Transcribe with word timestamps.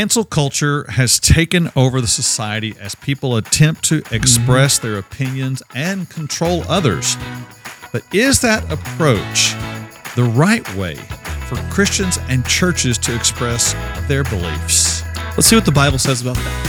Cancel 0.00 0.24
culture 0.24 0.86
has 0.88 1.20
taken 1.20 1.70
over 1.76 2.00
the 2.00 2.06
society 2.06 2.74
as 2.80 2.94
people 2.94 3.36
attempt 3.36 3.84
to 3.84 4.02
express 4.10 4.78
their 4.78 4.96
opinions 4.96 5.62
and 5.74 6.08
control 6.08 6.64
others. 6.70 7.18
But 7.92 8.02
is 8.10 8.40
that 8.40 8.64
approach 8.72 9.52
the 10.16 10.22
right 10.22 10.66
way 10.74 10.94
for 11.48 11.56
Christians 11.70 12.18
and 12.30 12.46
churches 12.46 12.96
to 12.96 13.14
express 13.14 13.74
their 14.08 14.24
beliefs? 14.24 15.02
Let's 15.36 15.48
see 15.48 15.56
what 15.56 15.66
the 15.66 15.70
Bible 15.70 15.98
says 15.98 16.22
about 16.22 16.36
that. 16.36 16.62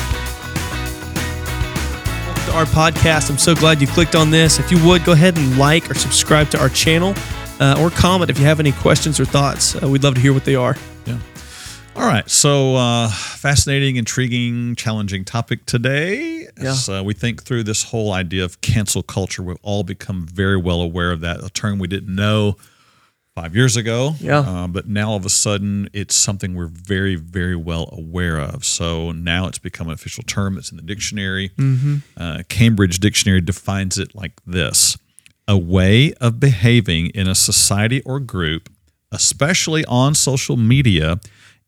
Welcome 2.28 2.52
to 2.52 2.58
our 2.58 2.66
podcast. 2.66 3.30
I'm 3.30 3.38
so 3.38 3.56
glad 3.56 3.80
you 3.80 3.88
clicked 3.88 4.16
on 4.16 4.30
this. 4.30 4.60
If 4.60 4.70
you 4.74 4.86
would, 4.86 5.06
go 5.06 5.14
ahead 5.14 5.38
and 5.38 5.58
like 5.58 5.90
or 5.90 5.94
subscribe 5.94 6.50
to 6.50 6.60
our 6.60 6.68
channel 6.68 7.14
uh, 7.62 7.78
or 7.80 7.92
comment 7.92 8.30
if 8.30 8.38
you 8.38 8.44
have 8.44 8.60
any 8.60 8.74
questions 8.74 9.22
or 9.22 9.26
thoughts. 9.26 9.82
Uh, 9.82 9.88
we'd 9.88 10.04
love 10.04 10.16
to 10.16 10.20
hear 10.20 10.34
what 10.34 10.44
they 10.44 10.56
are. 10.56 10.76
Yeah. 11.06 11.18
All 11.96 12.08
right. 12.08 12.30
So, 12.30 12.76
uh, 12.76 13.10
fascinating, 13.10 13.98
intriguing, 13.98 14.76
challenging 14.76 15.26
topic 15.26 15.66
today. 15.66 16.48
As 16.58 16.88
uh, 16.90 17.02
we 17.04 17.14
think 17.14 17.44
through 17.44 17.64
this 17.64 17.84
whole 17.84 18.14
idea 18.14 18.44
of 18.44 18.62
cancel 18.62 19.04
culture, 19.04 19.44
we've 19.44 19.58
all 19.62 19.84
become 19.84 20.26
very 20.26 20.58
well 20.58 20.82
aware 20.82 21.12
of 21.12 21.22
that, 21.22 21.44
a 21.44 21.50
term 21.50 21.80
we 21.80 21.88
didn't 21.88 22.14
know 22.14 22.56
five 23.36 23.56
years 23.56 23.76
ago. 23.76 24.16
Yeah. 24.20 24.40
Uh, 24.40 24.68
but 24.68 24.88
now 24.88 25.12
all 25.12 25.16
of 25.16 25.26
a 25.26 25.30
sudden, 25.30 25.90
it's 25.94 26.16
something 26.16 26.56
we're 26.56 26.68
very, 26.68 27.16
very 27.16 27.56
well 27.56 27.90
aware 27.92 28.40
of. 28.40 28.64
So 28.66 29.12
now 29.12 29.48
it's 29.48 29.60
become 29.60 29.88
an 29.88 29.94
official 29.94 30.24
term. 30.24 30.58
It's 30.58 30.72
in 30.72 30.78
the 30.78 30.84
dictionary. 30.84 31.50
Mm-hmm. 31.50 31.98
Uh, 32.16 32.44
Cambridge 32.50 33.00
Dictionary 33.00 33.42
defines 33.42 33.98
it 33.98 34.16
like 34.16 34.34
this 34.46 34.98
a 35.48 35.58
way 35.58 36.14
of 36.22 36.40
behaving 36.40 37.08
in 37.08 37.28
a 37.28 37.36
society 37.36 38.02
or 38.04 38.20
group, 38.20 38.70
especially 39.12 39.84
on 39.86 40.16
social 40.16 40.56
media, 40.56 41.20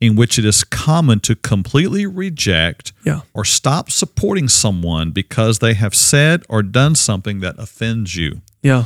in 0.03 0.17
which 0.17 0.37
it 0.37 0.43
is 0.43 0.65
common 0.65 1.17
to 1.21 1.33
completely 1.33 2.05
reject 2.05 2.91
Yeah. 3.05 3.21
or 3.33 3.45
stop 3.45 3.89
supporting 3.89 4.49
someone 4.49 5.11
because 5.11 5.59
they 5.59 5.73
have 5.75 5.95
said 5.95 6.43
or 6.49 6.61
done 6.61 6.95
something 6.95 7.39
that 7.39 7.55
offends 7.57 8.15
you. 8.17 8.41
Yeah. 8.61 8.85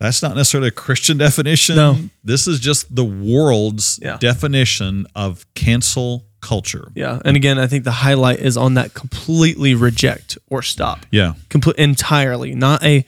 That's 0.00 0.22
not 0.22 0.34
necessarily 0.34 0.68
a 0.68 0.72
Christian 0.72 1.18
definition. 1.26 1.76
No. 1.76 1.98
This 2.24 2.48
is 2.48 2.58
just 2.58 2.94
the 2.96 3.04
world's 3.04 4.00
Yeah. 4.02 4.16
definition 4.18 5.06
of 5.14 5.46
cancel 5.54 6.26
culture. 6.40 6.90
Yeah. 6.96 7.20
And 7.24 7.36
again, 7.36 7.58
I 7.60 7.68
think 7.68 7.84
the 7.84 7.92
highlight 7.92 8.40
is 8.40 8.56
on 8.56 8.74
that 8.74 8.92
completely 8.92 9.74
reject 9.76 10.36
or 10.50 10.62
stop. 10.62 11.06
Yeah. 11.12 11.34
Complete 11.48 11.76
entirely. 11.76 12.54
Not 12.56 12.82
a 12.82 13.06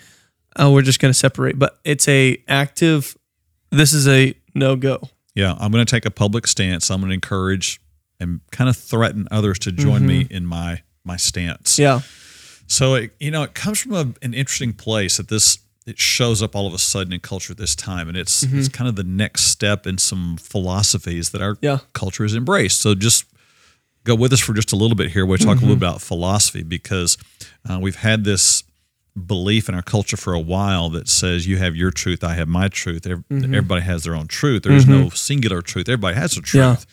oh, 0.58 0.72
we're 0.72 0.82
just 0.82 1.00
gonna 1.00 1.12
separate, 1.12 1.58
but 1.58 1.78
it's 1.84 2.06
a 2.06 2.40
active 2.46 3.16
this 3.72 3.92
is 3.92 4.06
a 4.06 4.32
no 4.54 4.76
go. 4.76 5.10
Yeah. 5.36 5.54
I'm 5.60 5.70
going 5.70 5.84
to 5.86 5.90
take 5.90 6.04
a 6.06 6.10
public 6.10 6.46
stance. 6.48 6.90
I'm 6.90 6.98
going 7.00 7.10
to 7.10 7.14
encourage 7.14 7.80
and 8.18 8.40
kind 8.50 8.68
of 8.68 8.76
threaten 8.76 9.28
others 9.30 9.58
to 9.60 9.70
join 9.72 10.04
me 10.06 10.26
in 10.30 10.44
my 10.46 10.82
my 11.04 11.16
stance. 11.16 11.74
Mm-hmm. 11.74 11.82
Yeah. 11.82 12.00
So 12.66 12.94
it, 12.94 13.12
you 13.20 13.30
know, 13.30 13.44
it 13.44 13.54
comes 13.54 13.78
from 13.80 13.92
a, 13.92 14.12
an 14.22 14.34
interesting 14.34 14.72
place 14.72 15.18
that 15.18 15.28
this 15.28 15.58
it 15.86 16.00
shows 16.00 16.42
up 16.42 16.56
all 16.56 16.66
of 16.66 16.74
a 16.74 16.78
sudden 16.78 17.12
in 17.12 17.20
culture 17.20 17.52
at 17.52 17.58
this 17.58 17.76
time, 17.76 18.08
and 18.08 18.16
it's 18.16 18.42
it's 18.42 18.68
kind 18.68 18.88
of 18.88 18.96
the 18.96 19.04
next 19.04 19.42
step 19.44 19.86
in 19.86 19.98
some 19.98 20.36
philosophies 20.36 21.30
that 21.30 21.40
our 21.40 21.54
Mm-hmm. 21.54 21.64
Yeah. 21.64 21.78
culture 21.92 22.24
has 22.24 22.34
embraced. 22.34 22.80
So 22.80 22.94
just 22.96 23.24
go 24.02 24.14
with 24.16 24.32
us 24.32 24.40
for 24.40 24.52
just 24.54 24.72
a 24.72 24.76
little 24.76 24.96
bit 24.96 25.10
here. 25.12 25.24
We'll 25.24 25.38
talk 25.38 25.48
a 25.48 25.50
Mm-hmm. 25.58 25.60
little 25.66 25.76
about 25.76 26.00
philosophy 26.00 26.62
because 26.64 27.18
uh, 27.68 27.78
we've 27.80 27.96
had 27.96 28.24
this 28.24 28.64
belief 29.16 29.68
in 29.68 29.74
our 29.74 29.82
culture 29.82 30.16
for 30.16 30.34
a 30.34 30.40
while 30.40 30.90
that 30.90 31.08
says 31.08 31.46
you 31.46 31.56
have 31.56 31.74
your 31.74 31.90
truth, 31.90 32.22
I 32.22 32.34
have 32.34 32.48
my 32.48 32.68
truth. 32.68 33.02
Mm-hmm. 33.02 33.44
Everybody 33.54 33.82
has 33.82 34.04
their 34.04 34.14
own 34.14 34.26
truth. 34.28 34.64
There's 34.64 34.86
no 34.86 35.08
singular 35.08 35.62
truth. 35.62 35.88
Everybody 35.88 36.16
has 36.16 36.36
a 36.36 36.40
Yeah. 36.40 36.74
truth 36.76 36.86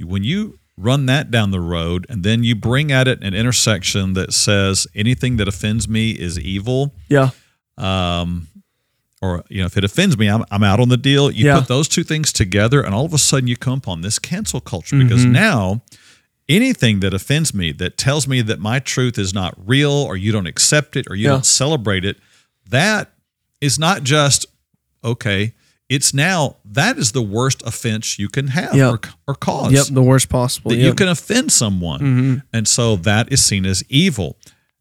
when 0.00 0.22
you 0.22 0.58
run 0.76 1.06
that 1.06 1.30
down 1.32 1.50
the 1.50 1.60
road 1.60 2.06
and 2.08 2.22
then 2.22 2.44
you 2.44 2.54
bring 2.54 2.92
at 2.92 3.08
it 3.08 3.20
an 3.24 3.34
intersection 3.34 4.12
that 4.12 4.32
says 4.32 4.86
anything 4.94 5.36
that 5.38 5.48
offends 5.48 5.88
me 5.88 6.12
is 6.12 6.38
evil 6.38 6.94
Yeah. 7.08 7.30
um, 7.76 8.46
or 9.20 9.42
you 9.48 9.58
know 9.60 9.66
if 9.66 9.76
it 9.76 9.82
offends 9.82 10.16
me 10.16 10.28
i'm, 10.28 10.44
I'm 10.52 10.62
out 10.62 10.78
on 10.78 10.88
the 10.88 10.96
deal 10.96 11.32
you 11.32 11.46
Yeah. 11.46 11.58
put 11.58 11.66
those 11.66 11.88
two 11.88 12.04
things 12.04 12.32
together 12.32 12.80
and 12.80 12.94
all 12.94 13.04
of 13.04 13.12
a 13.12 13.18
sudden 13.18 13.48
you 13.48 13.56
come 13.56 13.78
upon 13.78 14.02
this 14.02 14.20
cancel 14.20 14.60
culture 14.60 14.96
because 14.96 15.22
Mm-hmm. 15.22 15.32
now 15.32 15.82
anything 16.48 17.00
that 17.00 17.12
offends 17.12 17.52
me 17.52 17.72
that 17.72 17.96
tells 17.98 18.26
me 18.26 18.40
that 18.42 18.58
my 18.60 18.78
truth 18.78 19.18
is 19.18 19.34
not 19.34 19.54
real 19.66 19.90
or 19.92 20.16
you 20.16 20.32
don't 20.32 20.46
accept 20.46 20.96
it 20.96 21.06
or 21.10 21.14
you 21.14 21.24
Yeah. 21.24 21.30
don't 21.32 21.46
celebrate 21.46 22.04
it 22.04 22.16
that 22.68 23.12
is 23.60 23.78
not 23.78 24.02
just 24.02 24.46
okay 25.04 25.52
it's 25.88 26.12
now 26.12 26.56
that 26.66 26.98
is 26.98 27.12
the 27.12 27.22
worst 27.22 27.62
offense 27.66 28.18
you 28.18 28.28
can 28.28 28.48
have 28.48 28.74
Yep. 28.74 28.92
or, 28.92 29.00
or 29.28 29.34
cause 29.34 29.72
Yep. 29.72 29.86
The 29.86 30.02
worst 30.02 30.28
possible. 30.28 30.70
that 30.70 30.76
Yep. 30.76 30.84
you 30.86 30.94
can 30.94 31.08
offend 31.08 31.50
someone 31.52 32.00
Mm-hmm. 32.00 32.34
and 32.52 32.68
so 32.68 32.96
that 32.96 33.32
is 33.32 33.44
seen 33.44 33.64
as 33.66 33.82
evil 33.88 34.36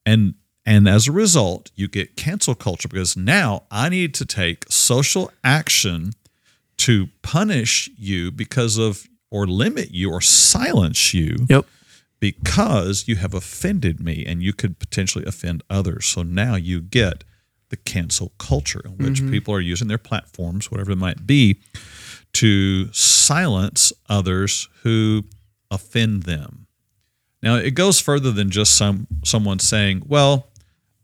and 0.05 0.34
and 0.66 0.88
as 0.88 1.07
a 1.07 1.11
result 1.11 1.72
you 1.75 1.88
get 1.88 2.16
cancel 2.17 2.55
culture 2.55 2.88
because 2.89 3.16
now 3.17 3.63
i 3.72 3.89
need 3.89 4.13
to 4.16 4.25
take 4.25 4.66
social 4.69 5.31
action 5.44 6.11
to 6.78 7.07
punish 7.22 7.89
you 7.97 8.31
because 8.31 8.78
of 8.78 9.07
or 9.31 9.45
limit 9.45 9.91
you 9.91 10.11
or 10.11 10.21
silence 10.21 11.13
you 11.13 11.45
Yep. 11.49 11.65
because 12.19 13.07
you 13.07 13.15
have 13.17 13.33
offended 13.33 13.99
me 13.99 14.25
and 14.25 14.41
you 14.41 14.53
could 14.53 14.79
potentially 14.79 15.25
offend 15.25 15.63
others 15.69 16.05
so 16.05 16.23
now 16.23 16.55
you 16.55 16.81
get 16.81 17.23
the 17.69 17.77
cancel 17.77 18.31
culture 18.37 18.81
in 18.85 18.91
which 18.91 19.19
mm-hmm. 19.19 19.31
people 19.31 19.53
are 19.53 19.59
using 19.59 19.87
their 19.87 19.97
platforms 19.97 20.71
whatever 20.71 20.91
it 20.91 20.97
might 20.97 21.27
be 21.27 21.59
to 22.33 22.91
silence 22.93 23.91
others 24.09 24.69
who 24.83 25.23
offend 25.71 26.23
them. 26.23 26.67
Now 27.41 27.55
it 27.55 27.71
goes 27.71 27.99
further 27.99 28.31
than 28.31 28.49
just 28.49 28.75
some 28.75 29.07
someone 29.23 29.59
saying, 29.59 30.03
"Well, 30.07 30.47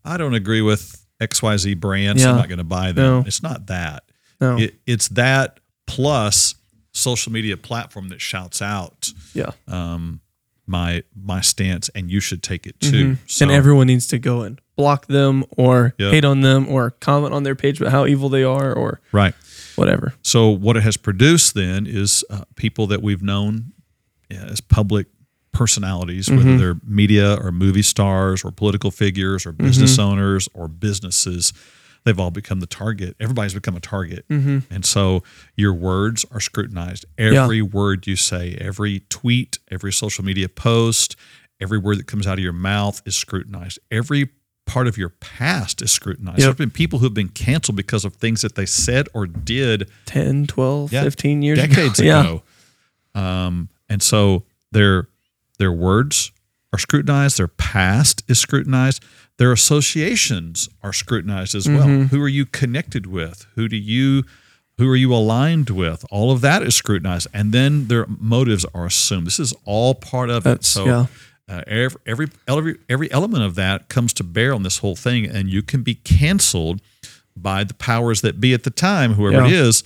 I 0.04 0.16
don't 0.16 0.34
agree 0.34 0.62
with 0.62 1.04
XYZ 1.20 1.78
brand, 1.80 2.20
so 2.20 2.30
I'm 2.30 2.36
not 2.36 2.48
going 2.48 2.58
to 2.58 2.64
buy 2.64 2.92
them." 2.92 3.20
No. 3.20 3.24
It's 3.26 3.42
not 3.42 3.66
that. 3.66 4.04
No. 4.40 4.58
It, 4.58 4.74
it's 4.86 5.08
that 5.08 5.60
plus 5.86 6.54
social 6.94 7.30
media 7.32 7.56
platform 7.56 8.08
that 8.08 8.20
shouts 8.20 8.62
out 8.62 9.12
yeah. 9.34 9.50
um, 9.68 10.20
my 10.66 11.02
my 11.14 11.40
stance, 11.42 11.90
and 11.94 12.10
you 12.10 12.20
should 12.20 12.42
take 12.42 12.66
it 12.66 12.80
too. 12.80 13.16
Mm-hmm. 13.16 13.42
and 13.44 13.52
everyone 13.52 13.86
needs 13.86 14.06
to 14.06 14.18
go 14.18 14.42
and 14.42 14.58
block 14.76 15.06
them 15.06 15.44
or 15.58 15.94
Yep. 15.98 16.12
hate 16.12 16.24
on 16.24 16.40
them 16.40 16.66
or 16.68 16.90
comment 16.90 17.34
on 17.34 17.42
their 17.42 17.54
page 17.54 17.80
about 17.80 17.92
how 17.92 18.06
evil 18.06 18.28
they 18.28 18.42
are 18.44 18.72
or 18.72 19.00
right. 19.12 19.34
whatever. 19.76 20.14
So 20.22 20.48
what 20.48 20.76
it 20.76 20.82
has 20.82 20.96
produced 20.96 21.54
then 21.54 21.86
is 21.86 22.24
uh, 22.30 22.44
people 22.56 22.86
that 22.88 23.02
we've 23.02 23.22
known 23.22 23.72
as 24.30 24.60
public 24.60 25.06
personalities, 25.52 26.26
Mm-hmm. 26.28 26.36
whether 26.38 26.56
they're 26.58 26.80
media 26.86 27.34
or 27.40 27.52
movie 27.52 27.82
stars 27.82 28.44
or 28.44 28.50
political 28.50 28.90
figures 28.90 29.46
or 29.46 29.52
business 29.52 29.98
owners 29.98 30.48
or 30.54 30.66
businesses. 30.68 31.52
They've 32.04 32.18
all 32.20 32.30
become 32.30 32.60
the 32.60 32.66
target. 32.66 33.16
Everybody's 33.18 33.54
become 33.54 33.76
a 33.76 33.80
target. 33.80 34.24
And 34.28 34.84
so 34.84 35.22
your 35.56 35.72
words 35.72 36.24
are 36.30 36.40
scrutinized. 36.40 37.06
Every 37.16 37.62
word 37.62 38.06
you 38.06 38.16
say, 38.16 38.56
every 38.60 39.00
tweet, 39.08 39.58
every 39.70 39.92
social 39.92 40.24
media 40.24 40.48
post, 40.48 41.16
every 41.60 41.78
word 41.78 41.98
that 41.98 42.06
comes 42.06 42.26
out 42.26 42.34
of 42.38 42.44
your 42.44 42.52
mouth 42.52 43.00
is 43.06 43.16
scrutinized. 43.16 43.78
Every 43.90 44.30
part 44.66 44.86
of 44.86 44.96
your 44.98 45.10
past 45.10 45.80
is 45.82 45.92
scrutinized. 45.92 46.38
Yep. 46.38 46.42
There 46.42 46.50
have 46.50 46.58
been 46.58 46.70
people 46.70 46.98
who 46.98 47.06
have 47.06 47.14
been 47.14 47.28
canceled 47.30 47.76
because 47.76 48.04
of 48.04 48.14
things 48.16 48.42
that 48.42 48.54
they 48.54 48.66
said 48.66 49.08
or 49.14 49.26
did 49.26 49.90
10, 50.06 50.46
12, 50.46 50.92
Yeah, 50.92 51.02
15 51.04 51.42
years 51.42 51.58
decades 51.58 51.98
ago. 52.00 52.42
ago. 53.14 53.20
Um, 53.20 53.68
and 53.88 54.02
so 54.02 54.44
their 54.72 55.08
their 55.58 55.72
words 55.72 56.32
are 56.72 56.78
scrutinized, 56.78 57.38
their 57.38 57.46
past 57.48 58.24
is 58.26 58.38
scrutinized, 58.40 59.04
their 59.38 59.52
associations 59.52 60.68
are 60.82 60.92
scrutinized 60.92 61.54
as 61.54 61.68
well. 61.68 61.86
Mm-hmm. 61.86 62.14
Who 62.14 62.22
are 62.22 62.28
you 62.28 62.46
connected 62.46 63.06
with? 63.06 63.46
Who 63.54 63.68
do 63.68 63.76
you 63.76 64.24
who 64.78 64.88
are 64.90 64.96
you 64.96 65.14
aligned 65.14 65.70
with? 65.70 66.04
All 66.10 66.32
of 66.32 66.40
that 66.40 66.62
is 66.62 66.74
scrutinized, 66.74 67.28
and 67.32 67.52
then 67.52 67.86
their 67.86 68.06
motives 68.08 68.64
are 68.74 68.86
assumed. 68.86 69.26
This 69.26 69.38
is 69.38 69.54
all 69.64 69.94
part 69.94 70.30
of 70.30 70.46
it. 70.46 70.64
So 70.64 70.84
yeah. 70.84 71.06
uh, 71.48 71.62
every, 71.66 72.00
every 72.06 72.28
every 72.48 72.78
every 72.88 73.12
element 73.12 73.44
of 73.44 73.54
that 73.54 73.88
comes 73.88 74.12
to 74.14 74.24
bear 74.24 74.52
on 74.52 74.62
this 74.62 74.78
whole 74.78 74.96
thing, 74.96 75.26
and 75.26 75.48
you 75.48 75.62
can 75.62 75.82
be 75.82 75.94
canceled 75.96 76.80
by 77.36 77.64
the 77.64 77.74
powers 77.74 78.20
that 78.22 78.40
be 78.40 78.52
at 78.54 78.62
the 78.64 78.70
time, 78.70 79.14
whoever 79.14 79.44
it 79.44 79.50
Yeah. 79.50 79.62
is, 79.62 79.84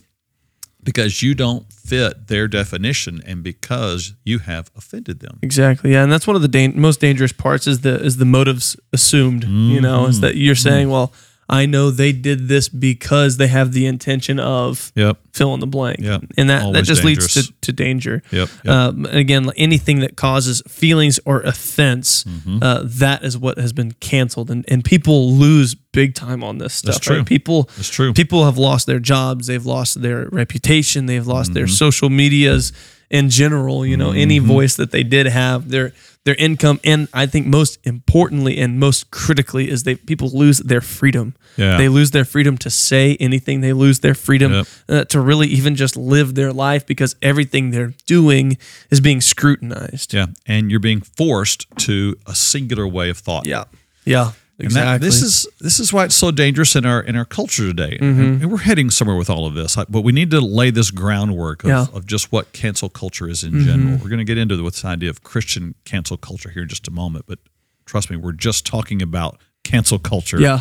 because 0.82 1.22
you 1.22 1.34
don't 1.34 1.70
fit 1.72 2.28
their 2.28 2.48
definition 2.48 3.20
and 3.26 3.42
because 3.42 4.14
you 4.24 4.38
have 4.38 4.70
offended 4.76 5.20
them. 5.20 5.38
Exactly. 5.42 5.92
Yeah, 5.92 6.02
and 6.02 6.12
that's 6.12 6.26
one 6.26 6.36
of 6.36 6.42
the 6.42 6.48
dan- 6.48 6.80
most 6.80 7.00
dangerous 7.00 7.32
parts 7.32 7.66
is 7.66 7.80
the 7.80 8.02
is 8.02 8.16
the 8.16 8.24
motives 8.24 8.76
assumed. 8.92 9.44
You 9.44 9.80
know, 9.80 10.06
is 10.06 10.16
mm-hmm. 10.16 10.26
that 10.26 10.36
you're 10.36 10.54
saying, 10.54 10.86
mm-hmm. 10.86 10.92
well, 10.92 11.12
I 11.50 11.64
know 11.66 11.90
they 11.90 12.12
did 12.12 12.48
this 12.48 12.68
because 12.68 13.38
they 13.38 13.46
have 13.48 13.72
the 13.72 13.86
intention 13.86 14.38
of 14.38 14.92
Yep. 14.94 15.16
fill 15.32 15.54
in 15.54 15.60
the 15.60 15.66
blank. 15.66 15.98
Yep. 16.00 16.24
And 16.36 16.50
that, 16.50 16.72
that 16.74 16.84
just 16.84 17.04
leads 17.04 17.32
to, 17.34 17.52
to 17.62 17.72
danger. 17.72 18.22
Yep. 18.30 18.48
Yep. 18.64 18.66
Um, 18.74 19.06
again, 19.06 19.50
anything 19.56 20.00
that 20.00 20.16
causes 20.16 20.62
feelings 20.68 21.18
or 21.24 21.40
offense, 21.40 22.24
Mm-hmm. 22.24 22.62
uh, 22.62 22.82
that 22.84 23.24
is 23.24 23.38
what 23.38 23.58
has 23.58 23.72
been 23.72 23.92
canceled. 23.92 24.50
And, 24.50 24.64
and 24.68 24.84
people 24.84 25.32
lose 25.32 25.74
big 25.74 26.14
time 26.14 26.44
on 26.44 26.58
this 26.58 26.74
stuff. 26.74 26.94
That's 26.96 27.04
true. 27.06 27.16
right? 27.18 27.26
People, 27.26 27.62
That's 27.76 27.88
true. 27.88 28.12
people 28.12 28.44
have 28.44 28.58
lost 28.58 28.86
their 28.86 29.00
jobs, 29.00 29.46
they've 29.46 29.64
lost 29.64 30.02
their 30.02 30.28
reputation, 30.30 31.06
they've 31.06 31.26
lost 31.26 31.54
their 31.54 31.64
Mm-hmm. 31.64 31.72
social 31.74 32.10
medias. 32.10 32.72
in 33.10 33.30
general. 33.30 33.86
You 33.86 33.96
know, 33.96 34.10
any 34.10 34.38
Mm-hmm. 34.38 34.46
voice 34.48 34.76
that 34.76 34.90
they 34.90 35.02
did 35.02 35.26
have, 35.26 35.70
their 35.70 35.92
their 36.28 36.36
income, 36.36 36.78
and 36.84 37.08
I 37.14 37.24
think 37.26 37.46
most 37.46 37.78
importantly 37.84 38.58
and 38.58 38.78
most 38.78 39.10
critically 39.10 39.70
is 39.70 39.82
they 39.84 39.94
people 39.96 40.28
lose 40.28 40.58
their 40.58 40.82
freedom. 40.82 41.34
Yeah. 41.56 41.78
They 41.78 41.88
lose 41.88 42.10
their 42.10 42.26
freedom 42.26 42.58
to 42.58 42.70
say 42.70 43.16
anything. 43.18 43.62
They 43.62 43.72
lose 43.72 44.00
their 44.00 44.14
freedom 44.14 44.52
Yep. 44.52 44.66
uh, 44.88 45.04
to 45.06 45.20
really 45.20 45.48
even 45.48 45.74
just 45.74 45.96
live 45.96 46.34
their 46.34 46.52
life 46.52 46.84
because 46.86 47.16
everything 47.22 47.70
they're 47.70 47.94
doing 48.06 48.58
is 48.90 49.00
being 49.00 49.20
scrutinized. 49.22 50.12
Yeah. 50.12 50.26
And 50.46 50.70
you're 50.70 50.80
being 50.90 51.00
forced 51.00 51.66
to 51.86 52.14
a 52.26 52.34
singular 52.34 52.86
way 52.86 53.08
of 53.10 53.18
thought. 53.18 53.46
Yeah. 53.46 53.64
Yeah. 54.04 54.32
Exactly. 54.60 54.98
that, 54.98 55.00
this 55.04 55.22
is 55.22 55.46
this 55.60 55.78
is 55.78 55.92
why 55.92 56.04
it's 56.04 56.14
so 56.16 56.30
dangerous 56.32 56.74
in 56.74 56.84
our 56.84 57.00
in 57.00 57.14
our 57.16 57.24
culture 57.24 57.62
today, 57.68 57.96
Mm-hmm. 58.00 58.20
and, 58.20 58.42
and 58.42 58.50
we're 58.50 58.58
heading 58.58 58.90
somewhere 58.90 59.16
with 59.16 59.30
all 59.30 59.46
of 59.46 59.54
this. 59.54 59.76
But 59.88 60.02
we 60.02 60.12
need 60.12 60.30
to 60.32 60.40
lay 60.40 60.70
this 60.70 60.90
groundwork 60.90 61.62
of, 61.64 61.68
Yeah. 61.70 61.84
Mm-hmm. 61.86 61.96
of 61.96 62.06
just 62.06 62.32
what 62.32 62.52
cancel 62.52 62.88
culture 62.88 63.28
is 63.28 63.44
in 63.44 63.60
general. 63.64 63.98
We're 64.02 64.08
going 64.08 64.18
to 64.18 64.24
get 64.24 64.36
into 64.38 64.56
the, 64.56 64.62
this 64.64 64.84
idea 64.84 65.10
of 65.10 65.22
Christian 65.22 65.74
cancel 65.84 66.16
culture 66.16 66.50
here 66.50 66.62
in 66.62 66.68
just 66.68 66.88
a 66.88 66.90
moment, 66.90 67.26
but 67.28 67.38
trust 67.86 68.10
me, 68.10 68.16
we're 68.16 68.32
just 68.32 68.66
talking 68.66 69.00
about 69.00 69.38
cancel 69.64 69.98
culture. 69.98 70.40
yeah. 70.40 70.60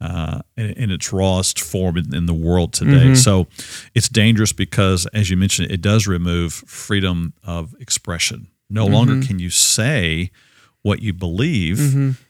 uh, 0.00 0.40
in, 0.56 0.70
in 0.70 0.90
its 0.90 1.12
rawest 1.12 1.60
form 1.60 1.96
in, 1.96 2.14
in 2.14 2.26
the 2.26 2.34
world 2.34 2.72
today. 2.72 3.14
So 3.16 3.46
it's 3.94 4.08
dangerous 4.08 4.52
because, 4.52 5.06
as 5.14 5.28
you 5.30 5.36
mentioned, 5.36 5.70
it 5.72 5.80
does 5.80 6.06
remove 6.06 6.52
freedom 6.52 7.32
of 7.44 7.74
expression. 7.80 8.48
No 8.70 8.86
longer 8.86 9.24
can 9.26 9.38
you 9.40 9.50
say 9.50 10.30
what 10.82 11.02
you 11.02 11.12
believe, 11.12 11.78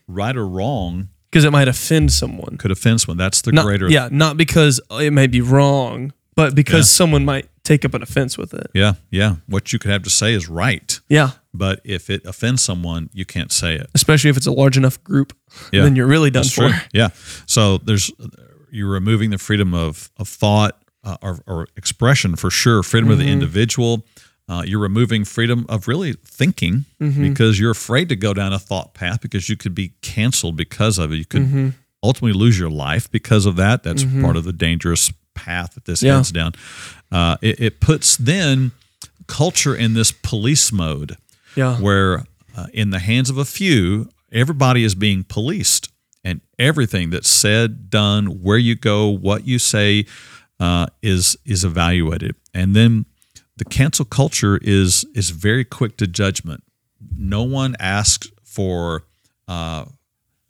right 0.09 0.37
or 0.37 0.47
wrong, 0.49 1.09
Because 1.31 1.45
it 1.45 1.51
might 1.53 1.69
offend 1.69 2.13
someone. 2.13 2.57
could 2.57 2.71
offend 2.73 3.01
someone. 3.03 3.19
That's 3.19 3.43
the 3.43 3.53
Not, 3.53 3.65
greater. 3.67 3.89
yeah, 3.89 4.09
not 4.11 4.37
because 4.37 4.81
it 4.91 5.13
may 5.13 5.27
be 5.27 5.41
wrong, 5.41 6.13
but 6.35 6.55
because 6.55 6.91
someone 6.91 7.25
might 7.25 7.49
take 7.65 7.85
up 7.85 7.93
an 7.95 8.03
offense 8.03 8.39
with 8.39 8.55
it. 8.55 8.69
yeah, 8.75 8.95
yeah. 9.11 9.37
What 9.47 9.73
you 9.73 9.79
could 9.79 9.91
have 9.91 10.03
to 10.05 10.11
say 10.11 10.33
is 10.33 10.49
right, 10.49 10.99
Yeah, 11.09 11.33
but 11.53 11.81
if 11.85 12.09
it 12.09 12.25
offends 12.25 12.63
someone, 12.63 13.11
you 13.13 13.27
can't 13.27 13.53
say 13.53 13.75
it. 13.75 13.91
especially 13.95 14.31
if 14.31 14.37
it's 14.39 14.47
a 14.47 14.53
large 14.53 14.77
enough 14.79 15.03
group, 15.05 15.37
Yeah. 15.73 15.83
then 15.83 15.95
you're 15.95 16.07
really 16.07 16.31
done 16.31 16.45
That's 16.45 16.55
for. 16.55 16.69
true. 16.71 16.79
Yeah. 16.95 17.09
So 17.47 17.79
there's 17.79 18.11
you're 18.71 18.89
removing 18.91 19.31
the 19.31 19.39
freedom 19.39 19.75
of 19.75 20.11
of 20.17 20.29
thought 20.29 20.81
uh, 21.05 21.17
or, 21.23 21.41
or 21.47 21.69
expression 21.77 22.37
for 22.37 22.51
sure. 22.51 22.83
Freedom 22.83 23.11
of 23.11 23.19
the 23.19 23.29
individual. 23.29 24.05
Uh, 24.49 24.63
you're 24.67 24.81
removing 24.81 25.25
freedom 25.25 25.67
of 25.69 25.87
really 25.89 26.15
thinking 26.25 26.85
because 26.99 27.61
you're 27.61 27.71
afraid 27.71 28.09
to 28.09 28.17
go 28.17 28.33
down 28.33 28.53
a 28.53 28.59
thought 28.59 28.95
path 28.95 29.21
because 29.21 29.49
you 29.49 29.57
could 29.57 29.75
be 29.75 29.93
canceled 30.01 30.57
because 30.57 30.99
of 30.99 31.13
it. 31.13 31.17
You 31.17 31.25
could 31.27 31.75
ultimately 32.03 32.33
lose 32.39 32.59
your 32.59 32.71
life 32.71 33.11
because 33.11 33.45
of 33.47 33.57
that. 33.57 33.83
That's 33.83 34.05
part 34.23 34.37
of 34.37 34.45
the 34.45 34.53
dangerous 34.53 35.13
path 35.35 35.75
that 35.75 35.85
this 35.85 36.03
Yeah. 36.03 36.17
heads 36.17 36.33
down. 36.33 36.53
Uh, 37.13 37.37
it, 37.43 37.61
it 37.61 37.81
puts 37.81 38.17
then 38.17 38.73
culture 39.27 39.75
in 39.77 39.93
this 39.95 40.11
police 40.13 40.73
mode 40.73 41.17
Yeah, 41.55 41.77
where 41.77 42.25
uh, 42.57 42.67
in 42.73 42.91
the 42.91 42.99
hands 43.01 43.29
of 43.31 43.37
a 43.39 43.45
few, 43.45 44.09
everybody 44.33 44.83
is 44.83 44.95
being 44.95 45.25
policed, 45.25 45.91
and 46.25 46.41
everything 46.59 47.11
that's 47.11 47.29
said, 47.29 47.91
done, 47.91 48.43
where 48.43 48.59
you 48.59 48.75
go, 48.75 49.09
what 49.09 49.47
you 49.47 49.59
say, 49.59 50.07
uh, 50.59 50.87
is 51.03 51.37
is 51.45 51.65
evaluated, 51.65 52.35
and 52.55 52.75
then 52.75 53.05
the 53.59 53.65
cancel 53.65 54.05
culture 54.05 54.59
is 54.63 55.05
is 55.15 55.31
very 55.31 55.65
quick 55.65 55.97
to 55.99 56.07
judgment. 56.07 56.63
No 57.17 57.43
one 57.43 57.77
asks 57.79 58.29
for. 58.45 59.05
Uh, 59.47 59.85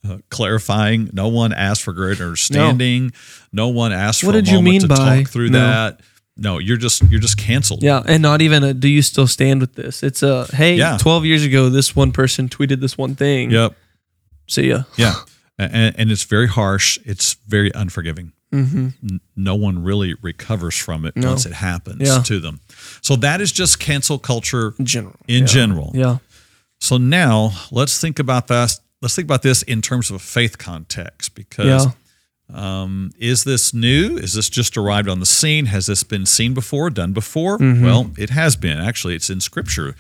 uh, 0.09 0.19
clarifying. 0.31 1.11
No 1.13 1.29
one 1.29 1.53
asked 1.53 1.83
for 1.83 1.93
greater 1.93 2.23
understanding. 2.25 3.13
No, 3.53 3.69
one 3.69 3.93
asked 3.93 4.21
for 4.21 4.27
What 4.29 4.37
a 4.37 4.43
did 4.43 4.49
you 4.49 4.55
moment 4.59 4.71
mean 4.73 4.81
to 4.83 4.89
by- 4.89 5.23
talk 5.23 5.29
through 5.31 5.51
No. 5.51 5.59
that. 5.59 6.01
No, 6.37 6.59
you're 6.59 6.77
just 6.77 7.03
you're 7.11 7.21
just 7.21 7.37
canceled. 7.37 7.83
yeah, 7.83 8.03
and 8.07 8.23
not 8.23 8.41
even 8.41 8.63
a. 8.63 8.73
Do 8.73 8.89
you 8.89 9.03
still 9.03 9.27
stand 9.27 9.61
with 9.61 9.75
this? 9.75 10.05
It's 10.05 10.23
a. 10.23 10.47
Hey, 10.55 10.77
Yeah. 10.77 10.97
12 10.99 11.25
years 11.27 11.45
ago, 11.45 11.69
this 11.69 11.97
one 11.97 12.13
person 12.13 12.49
tweeted 12.49 12.81
this 12.81 12.97
one 12.97 13.17
thing. 13.17 13.51
Yep. 13.51 13.77
See 14.47 14.69
ya. 14.69 14.85
Yeah, 14.97 15.15
and, 15.59 15.95
and 15.99 16.11
it's 16.13 16.23
very 16.25 16.47
harsh. 16.49 16.99
It's 17.05 17.35
very 17.49 17.71
unforgiving. 17.75 18.33
N- 18.53 19.21
No 19.37 19.57
one 19.57 19.83
really 19.83 20.15
recovers 20.23 20.77
from 20.77 21.05
it 21.07 21.15
once 21.17 21.45
it 21.45 21.53
happens 21.55 22.01
Yeah. 22.09 22.23
to 22.23 22.39
them. 22.41 22.61
So 23.09 23.17
that 23.17 23.41
is 23.41 23.51
just 23.53 23.79
cancel 23.81 24.19
culture 24.19 24.75
In 24.79 24.85
general. 24.85 25.17
in 25.27 25.41
Yeah. 25.41 25.47
general. 25.47 25.91
Yeah. 25.95 26.19
So 26.79 26.99
now 26.99 27.53
let's 27.71 27.99
think 27.99 28.19
about 28.19 28.49
that. 28.49 28.79
Let's 29.01 29.15
think 29.15 29.25
about 29.27 29.41
this 29.41 29.63
in 29.63 29.81
terms 29.81 30.11
of 30.11 30.17
a 30.17 30.19
faith 30.19 30.59
context 30.59 31.35
because 31.35 31.87
Yeah. 31.87 31.93
um, 32.53 33.13
is 33.19 33.45
this 33.45 33.73
new? 33.73 34.19
Is 34.19 34.35
this 34.35 34.51
just 34.51 34.77
arrived 34.77 35.09
on 35.09 35.21
the 35.21 35.27
scene? 35.27 35.67
Has 35.67 35.87
this 35.87 36.03
been 36.05 36.27
seen 36.27 36.53
before, 36.53 36.91
done 36.91 37.15
before? 37.15 37.57
Mm-hmm. 37.59 37.83
Well, 37.83 38.11
it 38.19 38.29
has 38.31 38.57
been. 38.57 38.77
Actually, 38.79 39.15
it's 39.15 39.31
in 39.31 39.41
Scripture. 39.41 39.95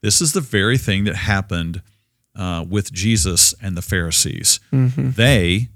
This 0.00 0.20
is 0.20 0.32
the 0.32 0.40
very 0.40 0.78
thing 0.78 1.04
that 1.04 1.14
happened 1.14 1.80
uh, 2.34 2.64
with 2.68 2.92
Jesus 2.92 3.54
and 3.62 3.76
the 3.76 3.82
Pharisees. 3.82 4.58
Mm-hmm. 4.72 5.10
They 5.12 5.68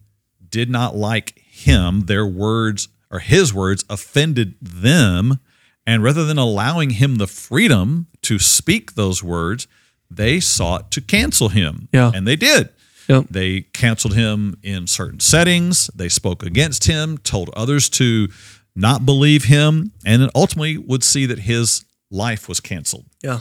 did 0.51 0.69
not 0.69 0.97
like 0.97 1.39
him. 1.49 2.07
Their 2.07 2.27
words 2.27 2.89
or 3.09 3.21
his 3.21 3.55
words 3.55 3.85
offended 3.89 4.55
them. 4.61 5.39
And 5.87 6.03
rather 6.03 6.25
than 6.25 6.39
allowing 6.39 6.91
him 6.91 7.17
the 7.17 7.27
freedom 7.27 8.07
to 8.23 8.39
speak 8.39 8.95
those 8.95 9.23
words, 9.23 9.67
they 10.11 10.41
sought 10.41 10.91
to 10.93 11.01
cancel 11.01 11.49
him. 11.49 11.89
Yeah. 11.93 12.13
And 12.15 12.27
they 12.27 12.37
did. 12.37 12.71
Yep. 13.09 13.27
They 13.31 13.63
canceled 13.73 14.15
him 14.15 14.57
in 14.63 14.87
certain 14.87 15.19
settings. 15.21 15.89
They 15.95 16.09
spoke 16.09 16.45
against 16.45 16.85
him, 16.85 17.19
told 17.19 17.51
others 17.55 17.89
to 17.91 18.29
not 18.77 19.05
believe 19.05 19.45
him, 19.45 19.93
and 20.05 20.31
ultimately 20.35 20.79
would 20.79 21.03
see 21.03 21.27
that 21.27 21.41
his 21.41 21.85
life 22.11 22.49
was 22.49 22.61
canceled. 22.61 23.07
Yeah. 23.23 23.41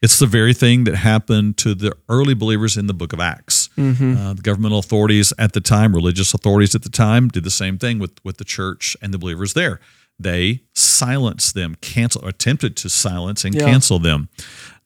It's 0.00 0.20
the 0.20 0.26
very 0.26 0.54
thing 0.54 0.84
that 0.84 0.94
happened 0.94 1.56
to 1.58 1.74
the 1.74 1.92
early 2.08 2.34
believers 2.34 2.76
in 2.76 2.86
the 2.86 2.94
book 2.94 3.12
of 3.12 3.18
Acts. 3.18 3.68
Uh, 3.76 4.34
the 4.34 4.42
governmental 4.42 4.78
authorities 4.78 5.32
at 5.38 5.54
the 5.54 5.60
time, 5.60 5.92
religious 5.92 6.32
authorities 6.32 6.76
at 6.76 6.82
the 6.82 6.88
time, 6.88 7.28
did 7.28 7.42
the 7.42 7.50
same 7.50 7.78
thing 7.78 7.98
with, 7.98 8.12
with 8.24 8.36
the 8.36 8.44
church 8.44 8.96
and 9.02 9.12
the 9.12 9.18
believers 9.18 9.54
there. 9.54 9.80
They 10.18 10.62
silenced 10.74 11.54
them, 11.54 11.76
canceled, 11.80 12.24
or 12.24 12.28
attempted 12.30 12.76
to 12.78 12.88
silence 12.88 13.44
and 13.44 13.54
Yeah. 13.54 13.64
cancel 13.66 13.98
them. 13.98 14.28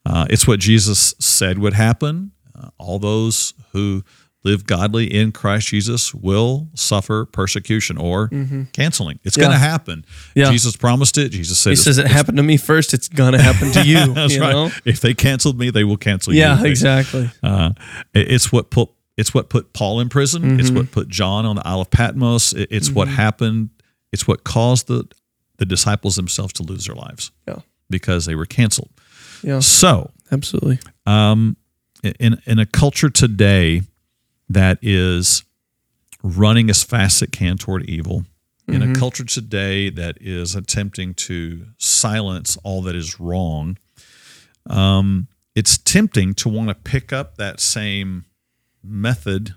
Uh, 0.05 0.26
it's 0.29 0.46
what 0.46 0.61
Jesus 0.61 1.14
said 1.19 1.58
would 1.58 1.75
happen. 1.75 2.32
Uh, 2.58 2.69
all 2.79 2.99
those 2.99 3.55
who 3.73 4.02
live 4.44 4.67
godly 4.67 5.05
in 5.06 5.31
Christ 5.31 5.69
Jesus 5.69 6.12
will 6.12 6.69
suffer 6.75 7.25
persecution 7.25 7.96
or 7.96 8.29
canceling. 8.73 9.20
It's 9.23 9.37
Yeah. 9.37 9.43
going 9.44 9.52
to 9.52 9.58
happen. 9.58 10.05
Yeah. 10.34 10.50
Jesus 10.50 10.76
promised 10.76 11.17
it. 11.17 11.29
Jesus 11.31 11.61
said 11.61 11.70
He 11.70 11.76
says 11.76 11.96
it 11.99 12.08
happened 12.08 12.38
to 12.38 12.43
me 12.43 12.56
first. 12.56 12.93
It's 12.93 13.06
gonna 13.08 13.40
happen 13.40 13.70
to 13.73 13.87
you. 13.87 14.12
that's 14.14 14.34
you 14.34 14.40
right. 14.40 14.50
know? 14.52 14.73
If 14.84 15.00
they 15.00 15.14
canceled 15.14 15.58
me, 15.61 15.70
they 15.70 15.84
will 15.84 15.96
cancel 15.96 16.34
you. 16.34 16.40
Yeah. 16.40 16.62
Exactly. 16.64 17.31
Uh, 17.43 17.70
it- 18.15 18.32
it's 18.32 18.51
what 18.53 18.70
put 18.70 18.89
it's 19.17 19.32
what 19.32 19.48
put 19.48 19.72
Paul 19.74 20.01
in 20.01 20.08
prison. 20.08 20.58
It's 20.58 20.70
Mm-hmm. 20.70 20.77
what 20.79 20.91
put 20.91 21.08
John 21.08 21.46
on 21.46 21.55
the 21.56 21.67
Isle 21.67 21.82
of 21.82 21.91
Patmos. 21.91 22.53
It- 22.53 22.69
it's 22.72 22.91
what 22.91 23.06
happened. 23.08 23.69
It's 24.10 24.27
what 24.27 24.43
caused 24.43 24.89
the 24.89 25.05
the 25.63 25.67
disciples 25.67 26.17
themselves 26.17 26.53
to 26.55 26.63
lose 26.65 26.87
their 26.87 26.97
lives 26.97 27.31
Yeah. 27.47 27.61
because 27.89 28.27
they 28.27 28.35
were 28.35 28.47
canceled. 28.47 28.91
Yeah. 29.45 29.61
So, 29.61 30.11
Absolutely. 30.33 30.79
um, 31.07 31.57
in 32.19 32.33
in 32.47 32.59
a 32.59 32.67
culture 32.67 33.11
today 33.11 33.83
that 34.49 34.79
is 34.83 35.45
running 36.25 36.69
as 36.71 36.83
fast 36.83 37.17
as 37.23 37.29
it 37.29 37.33
can 37.33 37.57
toward 37.59 37.83
evil, 37.89 38.25
in 38.67 38.81
Mm-hmm. 38.81 38.93
a 38.93 38.95
culture 38.99 39.25
today 39.25 39.91
that 39.91 40.15
is 40.21 40.55
attempting 40.57 41.15
to 41.29 41.67
silence 41.79 42.59
all 42.65 42.83
that 42.83 42.97
is 42.97 43.21
wrong, 43.21 43.77
um, 44.67 45.29
it's 45.55 45.79
tempting 45.79 46.35
to 46.35 46.49
want 46.49 46.69
to 46.69 46.75
pick 46.75 47.13
up 47.13 47.37
that 47.37 47.61
same 47.61 48.25
method 48.83 49.55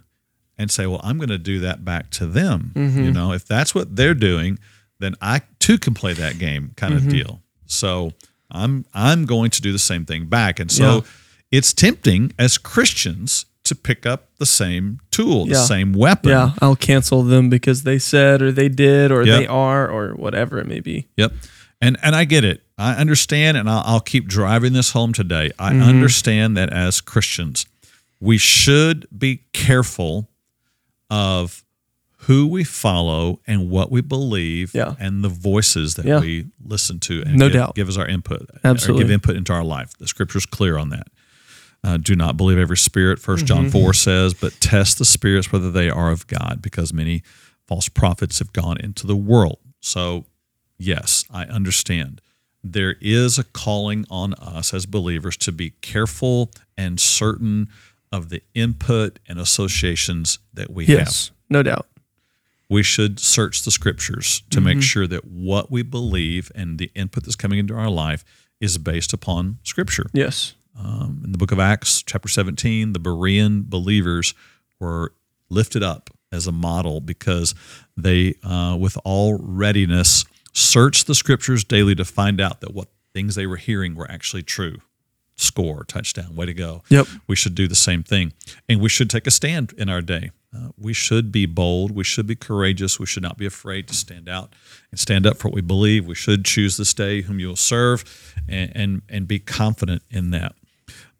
and 0.57 0.69
say, 0.71 0.85
"Well, 0.87 1.01
I'm 1.03 1.17
going 1.17 1.29
to 1.29 1.37
do 1.53 1.59
that 1.59 1.83
back 1.85 2.09
to 2.11 2.25
them." 2.27 2.71
Mm-hmm. 2.75 3.03
You 3.05 3.11
know, 3.11 3.31
if 3.33 3.45
that's 3.47 3.73
what 3.75 3.95
they're 3.95 4.13
doing, 4.31 4.59
then 4.99 5.15
I 5.21 5.41
too 5.59 5.77
can 5.77 5.93
play 5.93 6.13
that 6.13 6.39
game, 6.39 6.71
kind 6.75 6.93
Mm-hmm. 6.93 7.07
of 7.07 7.11
deal. 7.13 7.41
So 7.65 8.11
I'm 8.51 8.85
I'm 8.93 9.25
going 9.25 9.49
to 9.51 9.61
do 9.61 9.71
the 9.71 9.79
same 9.79 10.05
thing 10.05 10.25
back, 10.27 10.59
and 10.59 10.71
so 10.71 10.83
Yeah. 10.95 11.01
it's 11.51 11.73
tempting 11.73 12.31
as 12.39 12.57
Christians 12.57 13.45
to 13.63 13.73
pick 13.75 14.05
up 14.05 14.29
the 14.37 14.45
same 14.45 14.99
tool, 15.09 15.47
the 15.47 15.55
same 15.55 15.91
weapon. 15.93 16.29
Yeah. 16.29 16.51
I'll 16.61 16.75
cancel 16.75 17.23
them 17.23 17.49
because 17.49 17.81
they 17.81 17.97
said 17.97 18.41
or 18.43 18.51
they 18.51 18.69
did 18.69 19.11
or 19.11 19.25
Yep. 19.25 19.39
they 19.39 19.47
are 19.47 19.89
or 19.89 20.13
whatever 20.13 20.59
it 20.59 20.67
may 20.67 20.79
be. 20.81 21.07
Yep. 21.17 21.33
And 21.81 21.97
and 22.03 22.15
I 22.15 22.25
get 22.25 22.43
it. 22.43 22.61
I 22.77 22.93
understand, 22.95 23.57
and 23.57 23.67
I'll, 23.69 23.83
I'll 23.85 23.99
keep 24.01 24.27
driving 24.27 24.73
this 24.73 24.91
home 24.91 25.13
today. 25.13 25.49
I 25.57 25.71
Mm-hmm. 25.71 25.81
understand 25.89 26.55
that 26.57 26.69
as 26.71 27.01
Christians, 27.01 27.65
we 28.19 28.37
should 28.37 29.07
be 29.17 29.41
careful 29.51 30.29
of 31.09 31.63
who 32.27 32.47
we 32.47 32.63
follow 32.63 33.39
and 33.47 33.69
what 33.69 33.91
we 33.91 34.01
believe 34.01 34.73
Yeah. 34.73 34.95
and 34.99 35.23
the 35.23 35.29
voices 35.29 35.95
that 35.95 36.05
Yeah. 36.05 36.19
we 36.19 36.45
listen 36.63 36.99
to 37.01 37.21
and 37.23 37.37
No 37.37 37.47
give, 37.47 37.53
doubt. 37.53 37.75
give 37.75 37.89
us 37.89 37.97
our 37.97 38.07
input 38.07 38.49
Absolutely. 38.63 39.03
give 39.03 39.11
input 39.11 39.35
into 39.35 39.53
our 39.53 39.63
life. 39.63 39.97
The 39.97 40.07
scripture's 40.07 40.45
clear 40.45 40.77
on 40.77 40.89
that. 40.89 41.07
Uh, 41.83 41.97
do 41.97 42.15
not 42.15 42.35
believe 42.35 42.57
every 42.57 42.77
spirit, 42.77 43.19
First 43.19 43.45
John 43.45 43.65
Mm-hmm. 43.65 43.69
4 43.71 43.93
says, 43.93 44.33
but 44.33 44.53
test 44.59 44.97
the 44.97 45.05
spirits 45.05 45.51
whether 45.51 45.69
they 45.69 45.89
are 45.89 46.09
of 46.11 46.25
God, 46.25 46.59
because 46.61 46.91
many 46.91 47.21
false 47.67 47.89
prophets 47.89 48.39
have 48.39 48.51
gone 48.53 48.77
into 48.79 49.05
the 49.05 49.15
world. 49.15 49.59
So, 49.81 50.25
yes, 50.79 51.25
I 51.31 51.43
understand. 51.45 52.21
there 52.67 52.95
is 52.99 53.37
a 53.37 53.43
calling 53.43 54.03
on 54.09 54.33
us 54.35 54.73
as 54.73 54.87
believers 54.87 55.37
to 55.37 55.51
be 55.51 55.69
careful 55.81 56.49
and 56.75 56.99
certain 56.99 57.69
of 58.11 58.29
the 58.29 58.41
input 58.55 59.19
and 59.29 59.37
associations 59.37 60.39
that 60.51 60.71
we 60.71 60.87
have. 60.87 60.97
Yes, 60.97 61.29
no 61.47 61.61
doubt. 61.61 61.85
We 62.75 62.83
should 62.83 63.21
search 63.21 63.63
the 63.63 63.71
scriptures 63.71 64.43
to 64.49 64.59
make 64.59 64.81
sure 64.81 65.07
that 65.07 65.23
what 65.23 65.71
we 65.71 65.81
believe 65.81 66.51
and 66.53 66.77
the 66.77 66.91
input 66.93 67.23
that's 67.23 67.37
coming 67.37 67.57
into 67.57 67.73
our 67.73 67.89
life 67.89 68.25
is 68.59 68.77
based 68.77 69.13
upon 69.13 69.59
scripture. 69.63 70.07
Yes. 70.11 70.55
Um, 70.77 71.21
in 71.23 71.31
the 71.31 71.37
book 71.37 71.53
of 71.53 71.59
Acts, 71.59 72.03
chapter 72.03 72.27
17, 72.27 72.91
the 72.91 72.99
Berean 72.99 73.69
believers 73.69 74.33
were 74.77 75.13
lifted 75.49 75.83
up 75.83 76.09
as 76.33 76.47
a 76.47 76.51
model 76.51 76.99
because 76.99 77.55
they, 77.95 78.35
uh, 78.43 78.75
with 78.77 78.97
all 79.05 79.39
readiness, 79.41 80.25
searched 80.51 81.07
the 81.07 81.15
scriptures 81.15 81.63
daily 81.63 81.95
to 81.95 82.03
find 82.03 82.41
out 82.41 82.59
that 82.59 82.73
what 82.73 82.89
things 83.13 83.35
they 83.35 83.47
were 83.47 83.55
hearing 83.55 83.95
were 83.95 84.11
actually 84.11 84.43
true. 84.43 84.79
Score, 85.37 85.83
touchdown, 85.83 86.35
way 86.35 86.45
to 86.45 86.53
go. 86.53 86.81
Yep. 86.89 87.07
We 87.27 87.35
should 87.35 87.55
do 87.55 87.67
the 87.67 87.75
same 87.75 88.03
thing. 88.03 88.31
And 88.69 88.79
we 88.79 88.87
should 88.89 89.09
take 89.09 89.27
a 89.27 89.31
stand 89.31 89.73
in 89.77 89.89
our 89.89 90.01
day. 90.01 90.31
Uh, 90.55 90.69
we 90.77 90.93
should 90.93 91.29
be 91.31 91.45
bold. 91.45 91.91
We 91.91 92.05
should 92.05 92.25
be 92.25 92.35
courageous. 92.35 92.97
We 92.99 93.05
should 93.05 93.23
not 93.23 93.37
be 93.37 93.45
afraid 93.45 93.89
to 93.89 93.93
stand 93.93 94.29
out 94.29 94.53
and 94.91 94.97
stand 94.99 95.27
up 95.27 95.35
for 95.37 95.49
what 95.49 95.55
we 95.55 95.61
believe. 95.61 96.05
We 96.05 96.15
should 96.15 96.45
choose 96.45 96.77
this 96.77 96.93
day 96.93 97.21
whom 97.23 97.39
you 97.39 97.47
will 97.49 97.57
serve 97.57 98.05
and, 98.47 98.71
and, 98.73 99.01
and 99.09 99.27
be 99.27 99.39
confident 99.39 100.03
in 100.09 100.31
that. 100.31 100.55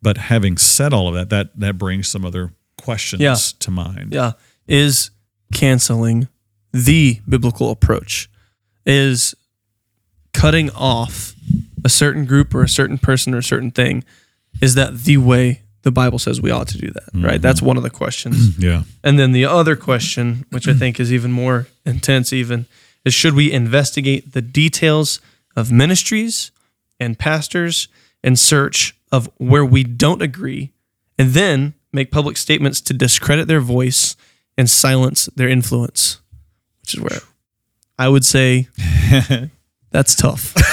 But 0.02 0.18
having 0.18 0.56
said 0.58 0.94
all 0.94 1.10
of 1.10 1.16
that, 1.16 1.30
that, 1.32 1.60
that 1.60 1.78
brings 1.78 2.08
some 2.08 2.24
other 2.24 2.54
questions 2.78 3.22
Yeah. 3.22 3.36
to 3.60 3.72
mind. 3.72 4.14
Yeah. 4.14 4.34
Is 4.68 5.10
canceling 5.54 6.30
the 6.72 7.20
biblical 7.28 7.72
approach? 7.72 8.30
Is 8.86 9.36
cutting 10.34 10.70
off 10.72 11.34
a 11.86 11.90
certain 11.90 12.26
group 12.26 12.54
or 12.54 12.64
a 12.64 12.68
certain 12.68 12.98
person 12.98 13.34
or 13.34 13.38
a 13.38 13.44
certain 13.44 13.72
thing? 13.72 14.04
Is 14.62 14.76
that 14.76 15.04
the 15.04 15.18
way 15.18 15.62
the 15.84 15.92
Bible 15.92 16.18
says 16.18 16.42
we 16.42 16.50
ought 16.50 16.68
to 16.70 16.80
do 16.80 16.88
that? 16.88 17.10
Right. 17.14 17.42
That's 17.42 17.60
mm-hmm. 17.60 17.68
one 17.68 17.78
of 17.78 17.84
the 17.84 17.90
questions. 17.90 18.58
Yeah. 18.66 18.84
And 19.04 19.20
then 19.20 19.32
the 19.32 19.46
other 19.46 19.76
question, 19.76 20.46
which 20.50 20.68
I 20.68 20.74
think 20.74 21.00
is 21.00 21.14
even 21.14 21.32
more 21.32 21.68
intense, 21.86 22.34
even, 22.34 22.66
is 23.06 23.14
should 23.14 23.36
we 23.36 23.52
investigate 23.52 24.34
the 24.34 24.42
details 24.42 25.22
of 25.56 25.72
ministries 25.72 26.52
and 27.00 27.20
pastors 27.20 27.88
in 28.24 28.36
search 28.36 28.98
of 29.12 29.30
where 29.38 29.64
we 29.64 29.84
don't 29.84 30.24
agree 30.24 30.72
and 31.20 31.30
then 31.30 31.76
make 31.94 32.12
public 32.12 32.38
statements 32.38 32.82
to 32.82 32.94
discredit 32.94 33.48
their 33.48 33.62
voice 33.62 34.16
and 34.58 34.68
silence 34.68 35.28
their 35.36 35.50
influence? 35.50 36.20
Which 36.82 36.96
is 36.96 37.02
where 37.02 37.22
I 38.00 38.10
would 38.10 38.26
say 38.26 38.70
that's 39.92 40.16
tough. 40.16 40.54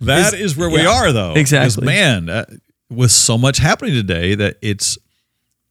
That 0.00 0.34
is, 0.34 0.56
where 0.56 0.68
we 0.68 0.82
yeah, 0.82 0.88
are, 0.90 1.12
though. 1.12 1.32
exactly. 1.34 1.86
man, 1.86 2.28
uh, 2.28 2.44
with 2.90 3.10
so 3.10 3.38
much 3.38 3.58
happening 3.58 3.94
today, 3.94 4.34
that 4.34 4.56
it's 4.60 4.98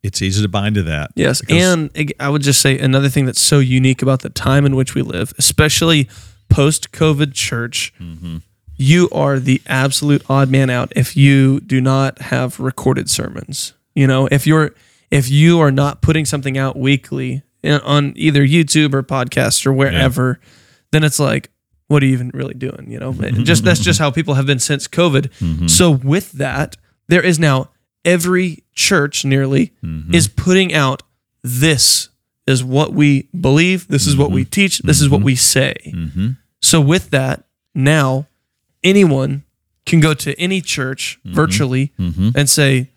it's 0.04 0.22
easy 0.22 0.42
to 0.42 0.48
bind 0.48 0.76
to 0.76 0.84
that. 0.84 1.12
Yes, 1.16 1.42
and 1.50 1.90
I 2.20 2.30
would 2.30 2.42
just 2.42 2.60
say 2.62 2.78
another 2.80 3.10
thing 3.10 3.26
that's 3.26 3.40
so 3.42 3.60
unique 3.60 4.02
about 4.02 4.22
the 4.22 4.30
time 4.30 4.66
in 4.66 4.76
which 4.76 4.96
we 4.96 5.02
live, 5.04 5.34
especially 5.38 6.10
post-COVID 6.50 7.34
church, 7.34 7.94
Mm-hmm. 8.00 8.38
you 8.78 9.10
are 9.12 9.40
the 9.40 9.62
absolute 9.68 10.24
odd 10.30 10.50
man 10.50 10.70
out 10.70 10.92
if 10.96 11.16
you 11.16 11.60
do 11.62 11.80
not 11.82 12.20
have 12.22 12.60
recorded 12.60 13.10
sermons. 13.10 13.74
You 13.94 14.08
know, 14.08 14.28
if 14.32 14.46
you're 14.48 14.74
if 15.12 15.30
you 15.30 15.60
are 15.60 15.72
not 15.72 16.02
putting 16.02 16.26
something 16.26 16.58
out 16.58 16.76
weekly 16.78 17.44
on 17.64 18.14
either 18.16 18.42
YouTube 18.46 18.94
or 18.96 19.04
podcast 19.04 19.66
or 19.68 19.74
wherever, 19.74 20.40
then 20.96 21.04
it's 21.04 21.20
like, 21.20 21.50
what 21.88 22.02
are 22.02 22.06
you 22.08 22.14
even 22.14 22.32
really 22.34 22.54
doing? 22.56 22.90
You 22.90 23.00
know, 23.00 23.12
just 23.44 23.64
that's 23.64 23.80
just 23.80 24.00
how 24.00 24.10
people 24.10 24.34
have 24.34 24.46
been 24.48 24.60
since 24.60 24.88
COVID. 24.88 25.28
Mm-hmm. 25.40 25.68
So 25.68 25.92
with 25.92 26.32
that, 26.34 26.78
there 27.10 27.22
is 27.22 27.38
now 27.38 27.70
every 28.04 28.64
church 28.74 29.24
nearly 29.26 29.74
Mm-hmm. 29.84 30.14
is 30.16 30.28
putting 30.28 30.74
out 30.74 31.04
this 31.44 32.10
is 32.48 32.64
what 32.64 32.94
we 32.94 33.28
believe, 33.40 33.88
this 33.88 34.08
is 34.08 34.16
what 34.18 34.32
we 34.32 34.46
teach, 34.46 34.80
this 34.80 35.02
is 35.02 35.10
what 35.10 35.22
we 35.22 35.36
say. 35.36 35.76
Mm-hmm. 35.88 36.30
So 36.62 36.82
with 36.82 37.10
that, 37.12 37.44
now 37.76 38.28
anyone 38.84 39.44
can 39.86 40.00
go 40.00 40.14
to 40.16 40.40
any 40.40 40.62
church 40.62 41.20
Mm-hmm. 41.26 41.36
virtually 41.36 41.92
and 42.36 42.50
say, 42.50 42.90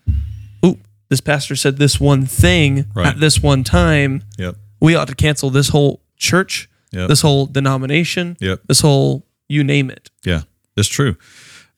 "Ooh, 0.65 0.77
this 1.09 1.21
pastor 1.21 1.55
said 1.55 1.77
this 1.77 1.99
one 1.99 2.25
thing 2.25 2.85
Right. 2.95 3.07
at 3.07 3.19
this 3.19 3.41
one 3.43 3.63
time. 3.63 4.23
Yep. 4.37 4.55
We 4.81 4.95
ought 4.95 5.07
to 5.09 5.15
cancel 5.15 5.49
this 5.49 5.69
whole 5.69 6.01
church, 6.17 6.68
Yep. 6.91 7.07
this 7.09 7.21
whole 7.21 7.45
denomination, 7.45 8.35
Yep. 8.39 8.61
this 8.67 8.81
whole 8.81 9.25
you 9.47 9.63
name 9.63 9.89
it." 9.89 10.09
Yeah, 10.25 10.41
that's 10.75 10.87
true. 10.89 11.15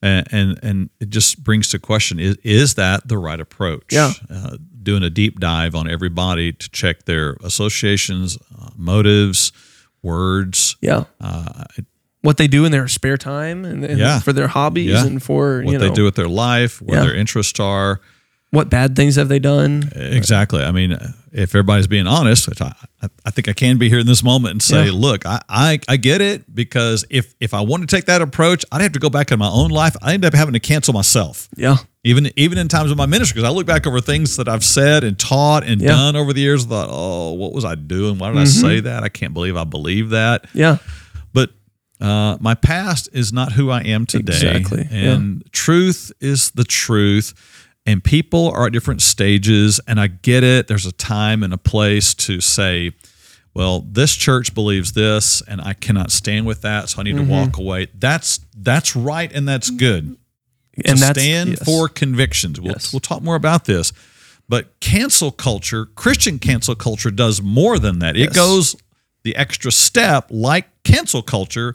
And, 0.04 0.26
and 0.32 0.58
and 0.62 0.90
it 1.00 1.10
just 1.10 1.42
brings 1.44 1.68
to 1.70 1.78
question 1.78 2.18
is 2.18 2.36
is 2.42 2.74
that 2.74 3.06
the 3.06 3.18
right 3.18 3.38
approach? 3.40 3.84
Yeah. 3.92 4.12
Uh, 4.28 4.56
doing 4.82 5.04
a 5.04 5.10
deep 5.10 5.38
dive 5.38 5.74
on 5.76 5.88
everybody 5.88 6.52
to 6.52 6.70
check 6.70 7.04
their 7.04 7.36
associations, 7.44 8.36
uh, 8.58 8.70
motives, 8.76 9.52
words. 10.02 10.76
Yeah. 10.80 11.04
Uh, 11.20 11.64
What 12.22 12.36
they 12.36 12.46
do 12.48 12.64
in 12.64 12.70
their 12.72 12.86
spare 12.88 13.16
time 13.16 13.64
and, 13.64 13.84
and 13.84 13.98
Yeah. 13.98 14.20
for 14.20 14.32
their 14.32 14.46
hobbies 14.48 14.90
Yeah. 14.90 15.06
and 15.06 15.20
for 15.22 15.62
what 15.62 15.72
know 15.72 15.78
they 15.78 15.90
do 15.90 16.04
with 16.04 16.14
their 16.14 16.28
life, 16.28 16.80
what 16.82 16.94
Yeah. 16.96 17.02
their 17.04 17.14
interests 17.14 17.58
are. 17.60 18.00
What 18.52 18.70
bad 18.70 18.94
things 18.94 19.16
have 19.16 19.28
they 19.28 19.38
done? 19.40 19.90
Exactly. 19.96 20.62
I 20.62 20.70
mean, 20.70 20.92
if 21.32 21.50
everybody's 21.50 21.86
being 21.88 22.06
honest, 22.06 22.48
which 22.48 22.60
I, 22.62 22.68
I- 23.02 23.08
I 23.24 23.30
think 23.30 23.48
I 23.48 23.52
can 23.52 23.78
be 23.78 23.88
here 23.88 23.98
in 23.98 24.06
this 24.06 24.22
moment 24.22 24.52
and 24.52 24.62
say, 24.62 24.84
Yeah. 24.86 24.92
look, 24.94 25.26
I, 25.26 25.40
I, 25.48 25.80
I 25.88 25.96
get 25.96 26.20
it 26.20 26.54
because 26.54 27.04
if 27.10 27.34
if 27.40 27.52
I 27.52 27.60
want 27.62 27.82
to 27.88 27.96
take 27.96 28.04
that 28.04 28.22
approach, 28.22 28.64
I'd 28.70 28.80
have 28.80 28.92
to 28.92 29.00
go 29.00 29.10
back 29.10 29.32
in 29.32 29.40
my 29.40 29.48
own 29.48 29.70
life. 29.70 29.96
I 30.00 30.12
end 30.14 30.24
up 30.24 30.34
having 30.34 30.52
to 30.54 30.60
cancel 30.60 30.94
myself. 30.94 31.48
Yeah. 31.56 31.78
even 32.04 32.30
even 32.36 32.58
in 32.58 32.68
times 32.68 32.92
of 32.92 32.96
my 32.96 33.06
ministry 33.06 33.40
because 33.40 33.50
I 33.50 33.52
look 33.56 33.66
back 33.66 33.88
over 33.88 34.00
things 34.00 34.36
that 34.36 34.48
I've 34.48 34.62
said 34.64 35.02
and 35.02 35.18
taught 35.18 35.64
and 35.64 35.80
Yeah. 35.80 35.88
Mm-hmm. 35.90 35.98
done 35.98 36.16
over 36.16 36.32
the 36.32 36.40
years. 36.42 36.62
and 36.62 36.70
Thought, 36.70 36.88
oh, 36.92 37.32
what 37.32 37.52
was 37.52 37.64
I 37.64 37.74
doing? 37.74 38.18
Why 38.18 38.28
did 38.30 38.38
I 38.38 38.44
say 38.44 38.78
that? 38.80 39.02
I 39.02 39.08
can't 39.08 39.34
believe 39.34 39.56
I 39.56 39.64
believe 39.64 40.10
that. 40.10 40.46
Yeah. 40.54 40.76
But 41.32 41.50
uh, 42.00 42.36
my 42.40 42.54
past 42.54 43.08
is 43.12 43.32
not 43.32 43.50
who 43.52 43.70
I 43.70 43.80
am 43.80 44.06
today. 44.06 44.32
Exactly, 44.34 44.86
yeah. 44.90 45.12
And 45.12 45.42
truth 45.52 46.12
is 46.20 46.50
the 46.52 46.64
truth. 46.64 47.34
And 47.84 48.02
people 48.04 48.48
are 48.50 48.66
at 48.66 48.72
different 48.72 49.02
stages. 49.02 49.80
And 49.88 49.98
I 50.00 50.06
get 50.06 50.44
it. 50.44 50.68
There's 50.68 50.86
a 50.86 50.92
time 50.92 51.42
and 51.42 51.52
a 51.52 51.58
place 51.58 52.14
to 52.14 52.40
say, 52.40 52.92
well, 53.54 53.80
this 53.80 54.14
church 54.14 54.54
believes 54.54 54.92
this, 54.92 55.42
and 55.46 55.60
I 55.60 55.74
cannot 55.74 56.10
stand 56.10 56.46
with 56.46 56.62
that, 56.62 56.88
so 56.88 57.00
I 57.00 57.02
need 57.04 57.16
Mm-hmm. 57.16 57.24
to 57.26 57.30
walk 57.30 57.58
away. 57.58 57.88
That's 57.94 58.40
that's 58.56 58.96
right 58.96 59.30
and 59.30 59.46
that's 59.46 59.68
good 59.68 60.16
And 60.86 60.96
to 60.98 61.04
stand 61.14 61.50
yes. 61.50 61.62
for 61.64 61.86
convictions. 61.88 62.58
We'll, 62.60 62.72
Yes. 62.72 62.94
we'll 62.94 63.00
talk 63.00 63.22
more 63.22 63.34
about 63.34 63.66
this. 63.66 63.92
But 64.48 64.80
cancel 64.80 65.30
culture, 65.32 65.84
Christian 65.84 66.38
cancel 66.38 66.74
culture, 66.74 67.10
does 67.10 67.42
more 67.42 67.78
than 67.78 67.98
that. 67.98 68.16
It 68.16 68.32
goes 68.32 68.74
the 69.22 69.36
extra 69.36 69.70
step, 69.70 70.28
like 70.30 70.66
cancel 70.82 71.20
culture, 71.22 71.74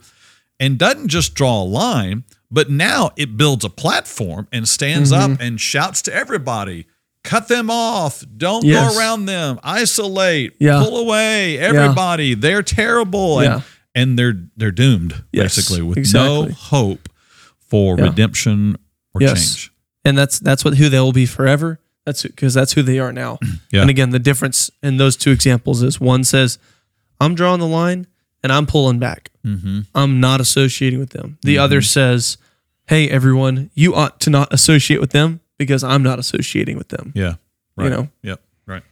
and 0.58 0.78
doesn't 0.78 1.08
just 1.08 1.34
draw 1.34 1.62
a 1.62 1.64
line, 1.64 2.24
but 2.50 2.70
now 2.70 3.10
it 3.16 3.36
builds 3.36 3.64
a 3.64 3.70
platform 3.70 4.48
and 4.52 4.68
stands 4.68 5.12
Mm-hmm. 5.12 5.32
up 5.34 5.40
and 5.40 5.60
shouts 5.60 6.02
to 6.02 6.14
everybody. 6.14 6.86
Cut 7.24 7.48
them 7.48 7.70
off. 7.70 8.24
Don't 8.36 8.64
Yes. 8.64 8.92
go 8.94 8.98
around 8.98 9.26
them. 9.26 9.58
Isolate. 9.62 10.54
Yeah. 10.60 10.82
Pull 10.82 10.98
away. 10.98 11.58
Everybody. 11.58 12.34
They're 12.34 12.62
terrible. 12.62 13.42
Yeah. 13.42 13.54
And, 13.54 13.62
and 13.94 14.18
they're 14.18 14.40
they're 14.56 14.70
doomed, 14.70 15.24
Yes, 15.32 15.56
basically, 15.56 15.82
with 15.82 15.98
exactly. 15.98 16.48
no 16.48 16.52
hope 16.54 17.08
for 17.58 17.96
Yeah. 17.98 18.04
redemption 18.04 18.76
or 19.14 19.20
change. 19.20 19.72
and 20.04 20.16
that's 20.16 20.38
that's 20.38 20.64
what 20.64 20.76
who 20.76 20.88
they 20.88 21.00
will 21.00 21.12
be 21.12 21.26
forever. 21.26 21.80
That's 22.06 22.22
because 22.22 22.54
that's 22.54 22.72
who 22.72 22.82
they 22.82 22.98
are 22.98 23.12
now. 23.12 23.38
Yeah. 23.72 23.82
And 23.82 23.90
again, 23.90 24.10
the 24.10 24.18
difference 24.20 24.70
in 24.82 24.96
those 24.96 25.16
two 25.16 25.30
examples 25.32 25.82
is 25.82 26.00
one 26.00 26.24
says, 26.24 26.58
"I'm 27.20 27.34
drawing 27.34 27.60
the 27.60 27.66
line 27.66 28.06
and 28.42 28.50
I'm 28.52 28.64
pulling 28.66 28.98
back. 28.98 29.30
Mm-hmm. 29.48 29.80
I'm 29.94 30.20
not 30.20 30.40
associating 30.40 30.98
with 30.98 31.10
them." 31.10 31.38
The 31.42 31.58
other 31.58 31.80
says, 31.82 32.36
"Hey, 32.86 33.08
everyone, 33.08 33.70
you 33.74 33.94
ought 33.94 34.20
to 34.20 34.30
not 34.30 34.52
associate 34.52 35.00
with 35.00 35.10
them 35.10 35.40
because 35.58 35.82
I'm 35.84 36.02
not 36.02 36.18
associating 36.18 36.76
with 36.76 36.88
them." 36.88 37.12
Yeah. 37.14 37.34
Right. 37.76 37.84
You 37.84 37.90
know? 37.90 38.08
Yep. 38.22 38.40
Right. 38.66 38.82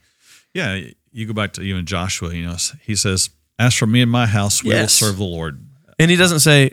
Yeah. 0.53 0.81
You 1.11 1.25
go 1.25 1.33
back 1.33 1.53
to 1.53 1.61
even 1.61 1.85
Joshua, 1.85 2.33
you 2.33 2.45
know, 2.45 2.55
he 2.81 2.95
says, 2.95 3.29
As 3.59 3.73
for 3.73 3.87
me 3.87 4.01
and 4.01 4.11
my 4.11 4.25
house, 4.27 4.63
we 4.63 4.69
will 4.69 4.87
serve 4.87 5.17
the 5.17 5.23
Lord. 5.23 5.63
And 5.99 6.11
he 6.11 6.17
doesn't 6.17 6.39
say, 6.41 6.71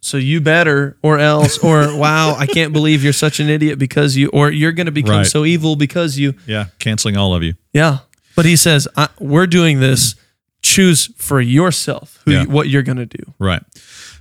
"So 0.00 0.16
you 0.16 0.40
better," 0.40 0.96
or 1.02 1.18
else, 1.18 1.58
or 1.58 1.94
"Wow, 1.98 2.34
I 2.36 2.46
can't 2.46 2.72
believe 2.72 3.04
you're 3.04 3.12
such 3.12 3.38
an 3.38 3.50
idiot 3.50 3.78
because 3.78 4.16
you," 4.16 4.28
or 4.32 4.50
"You're 4.50 4.72
going 4.72 4.86
to 4.86 4.92
become 4.92 5.18
Right. 5.18 5.26
so 5.26 5.44
evil 5.44 5.76
because 5.76 6.18
you." 6.18 6.34
Yeah. 6.46 6.66
Canceling 6.78 7.16
all 7.18 7.34
of 7.34 7.42
you. 7.42 7.54
Yeah. 7.74 7.98
But 8.34 8.44
he 8.46 8.56
says, 8.56 8.86
I, 8.96 9.08
we're 9.18 9.46
doing 9.46 9.80
this. 9.80 10.14
Choose 10.62 11.06
for 11.16 11.40
yourself 11.40 12.20
who, 12.24 12.32
Yeah. 12.32 12.44
what 12.44 12.68
you're 12.68 12.82
going 12.82 12.96
to 12.98 13.06
do. 13.06 13.34
Right. 13.38 13.62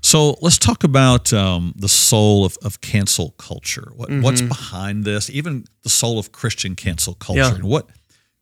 So 0.02 0.38
let's 0.42 0.60
talk 0.60 0.84
about 0.84 1.34
um, 1.34 1.74
the 1.76 1.90
soul 1.90 2.46
of, 2.46 2.58
of 2.64 2.82
cancel 2.82 3.32
culture. 3.40 3.92
What, 3.96 4.12
What's 4.12 4.42
behind 4.42 5.04
this? 5.06 5.30
Even 5.32 5.66
the 5.84 5.90
soul 5.90 6.20
of 6.20 6.32
Christian 6.32 6.76
cancel 6.76 7.16
culture. 7.16 7.42
Mm-hmm. 7.42 7.52
Yeah. 7.52 7.56
And 7.56 7.64
what 7.64 7.90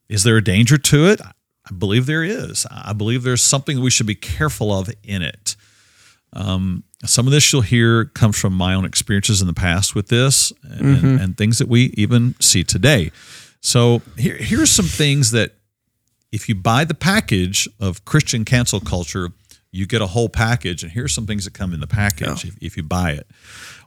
is 0.09 0.23
there 0.23 0.35
a 0.37 0.43
danger 0.43 0.77
to 0.77 1.05
it? 1.07 1.21
I 1.21 1.73
believe 1.73 2.05
there 2.05 2.23
is. 2.23 2.65
I 2.69 2.91
believe 2.91 3.23
there's 3.23 3.41
something 3.41 3.79
we 3.79 3.89
should 3.89 4.07
be 4.07 4.15
careful 4.15 4.77
of 4.77 4.89
in 5.03 5.21
it. 5.21 5.55
Um, 6.33 6.83
some 7.05 7.25
of 7.27 7.31
this 7.31 7.53
you'll 7.53 7.61
hear 7.61 8.05
comes 8.05 8.37
from 8.37 8.53
my 8.53 8.73
own 8.73 8.83
experiences 8.85 9.39
in 9.39 9.47
the 9.47 9.53
past 9.53 9.95
with 9.95 10.07
this 10.09 10.51
and, 10.63 10.97
and, 10.97 11.21
and 11.21 11.37
things 11.37 11.59
that 11.59 11.67
we 11.69 11.93
even 11.95 12.35
see 12.41 12.63
today. 12.65 13.11
So 13.61 14.01
here, 14.17 14.35
here's 14.35 14.71
some 14.71 14.85
things 14.87 15.31
that 15.31 15.53
if 16.33 16.49
you 16.49 16.55
buy 16.55 16.83
the 16.83 16.95
package 16.95 17.69
of 17.79 18.03
Christian 18.05 18.43
cancel 18.43 18.79
culture, 18.79 19.29
you 19.71 19.85
get 19.85 20.01
a 20.01 20.07
whole 20.07 20.29
package. 20.29 20.81
And 20.81 20.91
here's 20.91 21.13
some 21.13 21.27
things 21.27 21.45
that 21.45 21.53
come 21.53 21.73
in 21.75 21.79
the 21.79 21.87
package 21.87 22.43
if, 22.43 22.57
if 22.59 22.75
you 22.75 22.81
buy 22.81 23.11
it. 23.11 23.27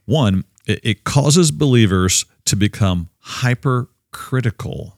One, 0.04 0.44
it, 0.64 0.80
it 0.84 1.04
causes 1.04 1.50
believers 1.50 2.24
to 2.44 2.54
become 2.54 3.10
hypercritical. 3.18 4.96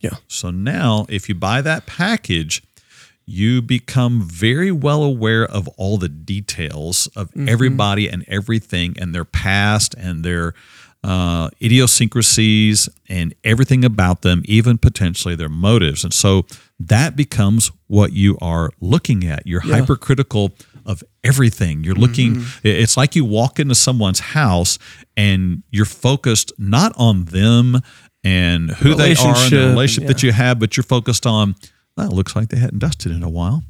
Yeah. 0.00 0.16
So 0.26 0.50
now, 0.50 1.04
if 1.10 1.28
you 1.28 1.34
buy 1.34 1.60
that 1.60 1.84
package, 1.84 2.62
you 3.26 3.60
become 3.60 4.22
very 4.22 4.72
well 4.72 5.02
aware 5.02 5.44
of 5.44 5.68
all 5.76 5.98
the 5.98 6.08
details 6.08 7.08
of 7.14 7.30
mm-hmm. 7.30 7.48
everybody 7.48 8.08
and 8.08 8.24
everything 8.26 8.96
and 8.98 9.14
their 9.14 9.24
past 9.26 9.94
and 9.98 10.24
their 10.24 10.54
uh, 11.04 11.50
idiosyncrasies 11.62 12.88
and 13.10 13.34
everything 13.44 13.84
about 13.84 14.22
them, 14.22 14.42
even 14.46 14.78
potentially 14.78 15.36
their 15.36 15.50
motives. 15.50 16.02
And 16.02 16.14
so 16.14 16.46
that 16.80 17.14
becomes 17.14 17.70
what 17.86 18.12
you 18.12 18.38
are 18.40 18.70
looking 18.80 19.24
at. 19.24 19.46
You're 19.46 19.60
hypercritical 19.60 20.52
of 20.86 21.04
everything. 21.22 21.84
You're 21.84 21.94
looking, 21.94 22.42
it's 22.62 22.96
like 22.96 23.14
you 23.14 23.24
walk 23.24 23.60
into 23.60 23.74
someone's 23.74 24.20
house 24.20 24.78
and 25.16 25.62
you're 25.70 25.84
focused 25.84 26.52
not 26.58 26.92
on 26.96 27.26
them 27.26 27.80
and 28.24 28.70
who 28.70 28.94
they 28.94 29.14
are 29.14 29.36
and 29.36 29.52
the 29.52 29.56
Relationship, 29.56 29.70
relationship 29.70 30.08
that 30.08 30.22
you 30.22 30.32
have, 30.32 30.58
but 30.58 30.76
you're 30.76 30.84
focused 30.84 31.26
on, 31.26 31.54
well, 31.96 32.06
it 32.10 32.14
looks 32.14 32.34
like 32.34 32.48
they 32.48 32.58
hadn't 32.58 32.78
dusted 32.78 33.12
in 33.12 33.22
a 33.22 33.28
while. 33.28 33.62